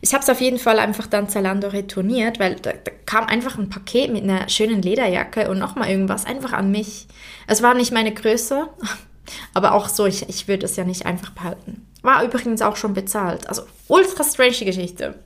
Ich 0.00 0.14
habe 0.14 0.22
es 0.22 0.30
auf 0.30 0.40
jeden 0.40 0.60
Fall 0.60 0.78
einfach 0.78 1.08
dann 1.08 1.28
Zalando 1.28 1.66
retourniert, 1.66 2.38
weil 2.38 2.54
da, 2.54 2.70
da 2.72 2.92
kam 3.04 3.26
einfach 3.26 3.58
ein 3.58 3.68
Paket 3.68 4.12
mit 4.12 4.22
einer 4.22 4.48
schönen 4.48 4.80
Lederjacke 4.80 5.50
und 5.50 5.58
nochmal 5.58 5.90
irgendwas 5.90 6.24
einfach 6.24 6.52
an 6.52 6.70
mich. 6.70 7.08
Es 7.48 7.64
war 7.64 7.74
nicht 7.74 7.90
meine 7.90 8.14
Größe, 8.14 8.68
aber 9.54 9.72
auch 9.72 9.88
so, 9.88 10.06
ich, 10.06 10.28
ich 10.28 10.48
würde 10.48 10.66
es 10.66 10.76
ja 10.76 10.84
nicht 10.84 11.06
einfach 11.06 11.30
behalten. 11.30 11.86
War 12.02 12.24
übrigens 12.24 12.62
auch 12.62 12.76
schon 12.76 12.94
bezahlt. 12.94 13.48
Also 13.48 13.62
ultra 13.88 14.24
strange 14.24 14.64
Geschichte. 14.64 15.18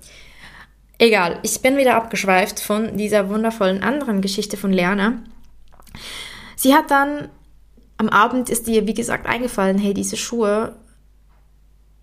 Egal, 0.99 1.39
ich 1.43 1.61
bin 1.61 1.77
wieder 1.77 1.95
abgeschweift 1.95 2.61
von 2.61 2.97
dieser 2.97 3.29
wundervollen 3.29 3.83
anderen 3.83 4.23
Geschichte 4.23 4.57
von 4.57 4.73
Lerner. 4.73 5.23
Sie 6.57 6.75
hat 6.75 6.91
dann, 6.91 7.29
am 7.99 8.09
Abend 8.09 8.49
ist 8.49 8.67
ihr, 8.69 8.87
wie 8.87 8.95
gesagt, 8.95 9.27
eingefallen, 9.27 9.79
hey, 9.79 9.93
diese 9.93 10.17
Schuhe, 10.17 10.77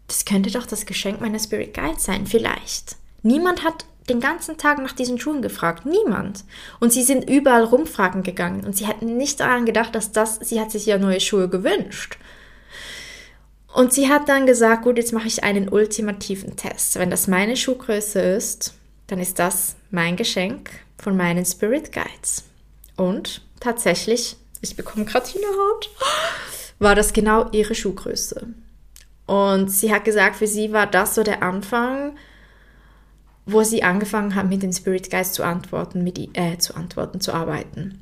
das 0.07 0.25
könnte 0.25 0.51
doch 0.51 0.67
das 0.67 0.85
Geschenk 0.85 1.21
meiner 1.21 1.39
Spirit 1.39 1.73
Guide 1.73 1.99
sein, 1.99 2.27
vielleicht. 2.27 2.97
Niemand 3.23 3.63
hat 3.63 3.85
den 4.09 4.19
ganzen 4.19 4.57
Tag 4.57 4.79
nach 4.79 4.93
diesen 4.93 5.19
Schuhen 5.19 5.41
gefragt. 5.41 5.85
Niemand. 5.85 6.43
Und 6.79 6.91
sie 6.91 7.03
sind 7.03 7.29
überall 7.29 7.63
rumfragen 7.63 8.23
gegangen. 8.23 8.65
Und 8.65 8.75
sie 8.75 8.87
hätten 8.87 9.17
nicht 9.17 9.39
daran 9.39 9.65
gedacht, 9.65 9.95
dass 9.95 10.11
das, 10.11 10.39
sie 10.41 10.59
hat 10.59 10.71
sich 10.71 10.85
ja 10.85 10.97
neue 10.97 11.19
Schuhe 11.19 11.47
gewünscht. 11.47 12.17
Und 13.73 13.93
sie 13.93 14.09
hat 14.09 14.29
dann 14.29 14.45
gesagt, 14.45 14.83
gut, 14.83 14.97
jetzt 14.97 15.13
mache 15.13 15.27
ich 15.27 15.43
einen 15.43 15.69
ultimativen 15.69 16.55
Test. 16.55 16.99
Wenn 16.99 17.09
das 17.09 17.27
meine 17.27 17.57
Schuhgröße 17.57 18.19
ist, 18.19 18.75
dann 19.07 19.19
ist 19.19 19.39
das 19.39 19.75
mein 19.89 20.15
Geschenk 20.15 20.69
von 20.97 21.17
meinen 21.17 21.45
Spirit 21.45 21.91
Guides. 21.91 22.43
Und 22.95 23.41
tatsächlich, 23.59 24.35
ich 24.61 24.75
bekomme 24.75 25.05
gerade 25.05 25.25
Haut, 25.25 25.89
war 26.77 26.93
das 26.93 27.13
genau 27.13 27.49
ihre 27.51 27.73
Schuhgröße. 27.73 28.47
Und 29.25 29.69
sie 29.69 29.91
hat 29.91 30.05
gesagt, 30.05 30.35
für 30.35 30.47
sie 30.47 30.71
war 30.71 30.85
das 30.85 31.15
so 31.15 31.23
der 31.23 31.41
Anfang, 31.41 32.15
wo 33.45 33.63
sie 33.63 33.83
angefangen 33.83 34.35
hat, 34.35 34.49
mit 34.49 34.63
den 34.63 34.73
Spirit 34.73 35.09
Guides 35.09 35.33
zu 35.33 35.43
antworten, 35.43 36.03
mit, 36.03 36.17
äh, 36.37 36.57
zu 36.57 36.75
antworten, 36.75 37.19
zu 37.19 37.33
arbeiten. 37.33 37.99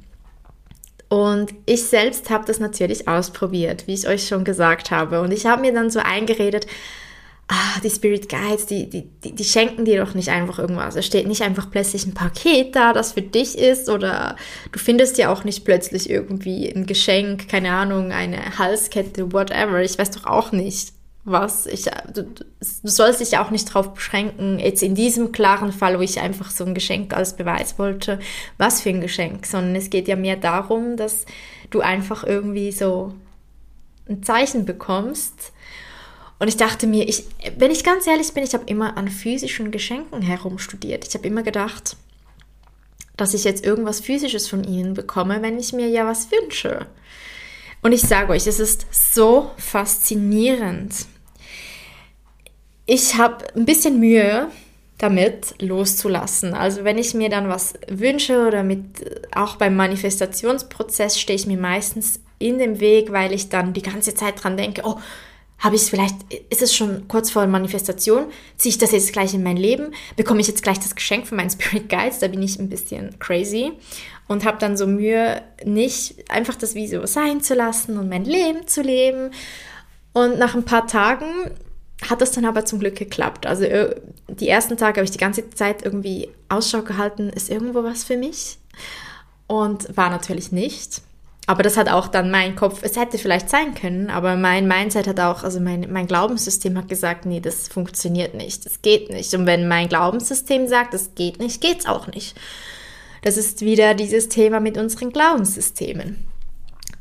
Und 1.09 1.53
ich 1.65 1.83
selbst 1.83 2.29
habe 2.29 2.45
das 2.45 2.59
natürlich 2.59 3.07
ausprobiert, 3.07 3.85
wie 3.85 3.93
ich 3.93 4.07
euch 4.07 4.27
schon 4.27 4.45
gesagt 4.45 4.91
habe. 4.91 5.21
Und 5.21 5.31
ich 5.31 5.45
habe 5.45 5.61
mir 5.61 5.73
dann 5.73 5.89
so 5.89 5.99
eingeredet, 5.99 6.67
ah, 7.49 7.79
die 7.83 7.89
Spirit 7.89 8.29
Guides, 8.29 8.65
die, 8.65 8.89
die, 8.89 9.09
die, 9.23 9.35
die 9.35 9.43
schenken 9.43 9.83
dir 9.83 10.05
doch 10.05 10.13
nicht 10.13 10.29
einfach 10.29 10.57
irgendwas. 10.57 10.95
Es 10.95 11.05
steht 11.05 11.27
nicht 11.27 11.41
einfach 11.41 11.69
plötzlich 11.69 12.05
ein 12.05 12.13
Paket 12.13 12.77
da, 12.77 12.93
das 12.93 13.11
für 13.11 13.21
dich 13.21 13.57
ist, 13.57 13.89
oder 13.89 14.37
du 14.71 14.79
findest 14.79 15.17
ja 15.17 15.33
auch 15.33 15.43
nicht 15.43 15.65
plötzlich 15.65 16.09
irgendwie 16.09 16.69
ein 16.73 16.85
Geschenk, 16.85 17.49
keine 17.49 17.73
Ahnung, 17.73 18.13
eine 18.13 18.57
Halskette, 18.57 19.33
whatever. 19.33 19.81
Ich 19.81 19.99
weiß 19.99 20.11
doch 20.11 20.25
auch 20.25 20.53
nicht 20.53 20.93
was. 21.23 21.65
Ich, 21.67 21.85
du, 22.13 22.23
du 22.23 22.43
sollst 22.83 23.19
dich 23.19 23.37
auch 23.37 23.51
nicht 23.51 23.69
darauf 23.69 23.93
beschränken, 23.93 24.59
jetzt 24.59 24.81
in 24.81 24.95
diesem 24.95 25.31
klaren 25.31 25.71
Fall, 25.71 25.97
wo 25.97 26.01
ich 26.01 26.19
einfach 26.19 26.49
so 26.51 26.65
ein 26.65 26.73
Geschenk 26.73 27.13
als 27.13 27.35
Beweis 27.35 27.77
wollte, 27.77 28.19
was 28.57 28.81
für 28.81 28.89
ein 28.89 29.01
Geschenk, 29.01 29.45
sondern 29.45 29.75
es 29.75 29.89
geht 29.89 30.07
ja 30.07 30.15
mehr 30.15 30.35
darum, 30.35 30.97
dass 30.97 31.25
du 31.69 31.81
einfach 31.81 32.23
irgendwie 32.23 32.71
so 32.71 33.13
ein 34.09 34.23
Zeichen 34.23 34.65
bekommst. 34.65 35.53
Und 36.39 36.47
ich 36.47 36.57
dachte 36.57 36.87
mir, 36.87 37.07
ich, 37.07 37.25
wenn 37.57 37.69
ich 37.69 37.83
ganz 37.83 38.07
ehrlich 38.07 38.33
bin, 38.33 38.43
ich 38.43 38.55
habe 38.55 38.63
immer 38.65 38.97
an 38.97 39.07
physischen 39.07 39.69
Geschenken 39.69 40.23
herumstudiert. 40.23 41.07
Ich 41.07 41.13
habe 41.13 41.27
immer 41.27 41.43
gedacht, 41.43 41.97
dass 43.15 43.35
ich 43.35 43.43
jetzt 43.43 43.63
irgendwas 43.63 43.99
Physisches 43.99 44.47
von 44.47 44.63
ihnen 44.63 44.95
bekomme, 44.95 45.43
wenn 45.43 45.59
ich 45.59 45.71
mir 45.71 45.87
ja 45.87 46.07
was 46.07 46.29
wünsche. 46.31 46.87
Und 47.83 47.91
ich 47.91 48.01
sage 48.01 48.31
euch, 48.33 48.47
es 48.47 48.59
ist 48.59 48.87
so 48.91 49.51
faszinierend. 49.57 51.05
Ich 52.93 53.15
habe 53.15 53.45
ein 53.55 53.63
bisschen 53.63 54.01
Mühe 54.01 54.49
damit 54.97 55.55
loszulassen. 55.61 56.53
Also 56.53 56.83
wenn 56.83 56.97
ich 56.97 57.13
mir 57.13 57.29
dann 57.29 57.47
was 57.47 57.75
wünsche 57.87 58.45
oder 58.45 58.63
mit 58.63 58.83
auch 59.33 59.55
beim 59.55 59.77
Manifestationsprozess 59.77 61.17
stehe 61.17 61.39
ich 61.39 61.47
mir 61.47 61.57
meistens 61.57 62.19
in 62.37 62.57
dem 62.57 62.81
Weg, 62.81 63.13
weil 63.13 63.31
ich 63.31 63.47
dann 63.47 63.71
die 63.71 63.81
ganze 63.81 64.13
Zeit 64.13 64.43
dran 64.43 64.57
denke, 64.57 64.81
oh, 64.83 64.97
habe 65.57 65.77
ich 65.77 65.83
es 65.83 65.89
vielleicht, 65.89 66.17
ist 66.49 66.61
es 66.61 66.75
schon 66.75 67.07
kurz 67.07 67.31
vor 67.31 67.47
Manifestation? 67.47 68.25
Ziehe 68.57 68.71
ich 68.71 68.77
das 68.77 68.91
jetzt 68.91 69.13
gleich 69.13 69.33
in 69.33 69.43
mein 69.43 69.55
Leben? 69.55 69.93
Bekomme 70.17 70.41
ich 70.41 70.47
jetzt 70.47 70.61
gleich 70.61 70.79
das 70.79 70.93
Geschenk 70.93 71.27
von 71.27 71.37
meinen 71.37 71.49
Spirit 71.49 71.87
Guides? 71.87 72.19
Da 72.19 72.27
bin 72.27 72.43
ich 72.43 72.59
ein 72.59 72.67
bisschen 72.67 73.17
crazy 73.19 73.71
und 74.27 74.43
habe 74.43 74.57
dann 74.57 74.75
so 74.75 74.85
Mühe, 74.85 75.41
nicht 75.63 76.29
einfach 76.29 76.55
das 76.55 76.73
so 76.73 77.05
sein 77.05 77.39
zu 77.39 77.53
lassen 77.53 77.97
und 77.97 78.09
mein 78.09 78.25
Leben 78.25 78.67
zu 78.67 78.81
leben. 78.81 79.31
Und 80.11 80.37
nach 80.39 80.55
ein 80.55 80.65
paar 80.65 80.87
Tagen 80.87 81.51
hat 82.09 82.21
das 82.21 82.31
dann 82.31 82.45
aber 82.45 82.65
zum 82.65 82.79
Glück 82.79 82.95
geklappt. 82.95 83.45
Also 83.45 83.65
die 84.27 84.49
ersten 84.49 84.77
Tage 84.77 84.97
habe 84.97 85.05
ich 85.05 85.11
die 85.11 85.17
ganze 85.17 85.49
Zeit 85.51 85.83
irgendwie 85.83 86.29
Ausschau 86.49 86.81
gehalten, 86.81 87.29
ist 87.29 87.49
irgendwo 87.49 87.83
was 87.83 88.03
für 88.03 88.17
mich? 88.17 88.57
Und 89.47 89.95
war 89.95 90.09
natürlich 90.09 90.51
nicht. 90.51 91.01
Aber 91.47 91.63
das 91.63 91.75
hat 91.75 91.89
auch 91.89 92.07
dann 92.07 92.31
mein 92.31 92.55
Kopf, 92.55 92.79
es 92.83 92.95
hätte 92.95 93.17
vielleicht 93.17 93.49
sein 93.49 93.73
können, 93.73 94.09
aber 94.09 94.35
mein 94.35 94.67
Mindset 94.67 95.07
hat 95.07 95.19
auch, 95.19 95.43
also 95.43 95.59
mein, 95.59 95.91
mein 95.91 96.07
Glaubenssystem 96.07 96.77
hat 96.77 96.87
gesagt, 96.87 97.25
nee, 97.25 97.39
das 97.39 97.67
funktioniert 97.67 98.35
nicht, 98.35 98.65
das 98.65 98.81
geht 98.81 99.09
nicht. 99.09 99.33
Und 99.33 99.47
wenn 99.47 99.67
mein 99.67 99.89
Glaubenssystem 99.89 100.67
sagt, 100.67 100.93
das 100.93 101.13
geht 101.15 101.39
nicht, 101.39 101.59
geht's 101.59 101.87
auch 101.87 102.07
nicht. 102.07 102.37
Das 103.23 103.37
ist 103.37 103.61
wieder 103.61 103.95
dieses 103.95 104.29
Thema 104.29 104.59
mit 104.59 104.77
unseren 104.77 105.11
Glaubenssystemen. 105.11 106.30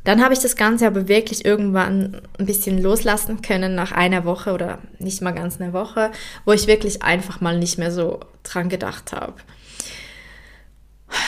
Dann 0.03 0.23
habe 0.23 0.33
ich 0.33 0.39
das 0.39 0.55
Ganze 0.55 0.87
aber 0.87 1.07
wirklich 1.07 1.45
irgendwann 1.45 2.21
ein 2.39 2.45
bisschen 2.45 2.81
loslassen 2.81 3.41
können 3.41 3.75
nach 3.75 3.91
einer 3.91 4.25
Woche 4.25 4.53
oder 4.53 4.79
nicht 4.99 5.21
mal 5.21 5.31
ganz 5.31 5.61
eine 5.61 5.73
Woche, 5.73 6.11
wo 6.45 6.53
ich 6.53 6.67
wirklich 6.67 7.03
einfach 7.03 7.39
mal 7.39 7.57
nicht 7.59 7.77
mehr 7.77 7.91
so 7.91 8.19
dran 8.43 8.69
gedacht 8.69 9.13
habe. 9.13 9.35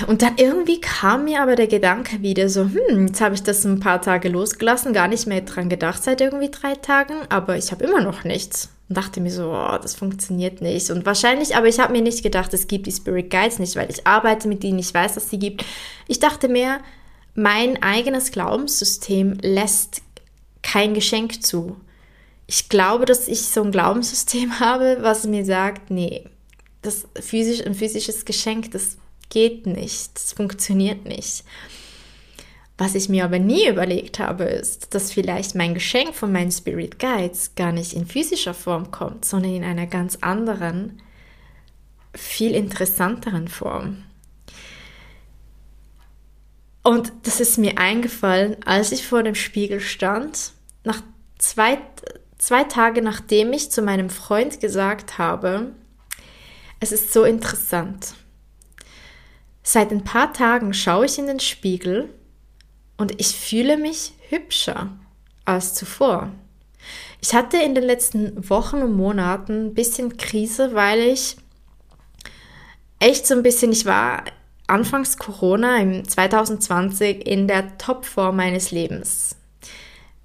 und 0.08 0.22
dann 0.22 0.38
irgendwie 0.38 0.82
kam 0.82 1.26
mir 1.26 1.42
aber 1.42 1.56
der 1.56 1.68
Gedanke 1.68 2.22
wieder 2.22 2.50
so, 2.50 2.64
hm, 2.64 3.08
jetzt 3.08 3.22
habe 3.22 3.36
ich 3.36 3.44
das 3.44 3.64
ein 3.64 3.80
paar 3.80 4.02
Tage 4.02 4.30
losgelassen, 4.30 4.94
gar 4.94 5.08
nicht 5.08 5.28
mehr 5.28 5.42
dran 5.42 5.70
gedacht 5.70 6.04
seit 6.04 6.22
irgendwie 6.22 6.50
drei 6.50 6.74
Tagen, 6.74 7.16
aber 7.30 7.58
ich 7.58 7.72
habe 7.72 7.84
immer 7.84 8.02
noch 8.02 8.24
nichts. 8.24 8.70
Und 8.90 8.98
dachte 8.98 9.22
mir 9.22 9.32
so, 9.32 9.52
oh, 9.52 9.78
das 9.82 9.96
funktioniert 9.96 10.62
nicht. 10.62 10.92
Und 10.92 11.06
wahrscheinlich, 11.06 11.56
aber 11.56 11.68
ich 11.68 11.80
habe 11.80 11.94
mir 11.94 12.02
nicht 12.02 12.22
gedacht, 12.22 12.54
es 12.54 12.68
gibt 12.68 12.86
die 12.86 12.92
Spirit 12.92 13.30
Guides 13.30 13.60
nicht, 13.60 13.76
weil 13.76 13.90
ich 13.90 14.06
arbeite 14.06 14.48
mit 14.48 14.62
denen, 14.62 14.78
ich 14.80 14.94
weiß, 14.94 15.14
dass 15.14 15.30
sie 15.30 15.40
gibt. 15.40 15.64
Ich 16.08 16.20
dachte 16.20 16.50
mir, 16.50 16.80
mein 17.36 17.82
eigenes 17.82 18.32
Glaubenssystem 18.32 19.38
lässt 19.42 20.02
kein 20.62 20.94
Geschenk 20.94 21.44
zu. 21.44 21.78
Ich 22.48 22.70
glaube, 22.70 23.06
dass 23.06 23.28
ich 23.28 23.42
so 23.42 23.64
ein 23.64 23.72
Glaubenssystem 23.72 24.60
habe, 24.60 24.98
was 25.02 25.26
mir 25.26 25.46
sagt, 25.46 25.92
nee, 25.92 26.26
das 26.82 27.08
physisch, 27.20 27.66
ein 27.66 27.76
physisches 27.76 28.26
Geschenk, 28.26 28.72
das 28.72 28.98
geht 29.30 29.66
nicht, 29.66 30.16
das 30.16 30.34
funktioniert 30.34 31.06
nicht. 31.06 31.44
Was 32.78 32.96
ich 32.96 33.08
mir 33.08 33.24
aber 33.24 33.40
nie 33.40 33.68
überlegt 33.68 34.20
habe, 34.20 34.46
ist, 34.46 34.94
dass 34.94 35.12
vielleicht 35.12 35.56
mein 35.56 35.74
Geschenk 35.74 36.16
von 36.16 36.32
meinen 36.32 36.52
Spirit 36.52 37.00
Guides 37.00 37.56
gar 37.56 37.72
nicht 37.72 37.94
in 37.94 38.08
physischer 38.08 38.54
Form 38.54 38.92
kommt, 38.92 39.26
sondern 39.26 39.54
in 39.54 39.64
einer 39.64 39.86
ganz 39.86 40.18
anderen, 40.22 41.02
viel 42.16 42.52
interessanteren 42.52 43.48
Form. 43.48 44.04
Und 46.84 47.14
das 47.24 47.40
ist 47.40 47.58
mir 47.58 47.78
eingefallen, 47.78 48.58
als 48.66 48.92
ich 48.92 49.08
vor 49.08 49.24
dem 49.24 49.36
Spiegel 49.36 49.80
stand, 49.80 50.52
nach 50.84 51.02
zwei, 51.38 51.80
zwei 52.38 52.66
Tage 52.66 53.02
nachdem 53.02 53.54
ich 53.54 53.72
zu 53.72 53.82
meinem 53.82 54.10
Freund 54.10 54.60
gesagt 54.60 55.18
habe, 55.18 55.72
es 56.82 56.92
ist 56.92 57.14
so 57.14 57.24
interessant. 57.24 58.14
Seit 59.64 59.92
ein 59.92 60.04
paar 60.04 60.34
Tagen 60.34 60.74
schaue 60.74 61.06
ich 61.06 61.18
in 61.18 61.28
den 61.28 61.40
Spiegel 61.40 62.14
und 62.98 63.20
ich 63.22 63.30
fühle 63.30 63.78
mich 63.78 64.12
hübscher 64.28 64.90
als 65.46 65.74
zuvor. 65.74 66.32
Ich 67.22 67.34
hatte 67.34 67.56
in 67.56 67.76
den 67.76 67.86
letzten 67.86 68.50
Wochen 68.50 68.82
und 68.82 68.98
Monaten 68.98 69.68
ein 69.68 69.74
bisschen 69.74 70.18
Krise, 70.18 70.74
weil 70.74 71.00
ich 71.00 71.38
echt 73.00 73.26
so 73.26 73.36
ein 73.36 73.44
bisschen, 73.44 73.72
ich 73.72 73.86
war 73.86 74.26
anfangs 74.68 75.18
Corona 75.18 75.78
im 75.78 76.08
2020 76.08 77.26
in 77.28 77.48
der 77.48 77.78
Topform 77.78 78.38
meines 78.38 78.72
Lebens. 78.72 79.36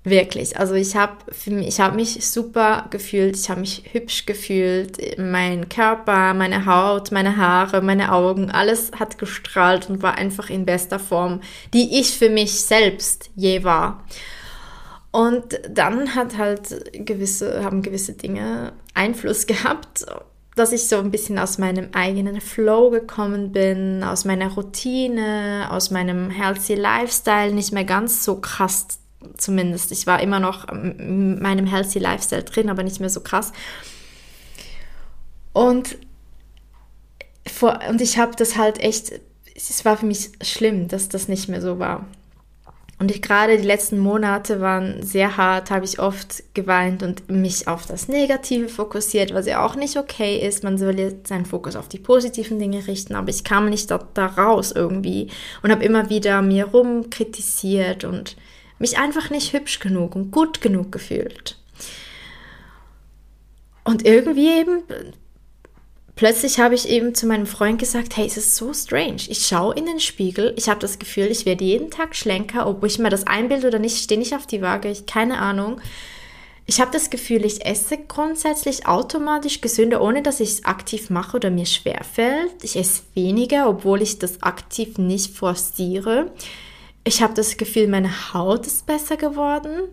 Wirklich. 0.04 0.58
Also 0.58 0.74
ich 0.74 0.96
habe 0.96 1.16
ich 1.44 1.80
hab 1.80 1.94
mich 1.94 2.24
super 2.24 2.86
gefühlt, 2.90 3.36
ich 3.36 3.50
habe 3.50 3.60
mich 3.60 3.82
hübsch 3.92 4.26
gefühlt, 4.26 5.18
mein 5.18 5.68
Körper, 5.68 6.34
meine 6.34 6.66
Haut, 6.66 7.12
meine 7.12 7.36
Haare, 7.36 7.82
meine 7.82 8.12
Augen, 8.12 8.50
alles 8.50 8.92
hat 8.98 9.18
gestrahlt 9.18 9.90
und 9.90 10.02
war 10.02 10.14
einfach 10.16 10.50
in 10.50 10.64
bester 10.64 10.98
Form, 10.98 11.40
die 11.74 11.98
ich 12.00 12.16
für 12.16 12.30
mich 12.30 12.60
selbst 12.60 13.30
je 13.34 13.64
war. 13.64 14.04
Und 15.10 15.60
dann 15.68 16.14
hat 16.14 16.38
halt 16.38 16.92
gewisse, 16.92 17.64
haben 17.64 17.82
gewisse 17.82 18.12
Dinge 18.12 18.72
Einfluss 18.94 19.46
gehabt, 19.48 20.06
dass 20.58 20.72
ich 20.72 20.88
so 20.88 20.96
ein 20.98 21.10
bisschen 21.10 21.38
aus 21.38 21.58
meinem 21.58 21.90
eigenen 21.92 22.40
Flow 22.40 22.90
gekommen 22.90 23.52
bin, 23.52 24.02
aus 24.02 24.24
meiner 24.24 24.52
Routine, 24.52 25.68
aus 25.70 25.90
meinem 25.90 26.30
healthy 26.30 26.74
Lifestyle, 26.74 27.52
nicht 27.52 27.72
mehr 27.72 27.84
ganz 27.84 28.24
so 28.24 28.40
krass 28.40 28.86
zumindest. 29.36 29.92
Ich 29.92 30.06
war 30.06 30.20
immer 30.20 30.40
noch 30.40 30.68
in 30.68 31.40
meinem 31.40 31.66
healthy 31.66 31.98
Lifestyle 31.98 32.42
drin, 32.42 32.70
aber 32.70 32.82
nicht 32.82 33.00
mehr 33.00 33.10
so 33.10 33.20
krass. 33.20 33.52
Und, 35.52 35.98
vor, 37.46 37.80
und 37.88 38.00
ich 38.00 38.18
habe 38.18 38.36
das 38.36 38.56
halt 38.56 38.80
echt, 38.80 39.12
es 39.54 39.84
war 39.84 39.96
für 39.96 40.06
mich 40.06 40.30
schlimm, 40.42 40.88
dass 40.88 41.08
das 41.08 41.28
nicht 41.28 41.48
mehr 41.48 41.60
so 41.60 41.78
war. 41.78 42.06
Und 43.00 43.12
ich 43.12 43.22
gerade 43.22 43.56
die 43.56 43.66
letzten 43.66 43.98
Monate 43.98 44.60
waren 44.60 45.02
sehr 45.02 45.36
hart, 45.36 45.70
habe 45.70 45.84
ich 45.84 46.00
oft 46.00 46.42
geweint 46.54 47.04
und 47.04 47.30
mich 47.30 47.68
auf 47.68 47.86
das 47.86 48.08
Negative 48.08 48.68
fokussiert, 48.68 49.32
was 49.32 49.46
ja 49.46 49.64
auch 49.64 49.76
nicht 49.76 49.96
okay 49.96 50.38
ist. 50.38 50.64
Man 50.64 50.78
soll 50.78 50.98
jetzt 50.98 51.28
seinen 51.28 51.46
Fokus 51.46 51.76
auf 51.76 51.88
die 51.88 52.00
positiven 52.00 52.58
Dinge 52.58 52.88
richten, 52.88 53.14
aber 53.14 53.28
ich 53.28 53.44
kam 53.44 53.70
nicht 53.70 53.92
da, 53.92 54.04
da 54.14 54.26
raus 54.26 54.72
irgendwie 54.72 55.30
und 55.62 55.70
habe 55.70 55.84
immer 55.84 56.10
wieder 56.10 56.42
mir 56.42 56.66
rum 56.66 57.08
kritisiert 57.08 58.02
und 58.02 58.36
mich 58.80 58.98
einfach 58.98 59.30
nicht 59.30 59.52
hübsch 59.52 59.78
genug 59.78 60.16
und 60.16 60.32
gut 60.32 60.60
genug 60.60 60.90
gefühlt. 60.90 61.56
Und 63.84 64.04
irgendwie 64.04 64.58
eben, 64.58 64.82
plötzlich 66.18 66.58
habe 66.58 66.74
ich 66.74 66.88
eben 66.88 67.14
zu 67.14 67.26
meinem 67.26 67.46
Freund 67.46 67.78
gesagt, 67.78 68.16
hey, 68.16 68.26
es 68.26 68.36
ist 68.36 68.56
so 68.56 68.74
strange. 68.74 69.22
Ich 69.28 69.46
schaue 69.46 69.74
in 69.74 69.86
den 69.86 70.00
Spiegel, 70.00 70.52
ich 70.56 70.68
habe 70.68 70.80
das 70.80 70.98
Gefühl, 70.98 71.26
ich 71.26 71.46
werde 71.46 71.64
jeden 71.64 71.90
Tag 71.90 72.16
schlenker, 72.16 72.66
ob 72.66 72.84
ich 72.84 72.98
mir 72.98 73.08
das 73.08 73.26
einbilde 73.26 73.68
oder 73.68 73.78
nicht, 73.78 73.94
ich 73.94 74.02
stehe 74.02 74.18
nicht 74.18 74.34
auf 74.34 74.46
die 74.46 74.60
Waage, 74.60 74.90
ich 74.90 75.06
keine 75.06 75.38
Ahnung. 75.38 75.80
Ich 76.66 76.80
habe 76.80 76.90
das 76.90 77.08
Gefühl, 77.08 77.46
ich 77.46 77.64
esse 77.64 77.96
grundsätzlich 77.96 78.86
automatisch 78.86 79.62
gesünder, 79.62 80.02
ohne 80.02 80.20
dass 80.20 80.40
ich 80.40 80.50
es 80.50 80.64
aktiv 80.64 81.08
mache 81.08 81.36
oder 81.36 81.50
mir 81.50 81.64
schwerfällt. 81.64 82.62
Ich 82.62 82.76
esse 82.76 83.02
weniger, 83.14 83.68
obwohl 83.68 84.02
ich 84.02 84.18
das 84.18 84.42
aktiv 84.42 84.98
nicht 84.98 85.34
forciere. 85.34 86.32
Ich 87.04 87.22
habe 87.22 87.32
das 87.32 87.56
Gefühl, 87.56 87.86
meine 87.86 88.34
Haut 88.34 88.66
ist 88.66 88.86
besser 88.86 89.16
geworden. 89.16 89.84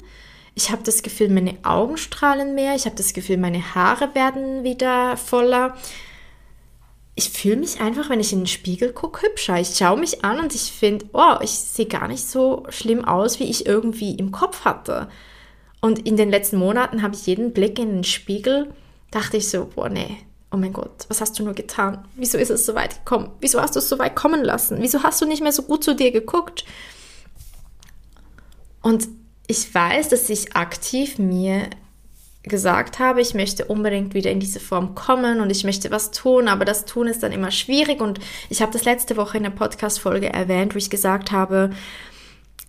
Ich 0.56 0.72
habe 0.72 0.82
das 0.84 1.04
Gefühl, 1.04 1.30
meine 1.30 1.56
Augen 1.64 1.98
strahlen 1.98 2.56
mehr. 2.56 2.76
Ich 2.76 2.86
habe 2.86 2.96
das 2.96 3.14
Gefühl, 3.14 3.38
meine 3.38 3.76
Haare 3.76 4.16
werden 4.16 4.64
wieder 4.64 5.18
voller. 5.18 5.78
Ich 7.16 7.30
fühle 7.30 7.58
mich 7.58 7.80
einfach, 7.80 8.10
wenn 8.10 8.20
ich 8.20 8.34
in 8.34 8.40
den 8.40 8.48
Spiegel 8.48 8.92
gucke, 8.92 9.26
hübscher. 9.26 9.60
Ich 9.60 9.78
schaue 9.78 9.98
mich 9.98 10.26
an 10.26 10.40
und 10.40 10.54
ich 10.54 10.74
finde, 10.74 11.06
oh, 11.14 11.36
ich 11.42 11.52
sehe 11.52 11.86
gar 11.86 12.10
nicht 12.10 12.28
so 12.28 12.66
schlimm 12.70 13.06
aus, 13.06 13.40
wie 13.40 13.50
ich 13.50 13.66
irgendwie 13.66 14.16
im 14.16 14.34
Kopf 14.34 14.66
hatte. 14.66 15.08
Und 15.80 16.06
in 16.06 16.18
den 16.18 16.30
letzten 16.30 16.58
Monaten 16.58 17.02
habe 17.02 17.16
ich 17.16 17.26
jeden 17.26 17.54
Blick 17.54 17.80
in 17.80 17.90
den 17.90 18.04
Spiegel, 18.04 18.74
dachte 19.12 19.38
ich 19.38 19.50
so, 19.50 19.66
boah, 19.66 19.88
nee, 19.88 20.18
oh 20.52 20.58
mein 20.58 20.74
Gott, 20.74 21.06
was 21.10 21.22
hast 21.22 21.38
du 21.40 21.44
nur 21.44 21.54
getan? 21.54 22.06
Wieso 22.16 22.38
ist 22.38 22.50
es 22.50 22.66
so 22.66 22.76
weit 22.76 23.06
gekommen? 23.06 23.32
Wieso 23.40 23.62
hast 23.62 23.76
du 23.76 23.80
es 23.80 23.88
so 23.88 24.00
weit 24.00 24.16
kommen 24.16 24.44
lassen? 24.44 24.78
Wieso 24.82 25.04
hast 25.04 25.22
du 25.22 25.26
nicht 25.26 25.42
mehr 25.42 25.52
so 25.52 25.64
gut 25.64 25.84
zu 25.84 25.96
dir 25.96 26.12
geguckt? 26.12 26.66
Und 28.82 29.08
ich 29.48 29.74
weiß, 29.74 30.10
dass 30.10 30.30
ich 30.30 30.56
aktiv 30.56 31.18
mir 31.18 31.70
gesagt 32.48 33.00
habe, 33.00 33.22
ich 33.22 33.34
möchte 33.34 33.66
unbedingt 33.66 34.14
wieder 34.14 34.32
in 34.32 34.40
diese 34.40 34.60
Form 34.60 34.96
kommen 34.96 35.42
und 35.42 35.50
ich 35.50 35.64
möchte 35.64 35.92
was 35.92 36.12
tun, 36.12 36.48
aber 36.48 36.66
das 36.66 36.86
Tun 36.86 37.08
ist 37.08 37.24
dann 37.24 37.32
immer 37.32 37.52
schwierig. 37.52 38.02
Und 38.02 38.20
ich 38.50 38.62
habe 38.62 38.72
das 38.72 38.86
letzte 38.86 39.18
Woche 39.18 39.38
in 39.38 39.44
der 39.44 39.50
Podcast-Folge 39.50 40.32
erwähnt, 40.32 40.74
wo 40.74 40.78
ich 40.78 40.90
gesagt 40.90 41.32
habe, 41.32 41.72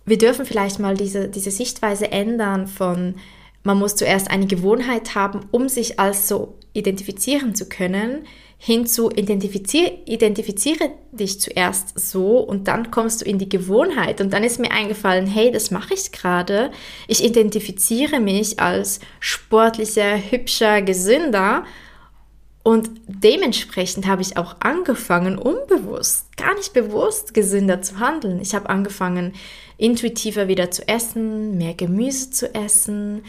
wir 0.05 0.17
dürfen 0.17 0.45
vielleicht 0.45 0.79
mal 0.79 0.95
diese, 0.95 1.27
diese 1.27 1.51
Sichtweise 1.51 2.11
ändern 2.11 2.67
von, 2.67 3.15
man 3.63 3.77
muss 3.77 3.95
zuerst 3.95 4.31
eine 4.31 4.47
Gewohnheit 4.47 5.15
haben, 5.15 5.41
um 5.51 5.67
sich 5.67 5.99
als 5.99 6.27
so 6.27 6.55
identifizieren 6.73 7.53
zu 7.53 7.67
können, 7.67 8.25
hinzu 8.57 9.11
identifiziere, 9.11 9.91
identifiziere 10.05 10.91
dich 11.11 11.39
zuerst 11.39 11.97
so 11.99 12.39
und 12.39 12.67
dann 12.67 12.89
kommst 12.89 13.21
du 13.21 13.25
in 13.25 13.37
die 13.37 13.49
Gewohnheit. 13.49 14.19
Und 14.19 14.33
dann 14.33 14.43
ist 14.43 14.59
mir 14.59 14.71
eingefallen, 14.71 15.27
hey, 15.27 15.51
das 15.51 15.69
mache 15.69 15.93
ich 15.93 16.11
gerade. 16.11 16.71
Ich 17.07 17.23
identifiziere 17.23 18.19
mich 18.19 18.59
als 18.59 18.99
sportlicher, 19.19 20.17
hübscher, 20.17 20.81
gesünder. 20.81 21.65
Und 22.63 22.89
dementsprechend 23.07 24.07
habe 24.07 24.23
ich 24.23 24.35
auch 24.35 24.57
angefangen, 24.59 25.37
unbewusst, 25.37 26.35
gar 26.35 26.53
nicht 26.55 26.73
bewusst 26.73 27.33
gesünder 27.33 27.81
zu 27.81 27.99
handeln. 27.99 28.41
Ich 28.41 28.55
habe 28.55 28.69
angefangen, 28.69 29.33
intuitiver 29.77 30.47
wieder 30.47 30.71
zu 30.71 30.85
essen, 30.87 31.57
mehr 31.57 31.75
Gemüse 31.75 32.31
zu 32.31 32.53
essen, 32.53 33.23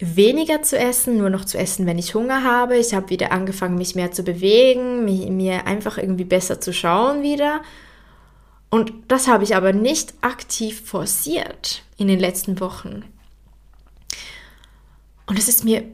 weniger 0.00 0.62
zu 0.62 0.78
essen, 0.78 1.18
nur 1.18 1.30
noch 1.30 1.44
zu 1.44 1.58
essen, 1.58 1.86
wenn 1.86 1.98
ich 1.98 2.14
Hunger 2.14 2.42
habe. 2.42 2.76
Ich 2.76 2.94
habe 2.94 3.10
wieder 3.10 3.32
angefangen, 3.32 3.76
mich 3.76 3.94
mehr 3.94 4.12
zu 4.12 4.22
bewegen, 4.22 5.04
mir 5.04 5.66
einfach 5.66 5.98
irgendwie 5.98 6.24
besser 6.24 6.60
zu 6.60 6.72
schauen 6.72 7.22
wieder. 7.22 7.60
Und 8.70 8.92
das 9.08 9.28
habe 9.28 9.44
ich 9.44 9.56
aber 9.56 9.72
nicht 9.72 10.14
aktiv 10.20 10.82
forciert 10.84 11.82
in 11.96 12.08
den 12.08 12.20
letzten 12.20 12.60
Wochen. 12.60 13.04
Und 15.26 15.38
es 15.38 15.48
ist 15.48 15.64
mir 15.64 15.84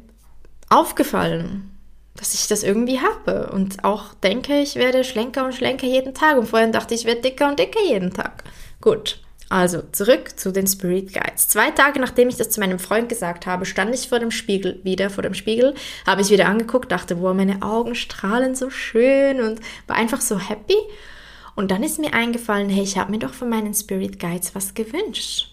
aufgefallen, 0.69 1.71
dass 2.15 2.35
ich 2.35 2.49
das 2.49 2.63
irgendwie 2.63 3.01
habe 3.01 3.51
und 3.51 3.85
auch 3.85 4.15
denke, 4.15 4.61
ich 4.61 4.77
werde 4.77 5.05
schlenker 5.05 5.45
und 5.45 5.55
schlenker 5.55 5.87
jeden 5.87 6.15
Tag. 6.15 6.39
Und 6.39 6.49
vorhin 6.49 6.73
dachte 6.73 6.95
ich, 6.95 7.01
ich 7.01 7.07
werde 7.07 7.23
dicker 7.23 7.49
und 7.49 7.59
dicker 7.59 7.81
jeden 7.87 8.13
Tag. 8.13 8.45
Gut. 8.81 9.21
Also 9.49 9.83
zurück 9.93 10.39
zu 10.39 10.53
den 10.53 10.67
Spirit 10.67 11.13
Guides. 11.13 11.49
Zwei 11.49 11.71
Tage 11.71 12.01
nachdem 12.01 12.29
ich 12.29 12.37
das 12.37 12.51
zu 12.51 12.61
meinem 12.61 12.81
Freund 12.81 13.09
gesagt 13.09 13.47
habe, 13.47 13.65
stand 13.65 13.95
ich 13.95 14.09
vor 14.09 14.19
dem 14.19 14.33
Spiegel, 14.33 14.81
wieder 14.83 15.09
vor 15.09 15.23
dem 15.23 15.35
Spiegel, 15.35 15.75
habe 16.05 16.23
ich 16.23 16.31
wieder 16.31 16.49
angeguckt, 16.49 16.91
dachte, 16.91 17.21
wow, 17.21 17.33
meine 17.33 17.63
Augen 17.63 17.95
strahlen 17.95 18.57
so 18.57 18.71
schön 18.71 19.41
und 19.41 19.61
war 19.87 19.97
einfach 19.97 20.21
so 20.21 20.39
happy. 20.39 20.77
Und 21.55 21.71
dann 21.71 21.85
ist 21.85 21.99
mir 21.99 22.13
eingefallen, 22.13 22.69
hey, 22.69 22.83
ich 22.83 22.99
habe 22.99 23.13
mir 23.13 23.19
doch 23.19 23.35
von 23.35 23.49
meinen 23.49 23.73
Spirit 23.73 24.19
Guides 24.19 24.55
was 24.55 24.75
gewünscht. 24.75 25.53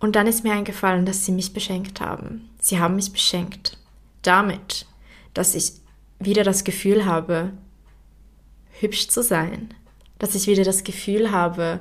Und 0.00 0.16
dann 0.16 0.26
ist 0.26 0.44
mir 0.44 0.52
eingefallen, 0.52 1.04
dass 1.04 1.26
sie 1.26 1.32
mich 1.32 1.52
beschenkt 1.52 2.00
haben. 2.00 2.48
Sie 2.60 2.78
haben 2.78 2.96
mich 2.96 3.12
beschenkt. 3.12 3.76
Damit, 4.22 4.86
dass 5.34 5.54
ich 5.54 5.72
wieder 6.18 6.42
das 6.42 6.64
Gefühl 6.64 7.04
habe, 7.04 7.52
hübsch 8.80 9.08
zu 9.08 9.22
sein, 9.22 9.74
dass 10.18 10.34
ich 10.34 10.46
wieder 10.46 10.64
das 10.64 10.84
Gefühl 10.84 11.30
habe, 11.30 11.80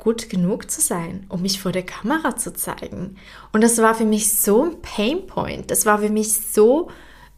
gut 0.00 0.28
genug 0.28 0.70
zu 0.70 0.80
sein, 0.80 1.26
um 1.28 1.42
mich 1.42 1.60
vor 1.60 1.72
der 1.72 1.84
Kamera 1.84 2.36
zu 2.36 2.52
zeigen. 2.52 3.16
Und 3.52 3.62
das 3.62 3.78
war 3.78 3.94
für 3.94 4.04
mich 4.04 4.32
so 4.32 4.64
ein 4.64 4.82
Painpoint. 4.82 5.70
Das 5.70 5.86
war 5.86 5.98
für 6.00 6.10
mich 6.10 6.34
so 6.34 6.90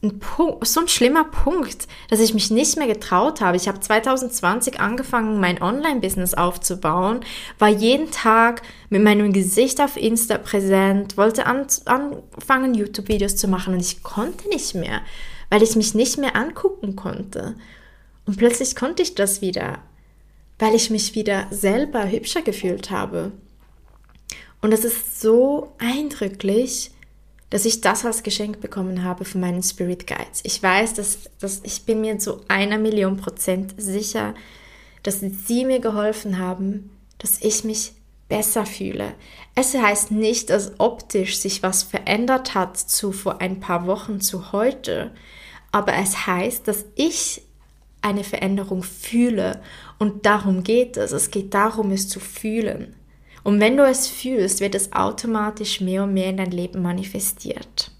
ein 0.02 0.18
Punkt, 0.18 0.66
so 0.66 0.80
ein 0.80 0.88
schlimmer 0.88 1.24
Punkt, 1.24 1.86
dass 2.08 2.20
ich 2.20 2.34
mich 2.34 2.50
nicht 2.50 2.76
mehr 2.76 2.88
getraut 2.88 3.40
habe. 3.40 3.56
Ich 3.56 3.68
habe 3.68 3.78
2020 3.78 4.80
angefangen, 4.80 5.38
mein 5.38 5.62
Online-Business 5.62 6.34
aufzubauen, 6.34 7.20
war 7.58 7.68
jeden 7.68 8.10
Tag 8.10 8.62
mit 8.90 9.02
meinem 9.02 9.32
Gesicht 9.32 9.80
auf 9.80 9.96
Insta 9.96 10.38
präsent, 10.38 11.16
wollte 11.16 11.46
an, 11.46 11.66
anfangen, 11.84 12.74
YouTube-Videos 12.74 13.36
zu 13.36 13.46
machen 13.46 13.74
und 13.74 13.80
ich 13.80 14.02
konnte 14.02 14.48
nicht 14.48 14.74
mehr, 14.74 15.02
weil 15.50 15.62
ich 15.62 15.76
mich 15.76 15.94
nicht 15.94 16.18
mehr 16.18 16.34
angucken 16.34 16.96
konnte. 16.96 17.54
Und 18.26 18.38
plötzlich 18.38 18.74
konnte 18.74 19.02
ich 19.02 19.14
das 19.14 19.40
wieder, 19.40 19.78
weil 20.62 20.76
ich 20.76 20.90
mich 20.90 21.16
wieder 21.16 21.48
selber 21.50 22.08
hübscher 22.08 22.40
gefühlt 22.40 22.92
habe. 22.92 23.32
Und 24.60 24.70
das 24.70 24.84
ist 24.84 25.20
so 25.20 25.72
eindrücklich, 25.78 26.92
dass 27.50 27.64
ich 27.64 27.80
das 27.80 28.04
als 28.04 28.22
Geschenk 28.22 28.60
bekommen 28.60 29.02
habe 29.02 29.24
von 29.24 29.40
meinen 29.40 29.64
Spirit 29.64 30.06
Guides. 30.06 30.38
Ich 30.44 30.62
weiß, 30.62 30.94
dass, 30.94 31.18
dass 31.40 31.62
ich 31.64 31.82
bin 31.82 32.00
mir 32.00 32.20
zu 32.20 32.42
einer 32.46 32.78
Million 32.78 33.16
Prozent 33.16 33.74
sicher, 33.76 34.34
dass 35.02 35.18
sie 35.18 35.64
mir 35.64 35.80
geholfen 35.80 36.38
haben, 36.38 36.96
dass 37.18 37.40
ich 37.42 37.64
mich 37.64 37.94
besser 38.28 38.64
fühle. 38.64 39.14
Es 39.56 39.74
heißt 39.74 40.12
nicht, 40.12 40.50
dass 40.50 40.78
optisch 40.78 41.38
sich 41.38 41.64
was 41.64 41.82
verändert 41.82 42.54
hat 42.54 42.76
zu 42.76 43.10
vor 43.10 43.40
ein 43.40 43.58
paar 43.58 43.88
Wochen 43.88 44.20
zu 44.20 44.52
heute, 44.52 45.10
aber 45.72 45.94
es 45.94 46.28
heißt, 46.28 46.68
dass 46.68 46.84
ich 46.94 47.42
eine 48.00 48.22
Veränderung 48.24 48.82
fühle 48.82 49.60
und 50.02 50.26
darum 50.26 50.64
geht 50.64 50.96
es. 50.96 51.12
Es 51.12 51.30
geht 51.30 51.54
darum, 51.54 51.92
es 51.92 52.08
zu 52.08 52.18
fühlen. 52.18 52.96
Und 53.44 53.60
wenn 53.60 53.76
du 53.76 53.84
es 53.84 54.08
fühlst, 54.08 54.58
wird 54.58 54.74
es 54.74 54.92
automatisch 54.92 55.80
mehr 55.80 56.02
und 56.02 56.12
mehr 56.12 56.30
in 56.30 56.38
dein 56.38 56.50
Leben 56.50 56.82
manifestiert. 56.82 57.92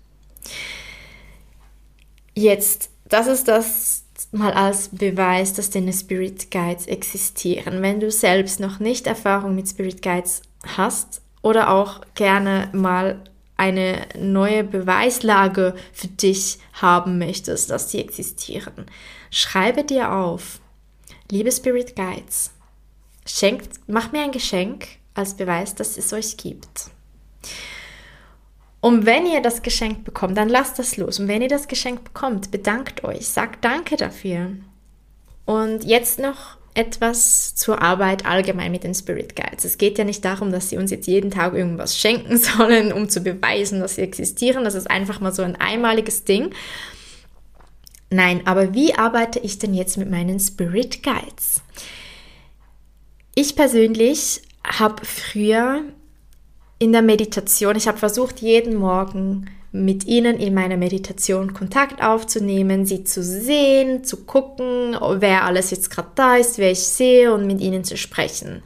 Jetzt, 2.34 2.90
das 3.08 3.28
ist 3.28 3.46
das 3.46 4.02
mal 4.32 4.52
als 4.52 4.88
Beweis, 4.88 5.52
dass 5.52 5.70
deine 5.70 5.92
Spirit 5.92 6.50
Guides 6.50 6.88
existieren. 6.88 7.82
Wenn 7.82 8.00
du 8.00 8.10
selbst 8.10 8.58
noch 8.58 8.80
nicht 8.80 9.06
Erfahrung 9.06 9.54
mit 9.54 9.68
Spirit 9.68 10.02
Guides 10.02 10.42
hast 10.76 11.22
oder 11.40 11.70
auch 11.70 12.00
gerne 12.16 12.68
mal 12.72 13.22
eine 13.56 14.08
neue 14.18 14.64
Beweislage 14.64 15.76
für 15.92 16.08
dich 16.08 16.58
haben 16.72 17.18
möchtest, 17.18 17.70
dass 17.70 17.92
sie 17.92 18.00
existieren, 18.00 18.86
schreibe 19.30 19.84
dir 19.84 20.10
auf, 20.10 20.58
liebe 21.32 21.50
Spirit 21.50 21.96
Guides, 21.96 22.50
schenkt, 23.24 23.80
mach 23.86 24.12
mir 24.12 24.20
ein 24.20 24.32
Geschenk 24.32 24.86
als 25.14 25.34
Beweis, 25.34 25.74
dass 25.74 25.96
es 25.96 26.12
euch 26.12 26.36
gibt. 26.36 26.90
Und 28.82 29.06
wenn 29.06 29.24
ihr 29.24 29.40
das 29.40 29.62
Geschenk 29.62 30.04
bekommt, 30.04 30.36
dann 30.36 30.50
lasst 30.50 30.78
das 30.78 30.98
los. 30.98 31.18
Und 31.18 31.28
wenn 31.28 31.40
ihr 31.40 31.48
das 31.48 31.68
Geschenk 31.68 32.04
bekommt, 32.04 32.50
bedankt 32.50 33.02
euch, 33.04 33.28
sagt 33.28 33.64
Danke 33.64 33.96
dafür. 33.96 34.50
Und 35.46 35.84
jetzt 35.84 36.18
noch 36.18 36.58
etwas 36.74 37.54
zur 37.54 37.80
Arbeit 37.80 38.26
allgemein 38.26 38.72
mit 38.72 38.84
den 38.84 38.94
Spirit 38.94 39.34
Guides. 39.34 39.64
Es 39.64 39.78
geht 39.78 39.96
ja 39.96 40.04
nicht 40.04 40.24
darum, 40.26 40.52
dass 40.52 40.68
sie 40.68 40.76
uns 40.76 40.90
jetzt 40.90 41.06
jeden 41.06 41.30
Tag 41.30 41.54
irgendwas 41.54 41.98
schenken 41.98 42.36
sollen, 42.36 42.92
um 42.92 43.08
zu 43.08 43.22
beweisen, 43.22 43.80
dass 43.80 43.94
sie 43.94 44.02
existieren. 44.02 44.64
Das 44.64 44.74
ist 44.74 44.90
einfach 44.90 45.20
mal 45.20 45.32
so 45.32 45.42
ein 45.42 45.56
einmaliges 45.56 46.24
Ding. 46.24 46.50
Nein, 48.12 48.42
aber 48.44 48.74
wie 48.74 48.94
arbeite 48.94 49.38
ich 49.38 49.58
denn 49.58 49.72
jetzt 49.72 49.96
mit 49.96 50.10
meinen 50.10 50.38
Spirit 50.38 51.02
Guides? 51.02 51.62
Ich 53.34 53.56
persönlich 53.56 54.42
habe 54.64 55.04
früher 55.04 55.82
in 56.78 56.92
der 56.92 57.00
Meditation, 57.00 57.74
ich 57.74 57.88
habe 57.88 57.96
versucht, 57.96 58.40
jeden 58.40 58.74
Morgen 58.74 59.46
mit 59.72 60.04
ihnen 60.04 60.36
in 60.36 60.52
meiner 60.52 60.76
Meditation 60.76 61.54
Kontakt 61.54 62.02
aufzunehmen, 62.02 62.84
sie 62.84 63.04
zu 63.04 63.22
sehen, 63.22 64.04
zu 64.04 64.24
gucken, 64.24 64.94
wer 65.00 65.44
alles 65.44 65.70
jetzt 65.70 65.90
gerade 65.90 66.10
da 66.14 66.36
ist, 66.36 66.58
wer 66.58 66.70
ich 66.70 66.80
sehe 66.80 67.32
und 67.32 67.46
mit 67.46 67.62
ihnen 67.62 67.82
zu 67.82 67.96
sprechen. 67.96 68.62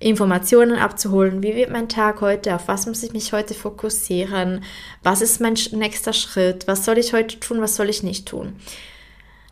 Informationen 0.00 0.76
abzuholen, 0.76 1.42
wie 1.42 1.56
wird 1.56 1.70
mein 1.70 1.88
Tag 1.88 2.20
heute, 2.20 2.54
auf 2.54 2.68
was 2.68 2.86
muss 2.86 3.02
ich 3.02 3.12
mich 3.12 3.32
heute 3.32 3.54
fokussieren, 3.54 4.62
was 5.02 5.22
ist 5.22 5.40
mein 5.40 5.56
nächster 5.72 6.12
Schritt, 6.12 6.68
was 6.68 6.84
soll 6.84 6.98
ich 6.98 7.12
heute 7.12 7.40
tun, 7.40 7.60
was 7.60 7.74
soll 7.74 7.88
ich 7.88 8.04
nicht 8.04 8.26
tun. 8.26 8.56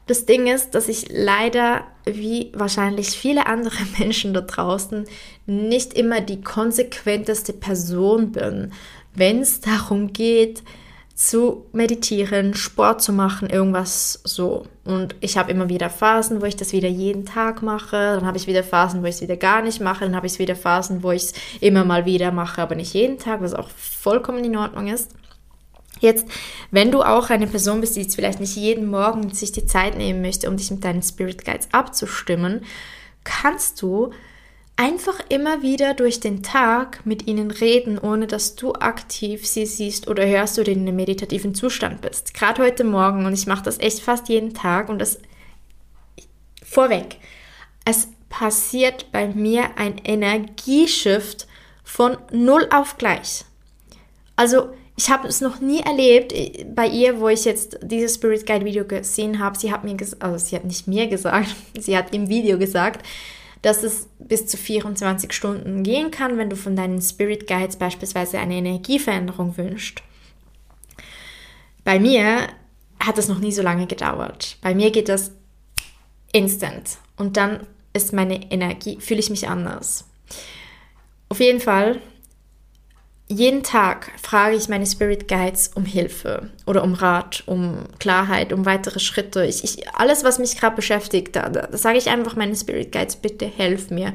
Das 0.06 0.24
Ding 0.24 0.46
ist, 0.46 0.76
dass 0.76 0.88
ich 0.88 1.06
leider, 1.10 1.84
wie 2.04 2.52
wahrscheinlich 2.54 3.08
viele 3.08 3.46
andere 3.46 3.78
Menschen 3.98 4.34
da 4.34 4.40
draußen, 4.40 5.06
nicht 5.46 5.94
immer 5.94 6.20
die 6.20 6.42
konsequenteste 6.42 7.52
Person 7.52 8.30
bin, 8.30 8.72
wenn 9.14 9.40
es 9.40 9.60
darum 9.60 10.12
geht, 10.12 10.62
zu 11.16 11.64
meditieren, 11.72 12.52
Sport 12.52 13.00
zu 13.00 13.10
machen, 13.10 13.48
irgendwas 13.48 14.20
so. 14.24 14.66
Und 14.84 15.16
ich 15.20 15.38
habe 15.38 15.50
immer 15.50 15.70
wieder 15.70 15.88
Phasen, 15.88 16.42
wo 16.42 16.44
ich 16.44 16.56
das 16.56 16.74
wieder 16.74 16.90
jeden 16.90 17.24
Tag 17.24 17.62
mache. 17.62 17.96
Dann 17.96 18.26
habe 18.26 18.36
ich 18.36 18.46
wieder 18.46 18.62
Phasen, 18.62 19.02
wo 19.02 19.06
ich 19.06 19.14
es 19.14 19.20
wieder 19.22 19.38
gar 19.38 19.62
nicht 19.62 19.80
mache. 19.80 20.04
Dann 20.04 20.14
habe 20.14 20.26
ich 20.26 20.38
wieder 20.38 20.54
Phasen, 20.54 21.02
wo 21.02 21.12
ich 21.12 21.22
es 21.22 21.32
immer 21.62 21.86
mal 21.86 22.04
wieder 22.04 22.32
mache, 22.32 22.60
aber 22.60 22.74
nicht 22.74 22.92
jeden 22.92 23.18
Tag, 23.18 23.40
was 23.40 23.54
auch 23.54 23.70
vollkommen 23.70 24.44
in 24.44 24.58
Ordnung 24.58 24.88
ist. 24.88 25.10
Jetzt, 26.00 26.26
wenn 26.70 26.92
du 26.92 27.02
auch 27.02 27.30
eine 27.30 27.46
Person 27.46 27.80
bist, 27.80 27.96
die 27.96 28.02
jetzt 28.02 28.14
vielleicht 28.14 28.38
nicht 28.38 28.54
jeden 28.54 28.86
Morgen 28.86 29.32
sich 29.32 29.52
die 29.52 29.64
Zeit 29.64 29.96
nehmen 29.96 30.20
möchte, 30.20 30.50
um 30.50 30.58
dich 30.58 30.70
mit 30.70 30.84
deinen 30.84 31.02
Spirit 31.02 31.46
Guides 31.46 31.68
abzustimmen, 31.72 32.60
kannst 33.24 33.80
du 33.80 34.10
einfach 34.76 35.20
immer 35.30 35.62
wieder 35.62 35.94
durch 35.94 36.20
den 36.20 36.42
Tag 36.42 37.04
mit 37.04 37.26
ihnen 37.26 37.50
reden, 37.50 37.98
ohne 37.98 38.26
dass 38.26 38.56
du 38.56 38.74
aktiv 38.74 39.46
sie 39.46 39.66
siehst 39.66 40.06
oder 40.06 40.26
hörst 40.26 40.58
oder 40.58 40.70
in 40.70 40.80
einem 40.80 40.96
meditativen 40.96 41.54
Zustand 41.54 42.02
bist. 42.02 42.34
Gerade 42.34 42.62
heute 42.62 42.84
Morgen, 42.84 43.24
und 43.24 43.32
ich 43.32 43.46
mache 43.46 43.64
das 43.64 43.78
echt 43.78 44.00
fast 44.00 44.28
jeden 44.28 44.52
Tag 44.52 44.88
und 44.88 44.98
das 44.98 45.18
vorweg, 46.62 47.16
es 47.86 48.08
passiert 48.28 49.10
bei 49.12 49.28
mir 49.28 49.78
ein 49.78 49.98
Energieshift 50.04 51.46
von 51.82 52.18
null 52.32 52.68
auf 52.70 52.98
gleich. 52.98 53.44
Also 54.34 54.70
ich 54.98 55.10
habe 55.10 55.28
es 55.28 55.40
noch 55.40 55.60
nie 55.60 55.80
erlebt 55.80 56.32
äh, 56.32 56.64
bei 56.64 56.86
ihr, 56.86 57.20
wo 57.20 57.28
ich 57.28 57.44
jetzt 57.44 57.78
dieses 57.82 58.14
Spirit 58.14 58.46
Guide 58.46 58.64
Video 58.64 58.84
gesehen 58.84 59.38
habe. 59.38 59.58
Sie 59.58 59.72
hat 59.72 59.84
mir 59.84 59.94
gesagt, 59.94 60.22
also 60.22 60.44
sie 60.44 60.56
hat 60.56 60.64
nicht 60.64 60.88
mir 60.88 61.06
gesagt, 61.06 61.54
sie 61.78 61.96
hat 61.96 62.14
im 62.14 62.28
Video 62.28 62.58
gesagt, 62.58 63.06
dass 63.66 63.82
es 63.82 64.08
bis 64.20 64.46
zu 64.46 64.56
24 64.56 65.32
Stunden 65.32 65.82
gehen 65.82 66.12
kann, 66.12 66.38
wenn 66.38 66.48
du 66.48 66.54
von 66.54 66.76
deinen 66.76 67.02
Spirit 67.02 67.48
Guides 67.48 67.74
beispielsweise 67.74 68.38
eine 68.38 68.54
Energieveränderung 68.54 69.56
wünschst. 69.56 70.04
Bei 71.82 71.98
mir 71.98 72.46
hat 73.00 73.18
es 73.18 73.26
noch 73.26 73.40
nie 73.40 73.50
so 73.50 73.62
lange 73.62 73.88
gedauert. 73.88 74.56
Bei 74.62 74.72
mir 74.72 74.92
geht 74.92 75.08
das 75.08 75.32
instant 76.30 76.98
und 77.16 77.36
dann 77.36 77.66
ist 77.92 78.12
meine 78.12 78.52
Energie, 78.52 79.00
fühle 79.00 79.18
ich 79.18 79.30
mich 79.30 79.48
anders. 79.48 80.04
Auf 81.28 81.40
jeden 81.40 81.60
Fall 81.60 82.00
jeden 83.28 83.64
Tag 83.64 84.12
frage 84.22 84.54
ich 84.54 84.68
meine 84.68 84.86
Spirit 84.86 85.26
Guides 85.26 85.72
um 85.74 85.84
Hilfe 85.84 86.50
oder 86.64 86.84
um 86.84 86.94
Rat, 86.94 87.42
um 87.46 87.80
Klarheit, 87.98 88.52
um 88.52 88.64
weitere 88.66 89.00
Schritte. 89.00 89.44
Ich, 89.44 89.64
ich 89.64 89.88
alles, 89.94 90.22
was 90.22 90.38
mich 90.38 90.56
gerade 90.56 90.76
beschäftigt, 90.76 91.34
da, 91.34 91.48
da 91.48 91.76
sage 91.76 91.98
ich 91.98 92.08
einfach 92.08 92.36
meine 92.36 92.54
Spirit 92.54 92.92
Guides, 92.92 93.16
bitte 93.16 93.46
helf 93.46 93.90
mir. 93.90 94.12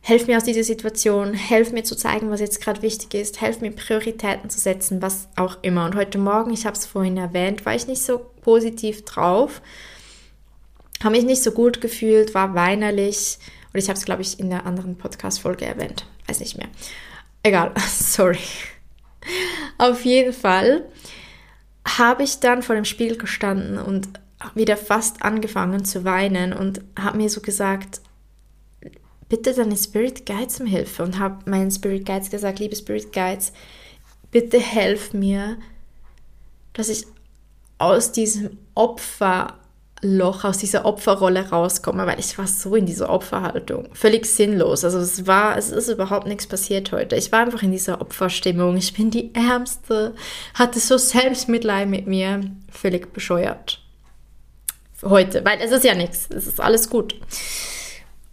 Helf 0.00 0.26
mir 0.26 0.36
aus 0.36 0.44
dieser 0.44 0.64
Situation, 0.64 1.32
helf 1.32 1.72
mir 1.72 1.82
zu 1.82 1.96
zeigen, 1.96 2.30
was 2.30 2.40
jetzt 2.40 2.60
gerade 2.60 2.82
wichtig 2.82 3.14
ist, 3.14 3.40
helf 3.40 3.62
mir 3.62 3.70
Prioritäten 3.70 4.50
zu 4.50 4.60
setzen, 4.60 5.00
was 5.00 5.28
auch 5.36 5.56
immer. 5.62 5.86
Und 5.86 5.94
heute 5.94 6.18
Morgen, 6.18 6.52
ich 6.52 6.66
habe 6.66 6.76
es 6.76 6.84
vorhin 6.84 7.16
erwähnt, 7.16 7.64
war 7.64 7.74
ich 7.74 7.86
nicht 7.86 8.02
so 8.02 8.18
positiv 8.42 9.06
drauf, 9.06 9.62
habe 11.02 11.16
mich 11.16 11.24
nicht 11.24 11.42
so 11.42 11.52
gut 11.52 11.80
gefühlt, 11.80 12.34
war 12.34 12.54
weinerlich. 12.54 13.38
Und 13.72 13.78
ich 13.78 13.88
habe 13.88 13.98
es, 13.98 14.04
glaube 14.04 14.20
ich, 14.20 14.38
in 14.38 14.50
der 14.50 14.66
anderen 14.66 14.96
Podcast-Folge 14.96 15.64
erwähnt. 15.64 16.04
Weiß 16.26 16.40
nicht 16.40 16.58
mehr. 16.58 16.68
Egal, 17.44 17.72
sorry. 17.88 18.38
Auf 19.78 20.04
jeden 20.04 20.32
Fall 20.32 20.86
habe 21.86 22.24
ich 22.24 22.40
dann 22.40 22.62
vor 22.62 22.74
dem 22.74 22.86
Spiegel 22.86 23.18
gestanden 23.18 23.78
und 23.78 24.08
wieder 24.54 24.76
fast 24.76 25.22
angefangen 25.22 25.84
zu 25.84 26.04
weinen 26.04 26.52
und 26.52 26.80
habe 26.98 27.18
mir 27.18 27.28
so 27.28 27.40
gesagt, 27.40 28.00
bitte 29.28 29.54
deine 29.54 29.76
Spirit 29.76 30.26
Guides 30.26 30.60
um 30.60 30.66
Hilfe 30.66 31.02
und 31.02 31.18
habe 31.18 31.48
meinen 31.48 31.70
Spirit 31.70 32.06
Guides 32.06 32.30
gesagt, 32.30 32.58
liebe 32.58 32.76
Spirit 32.76 33.12
Guides, 33.12 33.52
bitte 34.30 34.58
helf 34.58 35.12
mir, 35.12 35.58
dass 36.72 36.88
ich 36.88 37.06
aus 37.78 38.12
diesem 38.12 38.58
Opfer 38.74 39.58
Loch, 40.04 40.44
aus 40.44 40.58
dieser 40.58 40.84
Opferrolle 40.84 41.48
rauskomme, 41.48 42.06
weil 42.06 42.20
ich 42.20 42.36
war 42.36 42.46
so 42.46 42.76
in 42.76 42.84
dieser 42.84 43.08
Opferhaltung. 43.08 43.88
Völlig 43.94 44.26
sinnlos. 44.26 44.84
Also 44.84 44.98
es 44.98 45.26
war, 45.26 45.56
es 45.56 45.70
ist 45.70 45.88
überhaupt 45.88 46.26
nichts 46.26 46.46
passiert 46.46 46.92
heute. 46.92 47.16
Ich 47.16 47.32
war 47.32 47.40
einfach 47.40 47.62
in 47.62 47.72
dieser 47.72 48.02
Opferstimmung. 48.02 48.76
Ich 48.76 48.92
bin 48.92 49.10
die 49.10 49.34
Ärmste, 49.34 50.14
hatte 50.52 50.78
so 50.78 50.98
Selbstmitleid 50.98 51.88
mit 51.88 52.06
mir. 52.06 52.42
Völlig 52.70 53.12
bescheuert. 53.14 53.80
heute, 55.02 55.44
weil 55.44 55.58
es 55.60 55.70
ist 55.70 55.84
ja 55.84 55.94
nichts, 55.94 56.28
es 56.30 56.46
ist 56.46 56.60
alles 56.60 56.90
gut. 56.90 57.14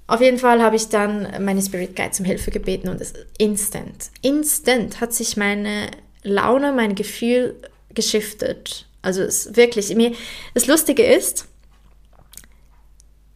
Auf 0.08 0.20
jeden 0.20 0.40
Fall 0.40 0.62
habe 0.62 0.76
ich 0.76 0.90
dann 0.90 1.44
meine 1.44 1.62
Spirit 1.62 1.96
Guide 1.96 2.12
zum 2.12 2.26
Hilfe 2.26 2.52
gebeten 2.52 2.90
und 2.90 3.00
es 3.00 3.14
instant, 3.38 4.12
instant 4.22 5.00
hat 5.00 5.14
sich 5.14 5.38
meine 5.38 5.90
Laune, 6.24 6.74
mein 6.74 6.96
Gefühl 6.96 7.56
geschiftet. 7.94 8.88
Also 9.02 9.22
es 9.22 9.56
wirklich 9.56 9.96
mir 9.96 10.12
das 10.54 10.68
Lustige 10.68 11.04
ist, 11.04 11.48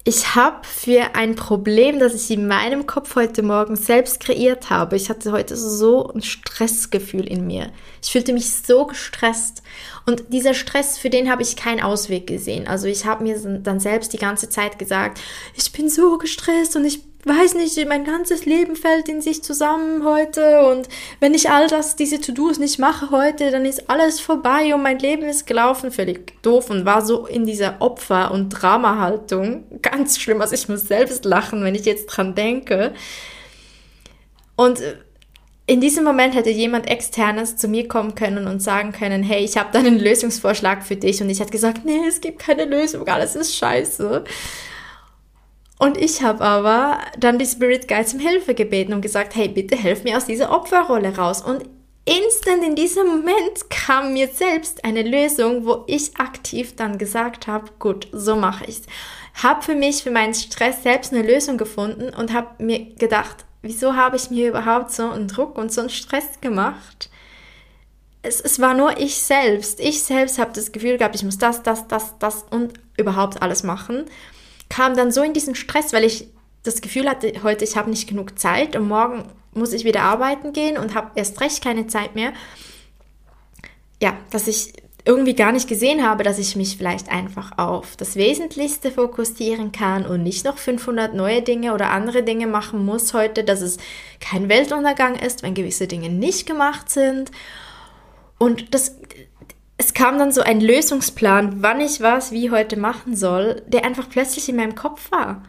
ich 0.07 0.35
habe 0.35 0.67
für 0.67 1.15
ein 1.15 1.35
Problem, 1.35 1.97
das 1.97 2.13
ich 2.13 2.29
in 2.29 2.47
meinem 2.47 2.85
Kopf 2.85 3.15
heute 3.15 3.41
Morgen 3.41 3.75
selbst 3.75 4.19
kreiert 4.19 4.69
habe, 4.69 4.95
ich 4.95 5.09
hatte 5.09 5.31
heute 5.31 5.57
so 5.57 6.13
ein 6.13 6.21
Stressgefühl 6.21 7.27
in 7.27 7.47
mir. 7.47 7.71
Ich 8.03 8.11
fühlte 8.11 8.31
mich 8.31 8.51
so 8.51 8.85
gestresst. 8.85 9.63
Und 10.05 10.31
dieser 10.31 10.53
Stress, 10.53 10.99
für 10.99 11.09
den 11.09 11.31
habe 11.31 11.41
ich 11.41 11.55
keinen 11.55 11.81
Ausweg 11.81 12.27
gesehen. 12.27 12.67
Also 12.67 12.85
ich 12.85 13.05
habe 13.05 13.23
mir 13.23 13.39
dann 13.39 13.79
selbst 13.79 14.13
die 14.13 14.19
ganze 14.19 14.47
Zeit 14.47 14.77
gesagt, 14.77 15.19
ich 15.55 15.71
bin 15.71 15.89
so 15.89 16.19
gestresst 16.19 16.75
und 16.75 16.85
ich 16.85 17.01
weiß 17.25 17.55
nicht, 17.55 17.75
mein 17.87 18.05
ganzes 18.05 18.45
Leben 18.45 18.75
fällt 18.75 19.09
in 19.09 19.19
sich 19.19 19.43
zusammen 19.43 20.05
heute 20.05 20.67
und 20.67 20.87
wenn 21.19 21.33
ich 21.33 21.49
all 21.49 21.67
das, 21.67 21.95
diese 21.95 22.21
To-Dos 22.21 22.59
nicht 22.59 22.77
mache 22.77 23.09
heute, 23.09 23.49
dann 23.49 23.65
ist 23.65 23.89
alles 23.89 24.19
vorbei 24.19 24.75
und 24.75 24.83
mein 24.83 24.99
Leben 24.99 25.23
ist 25.23 25.47
gelaufen, 25.47 25.91
völlig 25.91 26.41
doof 26.43 26.69
und 26.69 26.85
war 26.85 27.03
so 27.03 27.25
in 27.25 27.45
dieser 27.45 27.81
Opfer- 27.81 28.31
und 28.31 28.49
Drama-Haltung. 28.49 29.63
Ganz 29.81 30.19
schlimm, 30.19 30.39
also 30.39 30.53
ich 30.53 30.69
muss 30.69 30.83
selbst 30.83 31.25
lachen, 31.25 31.63
wenn 31.63 31.73
ich 31.73 31.85
jetzt 31.85 32.05
dran 32.05 32.35
denke. 32.35 32.93
Und 34.55 34.81
in 35.67 35.81
diesem 35.81 36.03
Moment 36.03 36.35
hätte 36.35 36.51
jemand 36.51 36.87
externes 36.87 37.57
zu 37.57 37.67
mir 37.67 37.87
kommen 37.87 38.13
können 38.13 38.45
und 38.45 38.61
sagen 38.61 38.91
können, 38.91 39.23
hey, 39.23 39.43
ich 39.43 39.57
habe 39.57 39.69
da 39.73 39.79
einen 39.79 39.99
Lösungsvorschlag 39.99 40.83
für 40.83 40.95
dich 40.95 41.21
und 41.21 41.29
ich 41.31 41.39
hätte 41.39 41.51
gesagt, 41.51 41.85
nee, 41.85 42.05
es 42.07 42.21
gibt 42.21 42.37
keine 42.37 42.65
Lösung, 42.65 43.07
alles 43.07 43.35
ist 43.35 43.55
scheiße. 43.55 44.23
Und 45.77 45.97
ich 45.97 46.21
habe 46.21 46.43
aber 46.43 46.99
dann 47.17 47.37
die 47.37 47.45
Spirit 47.45 47.87
Guides 47.87 48.13
um 48.13 48.19
Hilfe 48.19 48.53
gebeten 48.53 48.93
und 48.93 49.01
gesagt, 49.01 49.35
hey, 49.35 49.49
bitte 49.49 49.75
helf 49.75 50.03
mir 50.03 50.17
aus 50.17 50.25
dieser 50.25 50.51
Opferrolle 50.51 51.17
raus. 51.17 51.41
Und 51.41 51.63
instant 52.05 52.63
in 52.63 52.75
diesem 52.75 53.07
Moment 53.07 53.69
kam 53.69 54.13
mir 54.13 54.29
selbst 54.29 54.85
eine 54.85 55.01
Lösung, 55.01 55.65
wo 55.65 55.83
ich 55.87 56.15
aktiv 56.17 56.75
dann 56.75 56.97
gesagt 56.97 57.47
habe, 57.47 57.71
gut, 57.79 58.07
so 58.13 58.35
mache 58.35 58.65
ich's. 58.65 58.83
Hab 59.41 59.65
für 59.65 59.75
mich, 59.75 60.03
für 60.03 60.11
meinen 60.11 60.33
Stress 60.33 60.81
selbst 60.81 61.11
eine 61.11 61.23
Lösung 61.23 61.57
gefunden 61.57 62.13
und 62.15 62.31
habe 62.31 62.63
mir 62.63 62.95
gedacht, 62.95 63.43
wieso 63.61 63.95
habe 63.95 64.15
ich 64.15 64.29
mir 64.29 64.47
überhaupt 64.47 64.93
so 64.93 65.09
einen 65.09 65.27
Druck 65.27 65.57
und 65.57 65.73
so 65.73 65.81
einen 65.81 65.89
Stress 65.89 66.39
gemacht? 66.39 67.09
Es, 68.21 68.39
es 68.39 68.61
war 68.61 68.75
nur 68.75 68.97
ich 68.97 69.17
selbst. 69.17 69.81
Ich 69.81 70.03
selbst 70.03 70.39
habe 70.39 70.53
das 70.53 70.71
Gefühl 70.71 70.97
gehabt, 70.97 71.15
ich 71.15 71.23
muss 71.23 71.37
das, 71.37 71.63
das, 71.63 71.85
das, 71.89 72.17
das 72.17 72.45
und 72.49 72.75
überhaupt 72.97 73.41
alles 73.41 73.63
machen 73.63 74.05
kam 74.69 74.95
dann 74.95 75.11
so 75.11 75.21
in 75.21 75.33
diesen 75.33 75.55
Stress, 75.55 75.93
weil 75.93 76.03
ich 76.03 76.27
das 76.63 76.81
Gefühl 76.81 77.09
hatte, 77.09 77.31
heute 77.43 77.63
ich 77.63 77.77
habe 77.77 77.89
nicht 77.89 78.09
genug 78.09 78.39
Zeit 78.39 78.75
und 78.75 78.87
morgen 78.87 79.25
muss 79.53 79.73
ich 79.73 79.85
wieder 79.85 80.01
arbeiten 80.01 80.53
gehen 80.53 80.77
und 80.77 80.95
habe 80.95 81.11
erst 81.15 81.39
recht 81.41 81.63
keine 81.63 81.87
Zeit 81.87 82.15
mehr. 82.15 82.33
Ja, 84.01 84.17
dass 84.31 84.47
ich 84.47 84.73
irgendwie 85.05 85.35
gar 85.35 85.51
nicht 85.51 85.69
gesehen 85.69 86.03
habe, 86.03 86.23
dass 86.23 86.39
ich 86.39 86.55
mich 86.55 86.77
vielleicht 86.77 87.09
einfach 87.09 87.57
auf 87.59 87.95
das 87.95 88.15
Wesentlichste 88.15 88.91
fokussieren 88.91 89.71
kann 89.71 90.05
und 90.05 90.23
nicht 90.23 90.43
noch 90.45 90.57
500 90.57 91.13
neue 91.13 91.43
Dinge 91.43 91.73
oder 91.73 91.91
andere 91.91 92.23
Dinge 92.23 92.47
machen 92.47 92.83
muss 92.83 93.13
heute, 93.13 93.43
dass 93.43 93.61
es 93.61 93.77
kein 94.19 94.49
Weltuntergang 94.49 95.15
ist, 95.15 95.43
wenn 95.43 95.53
gewisse 95.53 95.87
Dinge 95.87 96.09
nicht 96.09 96.47
gemacht 96.47 96.89
sind. 96.89 97.31
Und 98.39 98.73
das, 98.73 98.95
es 99.77 99.93
kam 99.93 100.17
dann 100.17 100.31
so 100.31 100.41
ein 100.41 100.61
Lösungsplan, 100.61 101.61
wann 101.61 101.81
ich 101.81 102.01
was 102.01 102.31
wie 102.31 102.49
heute 102.49 102.77
machen 102.77 103.15
soll, 103.15 103.61
der 103.67 103.83
einfach 103.83 104.09
plötzlich 104.09 104.47
in 104.47 104.55
meinem 104.55 104.75
Kopf 104.75 105.11
war. 105.11 105.43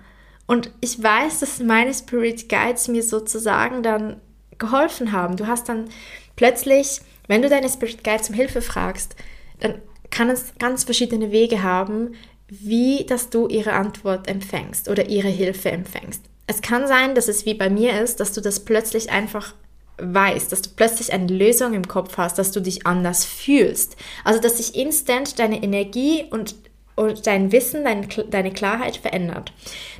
Und 0.47 0.71
ich 0.81 1.03
weiß, 1.03 1.41
dass 1.41 1.61
meine 1.61 1.95
Spirit 1.95 2.49
Guides 2.49 2.89
mir 2.89 3.03
sozusagen 3.03 3.83
dann 3.83 4.21
geholfen 4.59 5.13
haben. 5.13 5.37
Du 5.37 5.47
hast 5.47 5.69
dann 5.69 5.89
plötzlich, 6.35 7.01
wenn 7.29 7.43
du 7.43 7.49
deine 7.49 7.69
Spirit 7.69 8.03
Guides 8.03 8.29
um 8.29 8.35
Hilfe 8.35 8.63
fragst, 8.63 9.17
dann 9.61 9.81
kann 10.11 10.31
es 10.31 10.55
ganz 10.59 10.85
verschiedene 10.85 11.31
Wege 11.31 11.63
haben, 11.63 12.15
wie 12.49 13.05
dass 13.07 13.31
du 13.31 13.49
ihre 13.49 13.73
Antwort 13.73 14.29
empfängst 14.29 14.89
oder 14.89 15.09
ihre 15.09 15.29
Hilfe 15.29 15.71
empfängst. 15.71 16.23
Es 16.47 16.63
kann 16.63 16.87
sein, 16.87 17.15
dass 17.15 17.27
es 17.27 17.45
wie 17.45 17.55
bei 17.55 17.69
mir 17.69 18.01
ist, 18.01 18.21
dass 18.21 18.33
du 18.33 18.41
das 18.41 18.65
plötzlich 18.65 19.11
einfach 19.11 19.55
weißt, 19.99 20.53
dass 20.53 20.63
du 20.63 20.71
plötzlich 20.75 21.13
eine 21.13 21.27
Lösung 21.27 21.75
im 21.75 21.89
Kopf 21.89 22.17
hast, 22.19 22.39
dass 22.39 22.53
du 22.53 22.61
dich 22.61 22.87
anders 22.87 23.25
fühlst. 23.25 23.97
Also, 24.25 24.41
dass 24.41 24.59
sich 24.59 24.77
instant 24.77 25.39
deine 25.39 25.63
Energie 25.63 26.25
und, 26.31 26.55
und 26.97 27.27
dein 27.27 27.53
Wissen, 27.53 27.85
dein, 27.85 28.09
deine 28.31 28.53
Klarheit 28.53 28.97
verändert. 28.97 29.53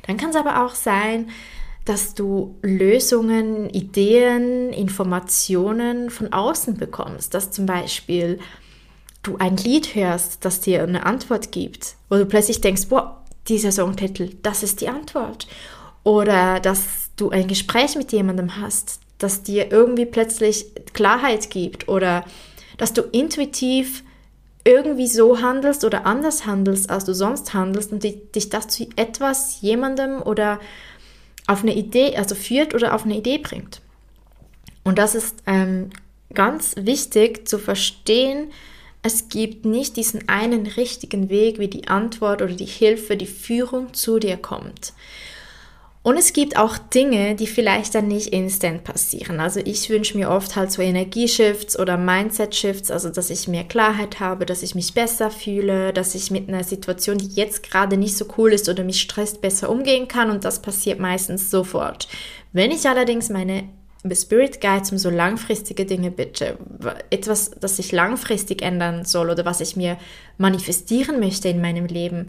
Dann 0.05 0.17
kann 0.17 0.29
es 0.29 0.35
aber 0.35 0.63
auch 0.65 0.75
sein, 0.75 1.29
dass 1.85 2.13
du 2.13 2.57
Lösungen, 2.61 3.69
Ideen, 3.69 4.71
Informationen 4.73 6.09
von 6.09 6.33
außen 6.33 6.77
bekommst. 6.77 7.33
Dass 7.33 7.51
zum 7.51 7.65
Beispiel 7.65 8.39
du 9.23 9.37
ein 9.37 9.57
Lied 9.57 9.95
hörst, 9.95 10.43
das 10.45 10.59
dir 10.59 10.83
eine 10.83 11.05
Antwort 11.05 11.51
gibt. 11.51 11.95
Wo 12.09 12.17
du 12.17 12.25
plötzlich 12.25 12.61
denkst, 12.61 12.87
boah, 12.89 13.23
dieser 13.47 13.71
Songtitel, 13.71 14.35
das 14.43 14.63
ist 14.63 14.81
die 14.81 14.89
Antwort. 14.89 15.47
Oder 16.03 16.59
dass 16.59 17.09
du 17.15 17.29
ein 17.29 17.47
Gespräch 17.47 17.95
mit 17.95 18.11
jemandem 18.11 18.61
hast, 18.61 18.99
das 19.17 19.43
dir 19.43 19.71
irgendwie 19.71 20.05
plötzlich 20.05 20.67
Klarheit 20.93 21.49
gibt 21.49 21.87
oder 21.87 22.23
dass 22.77 22.93
du 22.93 23.01
intuitiv 23.01 24.03
irgendwie 24.63 25.07
so 25.07 25.41
handelst 25.41 25.85
oder 25.85 26.05
anders 26.05 26.45
handelst, 26.45 26.89
als 26.89 27.05
du 27.05 27.13
sonst 27.13 27.53
handelst 27.53 27.91
und 27.91 28.03
dich 28.03 28.49
das 28.49 28.67
zu 28.67 28.87
etwas, 28.95 29.61
jemandem 29.61 30.21
oder 30.21 30.59
auf 31.47 31.63
eine 31.63 31.73
Idee, 31.73 32.17
also 32.17 32.35
führt 32.35 32.75
oder 32.75 32.93
auf 32.93 33.05
eine 33.05 33.17
Idee 33.17 33.37
bringt. 33.37 33.81
Und 34.83 34.97
das 34.97 35.15
ist 35.15 35.37
ähm, 35.47 35.89
ganz 36.33 36.75
wichtig 36.77 37.47
zu 37.47 37.57
verstehen, 37.57 38.51
es 39.03 39.29
gibt 39.29 39.63
nicht 39.63 39.95
diesen 39.95 40.27
einen 40.27 40.65
richtigen 40.65 41.29
Weg, 41.29 41.59
wie 41.59 41.69
die 41.69 41.87
Antwort 41.87 42.41
oder 42.41 42.53
die 42.53 42.65
Hilfe, 42.65 43.15
die 43.15 43.25
Führung 43.25 43.93
zu 43.93 44.19
dir 44.19 44.35
kommt. 44.35 44.93
Und 46.07 46.15
es 46.15 46.31
gibt 46.31 46.55
auch 46.55 46.77
Dinge, 46.77 47.35
die 47.35 47.47
vielleicht 47.47 47.93
dann 47.93 48.07
nicht 48.07 48.27
instant 48.29 48.85
passieren. 48.85 49.41
Also 49.41 49.59
ich 49.65 49.89
wünsche 49.89 50.17
mir 50.17 50.29
oft 50.29 50.55
halt 50.55 50.71
so 50.71 50.81
Energieshifts 50.81 51.77
oder 51.77 51.97
Mindset-Shifts, 51.97 52.91
also 52.91 53.09
dass 53.09 53.29
ich 53.29 53.49
mehr 53.49 53.65
Klarheit 53.65 54.21
habe, 54.21 54.45
dass 54.45 54.63
ich 54.63 54.73
mich 54.73 54.93
besser 54.93 55.29
fühle, 55.29 55.91
dass 55.91 56.15
ich 56.15 56.31
mit 56.31 56.47
einer 56.47 56.63
Situation, 56.63 57.17
die 57.17 57.27
jetzt 57.27 57.61
gerade 57.61 57.97
nicht 57.97 58.15
so 58.15 58.25
cool 58.37 58.53
ist 58.53 58.69
oder 58.69 58.85
mich 58.85 59.01
stresst, 59.01 59.41
besser 59.41 59.69
umgehen 59.69 60.07
kann 60.07 60.31
und 60.31 60.45
das 60.45 60.61
passiert 60.61 60.97
meistens 61.01 61.51
sofort. 61.51 62.07
Wenn 62.53 62.71
ich 62.71 62.87
allerdings 62.87 63.27
meine 63.27 63.65
Spirit 64.09 64.61
Guides 64.61 64.93
um 64.93 64.97
so 64.97 65.09
langfristige 65.09 65.85
Dinge 65.85 66.09
bitte, 66.09 66.57
etwas, 67.09 67.51
das 67.59 67.75
sich 67.75 67.91
langfristig 67.91 68.61
ändern 68.61 69.03
soll 69.03 69.29
oder 69.29 69.43
was 69.43 69.59
ich 69.59 69.75
mir 69.75 69.97
manifestieren 70.37 71.19
möchte 71.19 71.49
in 71.49 71.59
meinem 71.59 71.87
Leben, 71.87 72.27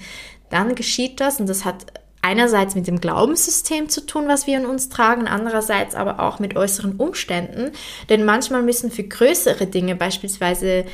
dann 0.51 0.75
geschieht 0.75 1.21
das 1.21 1.39
und 1.39 1.49
das 1.49 1.65
hat 1.65 1.93
einerseits 2.29 2.75
mit 2.75 2.87
dem 2.87 3.01
Glaubenssystem 3.01 3.89
zu 3.89 4.05
tun, 4.05 4.29
was 4.29 4.47
wir 4.47 4.59
in 4.59 4.67
uns 4.67 4.91
tragen, 4.91 5.27
andererseits 5.27 5.95
aber 5.95 6.21
auch 6.21 6.39
mit 6.41 6.57
äußeren 6.57 6.97
Umständen. 6.97 7.73
Denn 8.11 8.25
manchmal 8.25 8.63
müssen 8.63 8.91
für 8.91 9.03
größere 9.03 9.67
Dinge, 9.67 9.97
beispielsweise, 9.97 10.85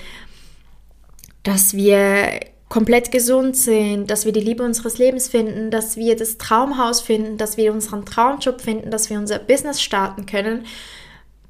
dass 1.42 1.75
wir 1.75 2.38
komplett 2.68 3.11
gesund 3.11 3.57
sind, 3.57 4.11
dass 4.11 4.25
wir 4.25 4.33
die 4.33 4.40
Liebe 4.40 4.62
unseres 4.62 4.99
Lebens 4.99 5.29
finden, 5.29 5.73
dass 5.73 5.97
wir 5.97 6.16
das 6.16 6.38
Traumhaus 6.38 7.01
finden, 7.01 7.37
dass 7.37 7.57
wir 7.57 7.73
unseren 7.73 8.07
Traumjob 8.07 8.61
finden, 8.61 8.92
dass 8.92 9.11
wir 9.11 9.18
unser 9.18 9.40
Business 9.40 9.83
starten 9.83 10.27
können, 10.27 10.66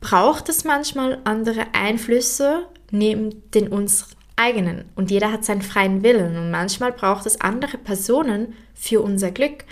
braucht 0.00 0.48
es 0.48 0.64
manchmal 0.64 1.18
andere 1.24 1.66
Einflüsse 1.72 2.66
neben 2.90 3.50
den 3.52 3.68
uns 3.68 4.13
eigenen. 4.36 4.84
Und 4.94 5.10
jeder 5.10 5.32
hat 5.32 5.44
seinen 5.44 5.62
freien 5.62 6.02
Willen. 6.02 6.36
Und 6.36 6.50
manchmal 6.50 6.92
braucht 6.92 7.26
es 7.26 7.40
andere 7.40 7.78
Personen 7.78 8.54
für 8.74 9.00
unser 9.00 9.30
Glück. 9.30 9.64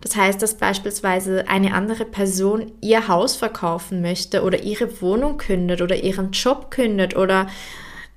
Das 0.00 0.14
heißt, 0.14 0.40
dass 0.40 0.56
beispielsweise 0.56 1.48
eine 1.48 1.74
andere 1.74 2.04
Person 2.04 2.72
ihr 2.80 3.08
Haus 3.08 3.36
verkaufen 3.36 4.00
möchte 4.00 4.42
oder 4.42 4.62
ihre 4.62 5.00
Wohnung 5.02 5.38
kündet 5.38 5.82
oder 5.82 5.96
ihren 5.96 6.30
Job 6.30 6.70
kündet 6.70 7.16
oder 7.16 7.48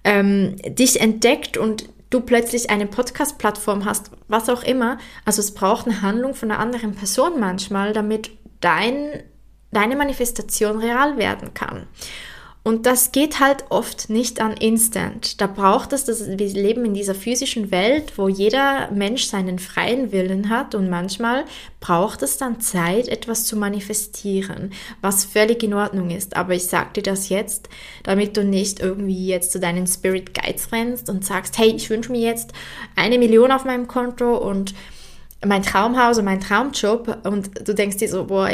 ähm, 0.04 0.58
dich 0.64 1.02
entdeckt 1.02 1.58
und 1.58 1.90
du 2.12 2.22
plötzlich 2.22 2.70
eine 2.70 2.86
Podcast-Plattform 2.86 3.86
hast, 3.86 4.12
was 4.28 4.50
auch 4.50 4.64
immer. 4.64 5.00
Also 5.26 5.40
es 5.40 5.54
braucht 5.54 5.88
eine 5.88 6.02
Handlung 6.02 6.36
von 6.36 6.52
einer 6.52 6.60
anderen 6.60 6.94
Person 6.94 7.40
manchmal, 7.40 7.94
damit 7.94 8.32
dein, 8.60 9.24
deine 9.72 9.96
Manifestation 9.96 10.80
real 10.80 11.18
werden 11.18 11.54
kann. 11.54 11.88
Und 12.64 12.86
das 12.86 13.12
geht 13.12 13.39
halt 13.39 13.66
oft 13.70 14.12
nicht 14.12 14.39
an 14.39 14.53
Instant. 14.53 15.41
Da 15.41 15.47
braucht 15.47 15.93
es, 15.93 16.05
dass 16.05 16.28
wir 16.28 16.36
leben 16.38 16.86
in 16.86 16.93
dieser 16.93 17.16
physischen 17.16 17.72
Welt, 17.72 18.20
wo 18.20 18.28
jeder 18.28 18.91
Mensch 18.91 19.26
seinen 19.26 19.57
freien 19.57 20.12
Willen 20.12 20.49
hat 20.49 20.76
und 20.76 20.88
manchmal 20.88 21.45
braucht 21.80 22.22
es 22.22 22.38
dann 22.38 22.62
Zeit, 22.62 23.07
etwas 23.07 23.45
zu 23.45 23.55
manifestieren, 23.55 24.74
was 25.01 25.26
völlig 25.26 25.64
in 25.64 25.74
Ordnung 25.74 26.12
ist. 26.12 26.36
Aber 26.36 26.53
ich 26.53 26.68
sag 26.68 26.93
dir 26.93 27.01
das 27.01 27.30
jetzt, 27.30 27.68
damit 28.03 28.38
du 28.38 28.43
nicht 28.43 28.80
irgendwie 28.80 29.26
jetzt 29.26 29.51
zu 29.51 29.59
deinen 29.59 29.88
Spirit 29.88 30.36
Guides 30.36 30.72
rennst 30.72 31.09
und 31.09 31.26
sagst, 31.26 31.57
hey, 31.57 31.74
ich 31.76 31.89
wünsche 31.89 32.12
mir 32.12 32.22
jetzt 32.22 32.53
eine 32.95 33.18
Million 33.18 33.51
auf 33.51 33.66
meinem 33.66 33.88
Konto 33.88 34.38
und 34.38 34.76
mein 35.46 35.64
Traumhaus 35.64 36.20
und 36.20 36.26
mein 36.26 36.39
Traumjob 36.39 37.26
und 37.26 37.68
du 37.68 37.74
denkst 37.74 37.98
dir 37.98 38.10
so, 38.10 38.26
boah, 38.26 38.50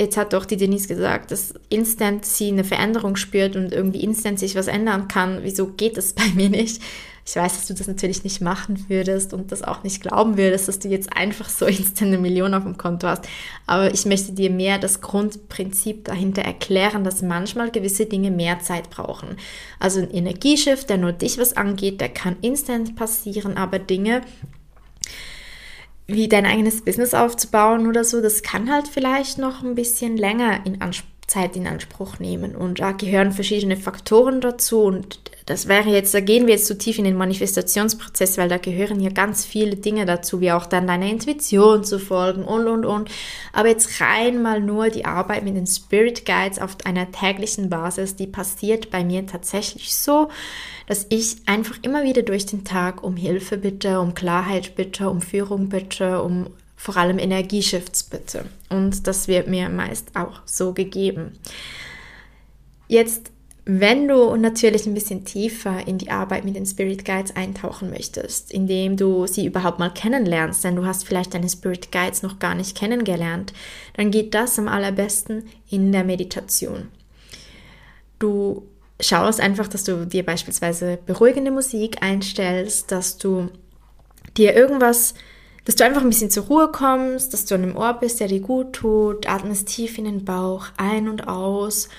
jetzt 0.00 0.16
hat 0.16 0.32
doch 0.32 0.44
die 0.44 0.56
Denise 0.56 0.86
gesagt, 0.86 1.32
dass 1.32 1.54
instant 1.68 2.24
sie 2.24 2.48
eine 2.48 2.64
Veränderung 2.64 3.16
spürt 3.16 3.56
und 3.56 3.72
irgendwie 3.72 4.02
instant 4.02 4.38
sich 4.38 4.54
was 4.54 4.68
ändern 4.68 5.08
kann. 5.08 5.40
Wieso 5.42 5.66
geht 5.66 5.96
das 5.96 6.12
bei 6.14 6.28
mir 6.34 6.48
nicht? 6.48 6.80
Ich 7.26 7.36
weiß, 7.36 7.56
dass 7.56 7.66
du 7.66 7.74
das 7.74 7.88
natürlich 7.88 8.24
nicht 8.24 8.40
machen 8.40 8.86
würdest 8.88 9.34
und 9.34 9.52
das 9.52 9.62
auch 9.62 9.82
nicht 9.82 10.00
glauben 10.00 10.38
würdest, 10.38 10.66
dass 10.66 10.78
du 10.78 10.88
jetzt 10.88 11.14
einfach 11.14 11.48
so 11.48 11.66
instant 11.66 12.08
eine 12.12 12.18
Million 12.18 12.54
auf 12.54 12.62
dem 12.62 12.78
Konto 12.78 13.08
hast. 13.08 13.28
Aber 13.66 13.92
ich 13.92 14.06
möchte 14.06 14.32
dir 14.32 14.48
mehr 14.48 14.78
das 14.78 15.00
Grundprinzip 15.00 16.04
dahinter 16.04 16.42
erklären, 16.42 17.04
dass 17.04 17.20
manchmal 17.20 17.70
gewisse 17.70 18.06
Dinge 18.06 18.30
mehr 18.30 18.60
Zeit 18.60 18.88
brauchen. 18.90 19.36
Also 19.78 20.00
ein 20.00 20.10
Energieschiff, 20.10 20.86
der 20.86 20.96
nur 20.98 21.12
dich 21.12 21.36
was 21.36 21.54
angeht, 21.54 22.00
der 22.00 22.08
kann 22.08 22.36
instant 22.40 22.96
passieren, 22.96 23.58
aber 23.58 23.78
Dinge, 23.78 24.22
wie 26.08 26.26
dein 26.26 26.46
eigenes 26.46 26.82
Business 26.82 27.14
aufzubauen 27.14 27.86
oder 27.86 28.02
so, 28.02 28.20
das 28.20 28.42
kann 28.42 28.72
halt 28.72 28.88
vielleicht 28.88 29.38
noch 29.38 29.62
ein 29.62 29.74
bisschen 29.74 30.16
länger 30.16 30.66
in 30.66 30.80
Anspruch 30.80 31.06
Zeit 31.28 31.56
in 31.56 31.66
Anspruch 31.66 32.18
nehmen. 32.18 32.56
Und 32.56 32.80
da 32.80 32.92
gehören 32.92 33.32
verschiedene 33.32 33.76
Faktoren 33.76 34.40
dazu. 34.40 34.80
Und 34.80 35.27
das 35.48 35.66
wäre 35.66 35.88
jetzt, 35.88 36.12
da 36.12 36.20
gehen 36.20 36.46
wir 36.46 36.54
jetzt 36.54 36.66
zu 36.66 36.76
tief 36.76 36.98
in 36.98 37.04
den 37.04 37.16
Manifestationsprozess, 37.16 38.36
weil 38.36 38.50
da 38.50 38.58
gehören 38.58 39.00
ja 39.00 39.08
ganz 39.08 39.46
viele 39.46 39.76
Dinge 39.76 40.04
dazu, 40.04 40.42
wie 40.42 40.52
auch 40.52 40.66
dann 40.66 40.86
deiner 40.86 41.06
Intuition 41.06 41.84
zu 41.84 41.98
folgen 41.98 42.44
und, 42.44 42.66
und, 42.66 42.84
und. 42.84 43.10
Aber 43.54 43.68
jetzt 43.68 43.98
rein 44.02 44.42
mal 44.42 44.60
nur 44.60 44.90
die 44.90 45.06
Arbeit 45.06 45.44
mit 45.44 45.56
den 45.56 45.66
Spirit 45.66 46.26
Guides 46.26 46.58
auf 46.58 46.76
einer 46.84 47.10
täglichen 47.10 47.70
Basis, 47.70 48.14
die 48.14 48.26
passiert 48.26 48.90
bei 48.90 49.02
mir 49.04 49.26
tatsächlich 49.26 49.94
so, 49.94 50.28
dass 50.86 51.06
ich 51.08 51.36
einfach 51.46 51.78
immer 51.80 52.04
wieder 52.04 52.22
durch 52.22 52.44
den 52.44 52.64
Tag 52.64 53.02
um 53.02 53.16
Hilfe 53.16 53.56
bitte, 53.56 54.00
um 54.00 54.12
Klarheit 54.12 54.76
bitte, 54.76 55.08
um 55.08 55.22
Führung 55.22 55.70
bitte, 55.70 56.22
um 56.22 56.48
vor 56.76 56.98
allem 56.98 57.18
Energieshifts 57.18 58.04
bitte. 58.04 58.44
Und 58.68 59.06
das 59.06 59.28
wird 59.28 59.48
mir 59.48 59.70
meist 59.70 60.14
auch 60.14 60.42
so 60.44 60.74
gegeben. 60.74 61.38
Jetzt, 62.86 63.32
wenn 63.70 64.08
du 64.08 64.34
natürlich 64.36 64.86
ein 64.86 64.94
bisschen 64.94 65.26
tiefer 65.26 65.86
in 65.86 65.98
die 65.98 66.10
Arbeit 66.10 66.46
mit 66.46 66.56
den 66.56 66.64
Spirit 66.64 67.04
Guides 67.04 67.36
eintauchen 67.36 67.90
möchtest, 67.90 68.50
indem 68.50 68.96
du 68.96 69.26
sie 69.26 69.44
überhaupt 69.44 69.78
mal 69.78 69.92
kennenlernst, 69.92 70.64
denn 70.64 70.74
du 70.74 70.86
hast 70.86 71.06
vielleicht 71.06 71.34
deine 71.34 71.50
Spirit 71.50 71.92
Guides 71.92 72.22
noch 72.22 72.38
gar 72.38 72.54
nicht 72.54 72.74
kennengelernt, 72.74 73.52
dann 73.92 74.10
geht 74.10 74.32
das 74.32 74.58
am 74.58 74.68
allerbesten 74.68 75.50
in 75.68 75.92
der 75.92 76.02
Meditation. 76.02 76.88
Du 78.18 78.66
schaust 79.00 79.38
einfach, 79.38 79.68
dass 79.68 79.84
du 79.84 80.06
dir 80.06 80.24
beispielsweise 80.24 80.98
beruhigende 81.04 81.50
Musik 81.50 82.02
einstellst, 82.02 82.90
dass 82.90 83.18
du 83.18 83.50
dir 84.38 84.56
irgendwas, 84.56 85.12
dass 85.66 85.76
du 85.76 85.84
einfach 85.84 86.00
ein 86.00 86.08
bisschen 86.08 86.30
zur 86.30 86.44
Ruhe 86.44 86.72
kommst, 86.72 87.34
dass 87.34 87.44
du 87.44 87.54
an 87.54 87.64
einem 87.64 87.76
Ort 87.76 88.00
bist, 88.00 88.18
der 88.18 88.28
dir 88.28 88.40
gut 88.40 88.72
tut, 88.72 89.28
atmest 89.28 89.68
tief 89.68 89.98
in 89.98 90.06
den 90.06 90.24
Bauch 90.24 90.68
ein 90.78 91.06
und 91.06 91.28
aus 91.28 91.90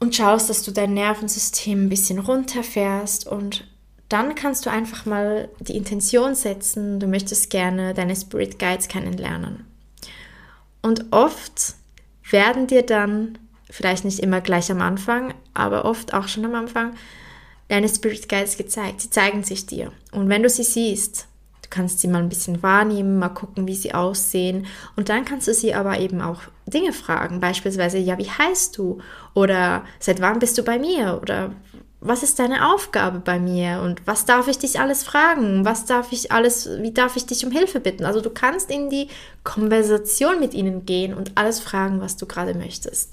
und 0.00 0.16
schaust, 0.16 0.50
dass 0.50 0.62
du 0.62 0.72
dein 0.72 0.94
Nervensystem 0.94 1.84
ein 1.84 1.88
bisschen 1.88 2.18
runterfährst 2.18 3.26
und 3.26 3.66
dann 4.08 4.34
kannst 4.34 4.66
du 4.66 4.70
einfach 4.70 5.06
mal 5.06 5.48
die 5.60 5.76
Intention 5.76 6.34
setzen, 6.34 6.98
du 6.98 7.06
möchtest 7.06 7.48
gerne 7.48 7.94
deine 7.94 8.16
Spirit 8.16 8.58
Guides 8.58 8.88
kennenlernen. 8.88 9.64
Und 10.82 11.12
oft 11.12 11.74
werden 12.28 12.66
dir 12.66 12.82
dann 12.82 13.38
vielleicht 13.70 14.04
nicht 14.04 14.18
immer 14.18 14.40
gleich 14.40 14.70
am 14.72 14.80
Anfang, 14.80 15.34
aber 15.54 15.84
oft 15.84 16.12
auch 16.12 16.26
schon 16.26 16.44
am 16.44 16.56
Anfang, 16.56 16.94
deine 17.68 17.88
Spirit 17.88 18.28
Guides 18.28 18.56
gezeigt. 18.56 19.00
Sie 19.02 19.10
zeigen 19.10 19.44
sich 19.44 19.66
dir. 19.66 19.92
Und 20.10 20.28
wenn 20.28 20.42
du 20.42 20.48
sie 20.48 20.64
siehst, 20.64 21.28
kannst 21.70 22.00
sie 22.00 22.08
mal 22.08 22.22
ein 22.22 22.28
bisschen 22.28 22.62
wahrnehmen, 22.62 23.18
mal 23.18 23.28
gucken, 23.28 23.66
wie 23.66 23.74
sie 23.74 23.94
aussehen. 23.94 24.66
Und 24.96 25.08
dann 25.08 25.24
kannst 25.24 25.48
du 25.48 25.54
sie 25.54 25.72
aber 25.72 25.98
eben 26.00 26.20
auch 26.20 26.42
Dinge 26.66 26.92
fragen. 26.92 27.40
Beispielsweise, 27.40 27.98
ja, 27.98 28.18
wie 28.18 28.30
heißt 28.30 28.76
du? 28.76 28.98
Oder 29.34 29.84
seit 30.00 30.20
wann 30.20 30.40
bist 30.40 30.58
du 30.58 30.62
bei 30.62 30.78
mir? 30.78 31.20
Oder 31.22 31.52
was 32.00 32.22
ist 32.22 32.38
deine 32.38 32.72
Aufgabe 32.72 33.20
bei 33.20 33.38
mir 33.38 33.82
und 33.84 34.06
was 34.06 34.24
darf 34.24 34.48
ich 34.48 34.58
dich 34.58 34.80
alles 34.80 35.04
fragen? 35.04 35.66
Was 35.66 35.84
darf 35.84 36.12
ich 36.12 36.32
alles, 36.32 36.68
wie 36.80 36.92
darf 36.92 37.16
ich 37.16 37.26
dich 37.26 37.44
um 37.44 37.52
Hilfe 37.52 37.78
bitten? 37.78 38.06
Also 38.06 38.22
du 38.22 38.30
kannst 38.30 38.70
in 38.70 38.88
die 38.88 39.08
Konversation 39.44 40.40
mit 40.40 40.54
ihnen 40.54 40.86
gehen 40.86 41.12
und 41.12 41.32
alles 41.36 41.60
fragen, 41.60 42.00
was 42.00 42.16
du 42.16 42.24
gerade 42.24 42.54
möchtest. 42.54 43.12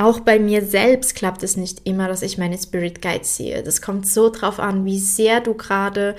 Auch 0.00 0.20
bei 0.20 0.38
mir 0.38 0.64
selbst 0.64 1.14
klappt 1.14 1.42
es 1.42 1.58
nicht 1.58 1.82
immer, 1.84 2.08
dass 2.08 2.22
ich 2.22 2.38
meine 2.38 2.56
Spirit 2.56 3.02
Guides 3.02 3.36
sehe. 3.36 3.62
Das 3.62 3.82
kommt 3.82 4.06
so 4.06 4.30
drauf 4.30 4.58
an, 4.58 4.86
wie 4.86 4.98
sehr 4.98 5.42
du 5.42 5.52
gerade 5.52 6.16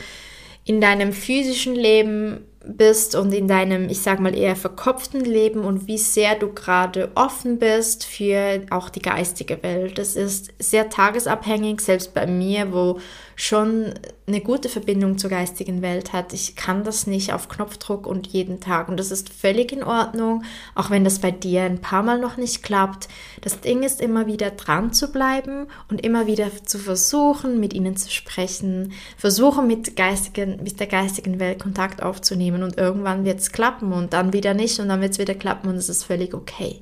in 0.66 0.80
deinem 0.80 1.12
physischen 1.12 1.74
Leben 1.74 2.46
bist 2.64 3.16
und 3.16 3.34
in 3.34 3.48
deinem, 3.48 3.90
ich 3.90 4.02
sag 4.02 4.20
mal, 4.20 4.38
eher 4.38 4.56
verkopften 4.56 5.22
Leben 5.22 5.62
und 5.62 5.88
wie 5.88 5.98
sehr 5.98 6.36
du 6.36 6.54
gerade 6.54 7.10
offen 7.16 7.58
bist 7.58 8.06
für 8.06 8.62
auch 8.70 8.90
die 8.90 9.02
geistige 9.02 9.64
Welt. 9.64 9.98
Das 9.98 10.16
ist 10.16 10.54
sehr 10.60 10.90
tagesabhängig, 10.90 11.82
selbst 11.82 12.14
bei 12.14 12.28
mir, 12.28 12.72
wo 12.72 13.00
schon 13.42 13.96
eine 14.28 14.40
gute 14.40 14.70
Verbindung 14.70 15.18
zur 15.18 15.32
geistigen 15.32 15.82
Welt 15.82 16.14
hat. 16.14 16.32
Ich 16.32 16.56
kann 16.56 16.84
das 16.84 17.08
nicht 17.08 17.34
auf 17.34 17.50
Knopfdruck 17.50 18.06
und 18.06 18.28
jeden 18.28 18.60
Tag. 18.60 18.88
Und 18.88 18.98
das 19.00 19.10
ist 19.10 19.34
völlig 19.34 19.72
in 19.72 19.84
Ordnung, 19.84 20.44
auch 20.76 20.92
wenn 20.92 21.04
das 21.04 21.18
bei 21.18 21.32
dir 21.32 21.64
ein 21.64 21.82
paar 21.82 22.04
Mal 22.04 22.20
noch 22.20 22.38
nicht 22.38 22.62
klappt. 22.62 23.08
Das 23.42 23.60
Ding 23.60 23.82
ist 23.82 24.00
immer 24.00 24.28
wieder 24.28 24.52
dran 24.52 24.94
zu 24.94 25.12
bleiben 25.12 25.66
und 25.90 26.06
immer 26.06 26.28
wieder 26.28 26.52
zu 26.66 26.78
versuchen, 26.78 27.60
mit 27.60 27.74
ihnen 27.74 27.98
zu 27.98 28.12
sprechen, 28.12 28.94
versuchen 29.18 29.66
mit, 29.66 29.96
geistigen, 29.96 30.62
mit 30.62 30.80
der 30.80 30.86
geistigen 30.86 31.40
Welt 31.40 31.58
Kontakt 31.64 32.04
aufzunehmen 32.04 32.62
und 32.62 32.78
irgendwann 32.78 33.26
wird 33.26 33.40
es 33.40 33.52
klappen 33.52 33.92
und 33.92 34.14
dann 34.14 34.34
wieder 34.34 34.54
nicht 34.54 34.80
und 34.80 34.88
dann 34.90 35.02
wird 35.02 35.14
es 35.14 35.20
wieder 35.20 35.34
klappen 35.34 35.68
und 35.68 35.78
es 35.78 35.90
ist 35.90 36.04
völlig 36.04 36.36
okay. 36.36 36.80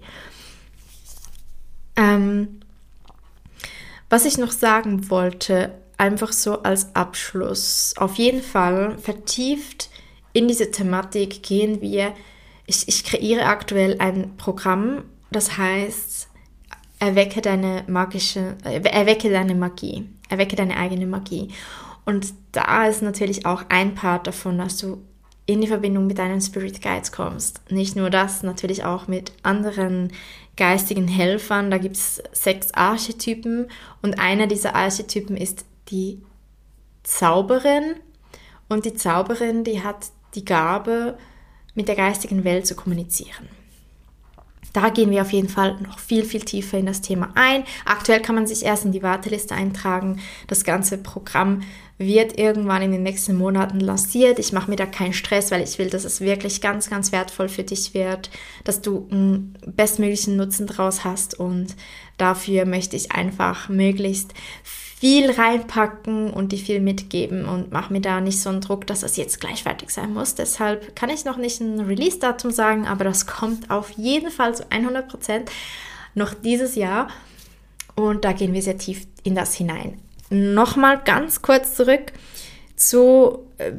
Ähm, 1.95 2.59
was 4.09 4.25
ich 4.25 4.37
noch 4.37 4.51
sagen 4.51 5.09
wollte, 5.09 5.71
einfach 5.99 6.31
so 6.31 6.63
als 6.63 6.95
Abschluss. 6.95 7.93
Auf 7.97 8.15
jeden 8.15 8.41
Fall 8.41 8.97
vertieft 8.97 9.89
in 10.33 10.47
diese 10.47 10.71
Thematik 10.71 11.43
gehen 11.43 11.81
wir. 11.81 12.13
Ich, 12.65 12.87
ich 12.87 13.03
kreiere 13.03 13.45
aktuell 13.45 13.97
ein 13.99 14.37
Programm, 14.37 15.03
das 15.31 15.57
heißt, 15.57 16.29
erwecke 16.99 17.41
deine 17.41 17.83
magische, 17.87 18.55
äh, 18.63 18.81
erwecke 18.81 19.29
deine 19.29 19.55
Magie, 19.55 20.07
erwecke 20.29 20.55
deine 20.55 20.77
eigene 20.77 21.07
Magie. 21.07 21.49
Und 22.05 22.33
da 22.51 22.85
ist 22.85 23.01
natürlich 23.01 23.45
auch 23.45 23.63
ein 23.69 23.95
Part 23.95 24.27
davon, 24.27 24.57
dass 24.57 24.77
du 24.77 25.01
in 25.45 25.61
die 25.61 25.67
Verbindung 25.67 26.05
mit 26.05 26.19
deinen 26.19 26.41
Spirit 26.41 26.81
Guides 26.81 27.11
kommst. 27.11 27.71
Nicht 27.71 27.95
nur 27.95 28.11
das, 28.11 28.43
natürlich 28.43 28.83
auch 28.83 29.07
mit 29.07 29.31
anderen 29.41 30.11
geistigen 30.55 31.07
Helfern. 31.07 31.71
Da 31.71 31.79
gibt 31.79 31.95
es 31.95 32.21
sechs 32.31 32.71
Archetypen 32.73 33.67
und 34.03 34.19
einer 34.19 34.45
dieser 34.45 34.75
Archetypen 34.75 35.35
ist 35.35 35.65
die 35.91 36.21
Zauberin 37.03 37.95
und 38.67 38.85
die 38.85 38.93
Zauberin, 38.93 39.63
die 39.63 39.83
hat 39.83 40.07
die 40.35 40.45
Gabe, 40.45 41.17
mit 41.75 41.87
der 41.87 41.95
geistigen 41.95 42.43
Welt 42.43 42.67
zu 42.67 42.75
kommunizieren. 42.75 43.47
Da 44.73 44.89
gehen 44.89 45.09
wir 45.09 45.21
auf 45.21 45.33
jeden 45.33 45.49
Fall 45.49 45.79
noch 45.81 45.97
viel, 45.97 46.23
viel 46.23 46.41
tiefer 46.41 46.77
in 46.77 46.85
das 46.85 47.01
Thema 47.01 47.31
ein. 47.35 47.63
Aktuell 47.85 48.21
kann 48.21 48.35
man 48.35 48.45
sich 48.45 48.63
erst 48.63 48.85
in 48.85 48.91
die 48.91 49.01
Warteliste 49.01 49.55
eintragen. 49.55 50.19
Das 50.47 50.63
ganze 50.63 50.99
Programm 50.99 51.61
wird 51.97 52.37
irgendwann 52.37 52.83
in 52.83 52.91
den 52.91 53.03
nächsten 53.03 53.35
Monaten 53.35 53.79
lanciert. 53.79 54.37
Ich 54.37 54.53
mache 54.53 54.69
mir 54.69 54.75
da 54.75 54.85
keinen 54.85 55.13
Stress, 55.13 55.51
weil 55.51 55.63
ich 55.63 55.79
will, 55.79 55.89
dass 55.89 56.03
es 56.03 56.21
wirklich 56.21 56.61
ganz, 56.61 56.89
ganz 56.89 57.11
wertvoll 57.11 57.49
für 57.49 57.63
dich 57.63 57.93
wird, 57.93 58.29
dass 58.63 58.81
du 58.81 59.07
einen 59.11 59.57
bestmöglichen 59.65 60.37
Nutzen 60.37 60.67
daraus 60.67 61.03
hast 61.03 61.39
und 61.39 61.75
dafür 62.17 62.65
möchte 62.65 62.95
ich 62.95 63.11
einfach 63.11 63.69
möglichst 63.69 64.33
viel 64.63 64.88
reinpacken 65.01 66.31
und 66.31 66.51
die 66.51 66.57
viel 66.57 66.81
mitgeben 66.81 67.45
und 67.45 67.71
mache 67.71 67.93
mir 67.93 68.01
da 68.01 68.19
nicht 68.19 68.41
so 68.41 68.49
einen 68.49 68.61
Druck, 68.61 68.85
dass 68.87 69.01
das 69.01 69.17
jetzt 69.17 69.39
gleich 69.39 69.63
fertig 69.63 69.91
sein 69.91 70.13
muss. 70.13 70.35
Deshalb 70.35 70.95
kann 70.95 71.09
ich 71.09 71.25
noch 71.25 71.37
nicht 71.37 71.61
ein 71.61 71.79
Release-Datum 71.79 72.51
sagen, 72.51 72.85
aber 72.85 73.05
das 73.05 73.25
kommt 73.25 73.69
auf 73.69 73.91
jeden 73.91 74.29
Fall 74.29 74.55
zu 74.55 74.69
100 74.69 75.07
Prozent 75.07 75.51
noch 76.15 76.33
dieses 76.33 76.75
Jahr 76.75 77.07
und 77.95 78.25
da 78.25 78.33
gehen 78.33 78.53
wir 78.53 78.61
sehr 78.61 78.77
tief 78.77 79.07
in 79.23 79.35
das 79.35 79.55
hinein. 79.55 79.99
Nochmal 80.29 81.01
ganz 81.03 81.41
kurz 81.41 81.75
zurück 81.75 82.13
zu, 82.75 83.39
äh, 83.57 83.71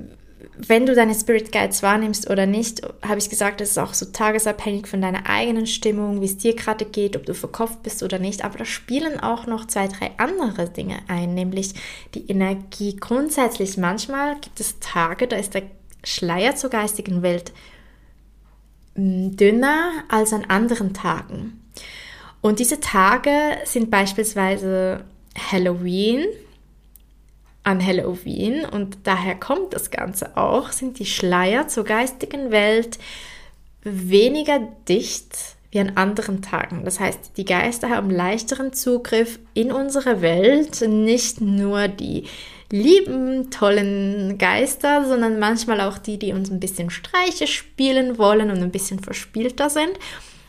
wenn 0.66 0.86
du 0.86 0.94
deine 0.94 1.14
Spirit 1.14 1.52
Guides 1.52 1.82
wahrnimmst 1.82 2.28
oder 2.28 2.46
nicht, 2.46 2.82
habe 3.06 3.18
ich 3.18 3.30
gesagt, 3.30 3.60
das 3.60 3.70
ist 3.70 3.78
auch 3.78 3.94
so 3.94 4.06
tagesabhängig 4.06 4.86
von 4.86 5.00
deiner 5.00 5.26
eigenen 5.28 5.66
Stimmung, 5.66 6.20
wie 6.20 6.26
es 6.26 6.38
dir 6.38 6.54
gerade 6.54 6.84
geht, 6.84 7.16
ob 7.16 7.24
du 7.24 7.34
verkauft 7.34 7.82
bist 7.82 8.02
oder 8.02 8.18
nicht. 8.18 8.44
Aber 8.44 8.58
da 8.58 8.64
spielen 8.64 9.20
auch 9.20 9.46
noch 9.46 9.66
zwei, 9.66 9.88
drei 9.88 10.10
andere 10.18 10.68
Dinge 10.68 10.98
ein, 11.08 11.34
nämlich 11.34 11.74
die 12.14 12.28
Energie. 12.28 12.96
Grundsätzlich, 12.96 13.76
manchmal 13.76 14.36
gibt 14.40 14.60
es 14.60 14.78
Tage, 14.80 15.26
da 15.26 15.36
ist 15.36 15.54
der 15.54 15.62
Schleier 16.04 16.56
zur 16.56 16.70
geistigen 16.70 17.22
Welt 17.22 17.52
hm, 18.96 19.36
dünner 19.36 19.90
als 20.08 20.32
an 20.32 20.44
anderen 20.46 20.92
Tagen. 20.92 21.60
Und 22.42 22.58
diese 22.58 22.80
Tage 22.80 23.30
sind 23.64 23.90
beispielsweise 23.90 25.04
Halloween, 25.50 26.24
an 27.70 27.84
Halloween 27.84 28.64
und 28.64 28.98
daher 29.04 29.34
kommt 29.34 29.72
das 29.74 29.90
Ganze 29.90 30.36
auch, 30.36 30.72
sind 30.72 30.98
die 30.98 31.06
Schleier 31.06 31.68
zur 31.68 31.84
geistigen 31.84 32.50
Welt 32.50 32.98
weniger 33.82 34.60
dicht 34.88 35.56
wie 35.70 35.80
an 35.80 35.92
anderen 35.94 36.42
Tagen. 36.42 36.84
Das 36.84 36.98
heißt, 36.98 37.36
die 37.36 37.44
Geister 37.44 37.90
haben 37.90 38.10
leichteren 38.10 38.72
Zugriff 38.72 39.38
in 39.54 39.70
unsere 39.70 40.20
Welt, 40.20 40.80
nicht 40.82 41.40
nur 41.40 41.86
die 41.86 42.24
lieben, 42.72 43.50
tollen 43.50 44.36
Geister, 44.36 45.06
sondern 45.06 45.38
manchmal 45.38 45.80
auch 45.80 45.98
die, 45.98 46.18
die 46.18 46.32
uns 46.32 46.50
ein 46.50 46.60
bisschen 46.60 46.90
Streiche 46.90 47.46
spielen 47.46 48.18
wollen 48.18 48.50
und 48.50 48.58
ein 48.62 48.72
bisschen 48.72 48.98
verspielter 48.98 49.70
sind. 49.70 49.92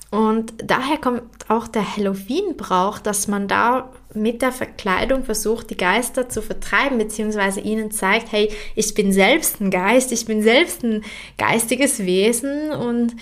Und 0.10 0.54
daher 0.64 0.98
kommt 0.98 1.22
auch 1.50 1.68
der 1.68 1.96
Halloween-Brauch, 1.96 3.00
dass 3.00 3.28
man 3.28 3.48
da 3.48 3.92
mit 4.14 4.42
der 4.42 4.52
Verkleidung 4.52 5.24
versucht, 5.24 5.70
die 5.70 5.78
Geister 5.78 6.30
zu 6.30 6.42
vertreiben, 6.42 6.98
beziehungsweise 6.98 7.62
ihnen 7.62 7.92
zeigt, 7.92 8.32
hey, 8.32 8.52
ich 8.76 8.94
bin 8.94 9.14
selbst 9.14 9.62
ein 9.62 9.72
Geist, 9.72 10.12
ich 10.12 10.26
bin 10.26 10.42
selbst 10.44 10.84
ein 10.84 11.04
geistiges 11.38 12.00
Wesen 12.00 12.72
und 12.72 13.16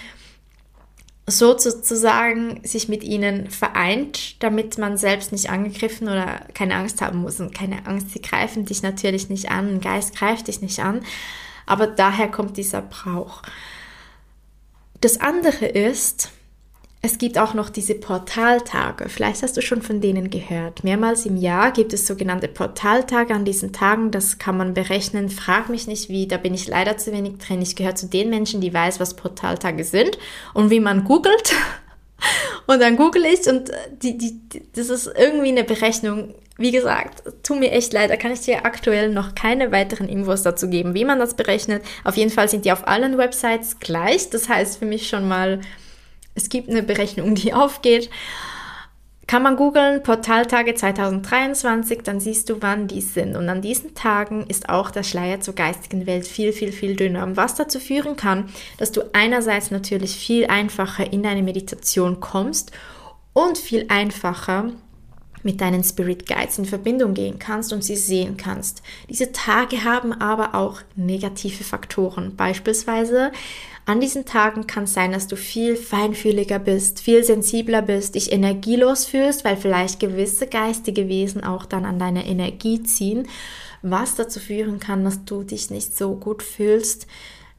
so 1.28 1.58
sozusagen 1.58 2.62
sich 2.64 2.90
mit 2.90 3.04
ihnen 3.04 3.50
vereint, 3.50 4.42
damit 4.42 4.78
man 4.78 4.98
selbst 4.98 5.32
nicht 5.32 5.50
angegriffen 5.50 6.08
oder 6.08 6.42
keine 6.54 6.76
Angst 6.76 7.02
haben 7.02 7.20
muss. 7.20 7.40
Und 7.40 7.54
keine 7.54 7.86
Angst, 7.86 8.12
sie 8.12 8.22
greifen 8.22 8.66
dich 8.66 8.82
natürlich 8.82 9.30
nicht 9.30 9.52
an, 9.52 9.76
ein 9.76 9.82
Geist 9.82 10.16
greift 10.16 10.48
dich 10.48 10.62
nicht 10.62 10.80
an, 10.80 11.02
aber 11.66 11.88
daher 11.88 12.30
kommt 12.30 12.58
dieser 12.58 12.82
Brauch. 12.82 13.44
Das 15.02 15.22
andere 15.22 15.66
ist, 15.66 16.32
es 17.02 17.18
gibt 17.18 17.38
auch 17.38 17.54
noch 17.54 17.70
diese 17.70 17.95
Portaltage. 17.95 19.08
Vielleicht 19.08 19.41
hast 19.41 19.56
du 19.56 19.62
schon 19.62 19.82
von 19.82 20.02
denen 20.02 20.30
gehört. 20.30 20.84
Mehrmals 20.84 21.26
im 21.26 21.38
Jahr 21.38 21.72
gibt 21.72 21.93
es 21.93 22.06
sogenannte 22.06 22.50
Portaltage 22.50 23.34
an 23.34 23.45
diesen 23.45 23.72
Tagen. 23.72 24.12
Das 24.12 24.38
kann 24.38 24.58
man 24.58 24.74
berechnen. 24.74 25.30
Frag 25.30 25.70
mich 25.70 25.88
nicht 25.88 26.10
wie. 26.10 26.28
Da 26.28 26.36
bin 26.36 26.54
ich 26.54 26.68
leider 26.68 26.97
zu 26.97 27.14
wenig 27.14 27.38
drin. 27.38 27.62
Ich 27.62 27.78
gehöre 27.78 27.95
zu 27.95 28.08
den 28.08 28.30
Menschen, 28.30 28.60
die 28.60 28.74
weiß, 28.74 29.00
was 29.00 29.14
Portaltage 29.14 29.86
sind 29.86 30.18
und 30.54 30.72
wie 30.72 30.82
man 30.82 31.06
googelt. 31.06 31.54
Und 32.68 32.82
dann 32.82 32.97
google 32.97 33.26
ich 33.26 33.47
und 33.47 33.72
die, 34.04 34.16
die, 34.18 34.41
das 34.74 34.89
ist 34.89 35.10
irgendwie 35.18 35.47
eine 35.47 35.64
Berechnung. 35.64 36.36
Wie 36.58 36.70
gesagt, 36.70 37.24
tu 37.41 37.56
mir 37.56 37.72
echt 37.72 37.93
leid, 37.93 38.12
da 38.12 38.18
kann 38.18 38.32
ich 38.32 38.41
dir 38.41 38.66
aktuell 38.66 39.10
noch 39.10 39.34
keine 39.34 39.72
weiteren 39.72 40.08
Infos 40.08 40.43
dazu 40.43 40.70
geben, 40.70 40.93
wie 40.93 41.06
man 41.06 41.18
das 41.18 41.34
berechnet. 41.34 41.82
Auf 42.04 42.18
jeden 42.18 42.30
Fall 42.30 42.47
sind 42.47 42.66
die 42.66 42.72
auf 42.72 42.88
allen 42.88 43.18
Websites 43.18 43.80
gleich. 43.80 44.30
Das 44.30 44.50
heißt 44.50 44.78
für 44.78 44.86
mich 44.86 45.08
schon 45.08 45.28
mal, 45.28 45.62
es 46.36 46.50
gibt 46.50 46.70
eine 46.70 46.84
Berechnung, 46.84 47.36
die 47.36 47.54
aufgeht. 47.54 48.10
Kann 49.28 49.44
man 49.44 49.58
googeln, 49.58 50.02
Portaltage 50.02 50.74
2023, 50.74 52.00
dann 52.02 52.20
siehst 52.20 52.50
du, 52.50 52.64
wann 52.64 52.88
die 52.88 53.02
sind. 53.02 53.36
Und 53.36 53.48
an 53.48 53.62
diesen 53.62 53.94
Tagen 53.94 54.48
ist 54.48 54.70
auch 54.70 54.90
der 54.90 55.04
Schleier 55.04 55.40
zur 55.40 55.54
geistigen 55.54 56.08
Welt 56.08 56.26
viel, 56.26 56.52
viel, 56.52 56.72
viel 56.72 56.96
dünner. 56.96 57.38
Was 57.38 57.54
dazu 57.54 57.80
führen 57.80 58.16
kann, 58.16 58.50
dass 58.78 58.92
du 58.92 59.04
einerseits 59.14 59.70
natürlich 59.70 60.16
viel 60.16 60.48
einfacher 60.48 61.14
in 61.14 61.22
deine 61.22 61.44
Meditation 61.44 62.20
kommst 62.20 62.72
und 63.34 63.60
viel 63.60 63.86
einfacher 63.90 64.72
mit 65.44 65.62
deinen 65.62 65.84
Spirit 65.84 66.28
Guides 66.28 66.58
in 66.58 66.66
Verbindung 66.66 67.14
gehen 67.14 67.40
kannst 67.40 67.72
und 67.72 67.84
sie 67.84 67.96
sehen 67.96 68.36
kannst. 68.36 68.82
Diese 69.10 69.32
Tage 69.32 69.84
haben 69.84 70.12
aber 70.14 70.56
auch 70.56 70.82
negative 70.96 71.64
Faktoren. 71.64 72.36
Beispielsweise 72.36 73.32
an 73.90 74.00
diesen 74.00 74.24
Tagen 74.24 74.68
kann 74.68 74.84
es 74.84 74.94
sein, 74.94 75.14
dass 75.14 75.26
du 75.26 75.36
viel 75.36 75.76
feinfühliger 75.76 76.60
bist, 76.60 77.00
viel 77.00 77.24
sensibler 77.24 77.82
bist, 77.82 78.14
dich 78.14 78.32
energielos 78.32 79.06
fühlst, 79.06 79.44
weil 79.44 79.58
vielleicht 79.58 80.00
gewisse 80.00 80.46
geistige 80.46 81.08
Wesen 81.08 81.44
auch 81.44 81.66
dann 81.66 81.86
an 81.86 81.98
deine 81.98 82.28
Energie 82.28 82.84
ziehen, 82.84 83.28
was 83.82 84.14
dazu 84.14 84.40
führen 84.40 84.80
kann, 84.80 85.04
dass 85.04 85.26
du 85.26 85.42
dich 85.42 85.72
nicht 85.72 85.98
so 85.98 86.14
gut 86.14 86.44
fühlst. 86.44 87.08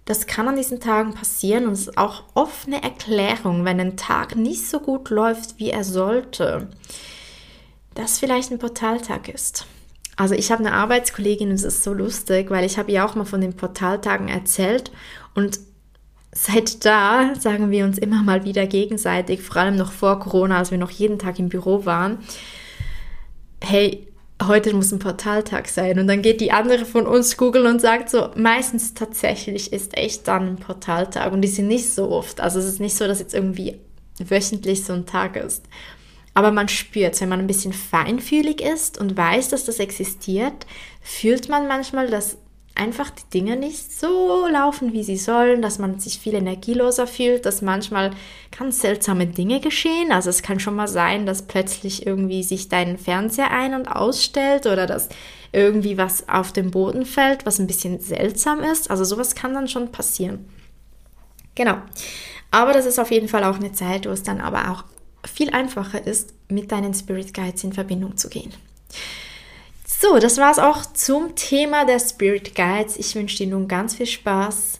Das 0.05 0.29
kann 0.29 0.47
an 0.47 0.55
diesen 0.55 0.79
Tagen 0.79 1.15
passieren 1.15 1.67
und 1.67 1.73
es 1.73 1.89
ist 1.89 1.99
auch 1.99 2.23
oft 2.35 2.69
eine 2.69 2.81
Erklärung, 2.81 3.65
wenn 3.65 3.81
ein 3.81 3.97
Tag 3.97 4.37
nicht 4.37 4.69
so 4.69 4.79
gut 4.79 5.11
läuft, 5.11 5.59
wie 5.59 5.71
er 5.71 5.83
sollte, 5.83 6.69
dass 7.97 8.21
vielleicht 8.21 8.53
ein 8.53 8.61
Portaltag 8.61 9.29
ist. 9.29 9.67
Also 10.15 10.37
ich 10.37 10.53
habe 10.53 10.65
eine 10.65 10.75
Arbeitskollegin 10.75 11.49
und 11.49 11.57
es 11.57 11.65
ist 11.65 11.83
so 11.83 11.93
lustig, 11.93 12.51
weil 12.51 12.65
ich 12.65 12.79
habe 12.79 12.93
ihr 12.93 13.05
auch 13.05 13.17
mal 13.17 13.25
von 13.25 13.41
den 13.41 13.57
Portaltagen 13.57 14.29
erzählt 14.29 14.93
und 15.35 15.59
seit 16.33 16.85
da 16.85 17.35
sagen 17.39 17.71
wir 17.71 17.85
uns 17.85 17.99
immer 17.99 18.23
mal 18.23 18.45
wieder 18.45 18.67
gegenseitig, 18.67 19.43
vor 19.43 19.57
allem 19.57 19.77
noch 19.77 19.93
vor 19.93 20.21
Corona, 20.21 20.59
als 20.59 20.71
wir 20.71 20.79
noch 20.79 20.91
jeden 20.91 21.19
Tag 21.19 21.39
im 21.39 21.49
Büro 21.49 21.85
waren, 21.85 22.19
hey, 23.63 24.07
heute 24.47 24.75
muss 24.75 24.93
ein 24.93 24.99
Portaltag 24.99 25.69
sein. 25.69 25.99
Und 25.99 26.07
dann 26.07 26.23
geht 26.23 26.41
die 26.41 26.53
andere 26.53 26.85
von 26.85 27.07
uns 27.07 27.37
googeln 27.37 27.67
und 27.67 27.81
sagt 27.81 28.11
so, 28.11 28.31
meistens 28.37 28.95
tatsächlich 28.95 29.73
ist 29.73 29.97
echt 29.97 30.29
dann 30.29 30.49
ein 30.49 30.57
Portaltag. 30.57 31.33
Und 31.33 31.43
die 31.43 31.49
sind 31.49 31.69
nicht 31.69 31.93
so 31.93 32.11
oft. 32.11 32.41
Also 32.41 32.59
es 32.59 32.67
ist 32.67 32.81
nicht 32.81 32.97
so, 32.97 33.07
dass 33.07 33.19
jetzt 33.19 33.35
irgendwie 33.35 33.79
wöchentlich 34.19 34.85
so 34.85 34.93
ein 34.93 35.07
Tag 35.07 35.37
ist. 35.37 35.65
Aber 36.33 36.53
man 36.53 36.69
spürt, 36.69 37.21
wenn 37.21 37.29
man 37.29 37.41
ein 37.41 37.47
bisschen 37.47 37.73
feinfühlig 37.73 38.63
ist 38.63 38.99
und 38.99 39.17
weiß, 39.17 39.49
dass 39.49 39.65
das 39.65 39.79
existiert, 39.79 40.67
fühlt 41.03 41.49
man 41.49 41.67
manchmal, 41.67 42.09
dass 42.09 42.39
einfach 42.75 43.11
die 43.11 43.29
Dinge 43.33 43.57
nicht 43.57 43.93
so 43.93 44.47
laufen, 44.47 44.93
wie 44.93 45.03
sie 45.03 45.17
sollen, 45.17 45.61
dass 45.61 45.79
man 45.79 45.99
sich 45.99 46.19
viel 46.19 46.35
energieloser 46.35 47.07
fühlt, 47.07 47.45
dass 47.45 47.63
manchmal 47.63 48.13
ganz 48.57 48.81
seltsame 48.81 49.27
Dinge 49.27 49.61
geschehen. 49.61 50.13
Also 50.13 50.31
es 50.31 50.43
kann 50.43 50.61
schon 50.61 50.77
mal 50.77 50.89
sein, 50.89 51.27
dass 51.27 51.43
plötzlich 51.43 52.07
irgendwie 52.07 52.43
sich 52.43 52.69
dein 52.69 52.97
Fernseher 52.97 53.51
ein- 53.51 53.75
und 53.75 53.89
ausstellt 53.89 54.67
oder 54.67 54.87
dass 54.87 55.09
irgendwie 55.53 55.99
was 55.99 56.29
auf 56.29 56.53
den 56.53 56.71
Boden 56.71 57.05
fällt, 57.05 57.45
was 57.45 57.59
ein 57.59 57.67
bisschen 57.67 58.01
seltsam 58.01 58.61
ist. 58.61 58.91
Also 58.91 59.05
sowas 59.05 59.35
kann 59.35 59.55
dann 59.55 59.69
schon 59.69 59.93
passieren. 59.93 60.49
Genau. 61.55 61.77
Aber 62.51 62.73
das 62.73 62.87
ist 62.87 62.99
auf 62.99 63.11
jeden 63.11 63.29
Fall 63.29 63.45
auch 63.45 63.57
eine 63.57 63.73
Zeit, 63.73 64.07
wo 64.07 64.11
es 64.11 64.23
dann 64.23 64.41
aber 64.41 64.71
auch 64.71 64.85
viel 65.29 65.51
einfacher 65.51 66.07
ist, 66.07 66.35
mit 66.49 66.73
deinen 66.73 66.95
Spirit 66.95 67.35
Guides 67.35 67.65
in 67.65 67.73
Verbindung 67.73 68.17
zu 68.17 68.29
gehen. 68.29 68.53
So, 70.03 70.19
das 70.19 70.39
war 70.39 70.51
es 70.51 70.59
auch 70.59 70.87
zum 70.87 71.35
Thema 71.37 71.85
der 71.85 71.99
Spirit 71.99 72.55
Guides. 72.55 72.97
Ich 72.97 73.15
wünsche 73.15 73.37
dir 73.37 73.49
nun 73.49 73.69
ganz 73.69 73.97
viel 73.97 74.07
Spaß 74.07 74.80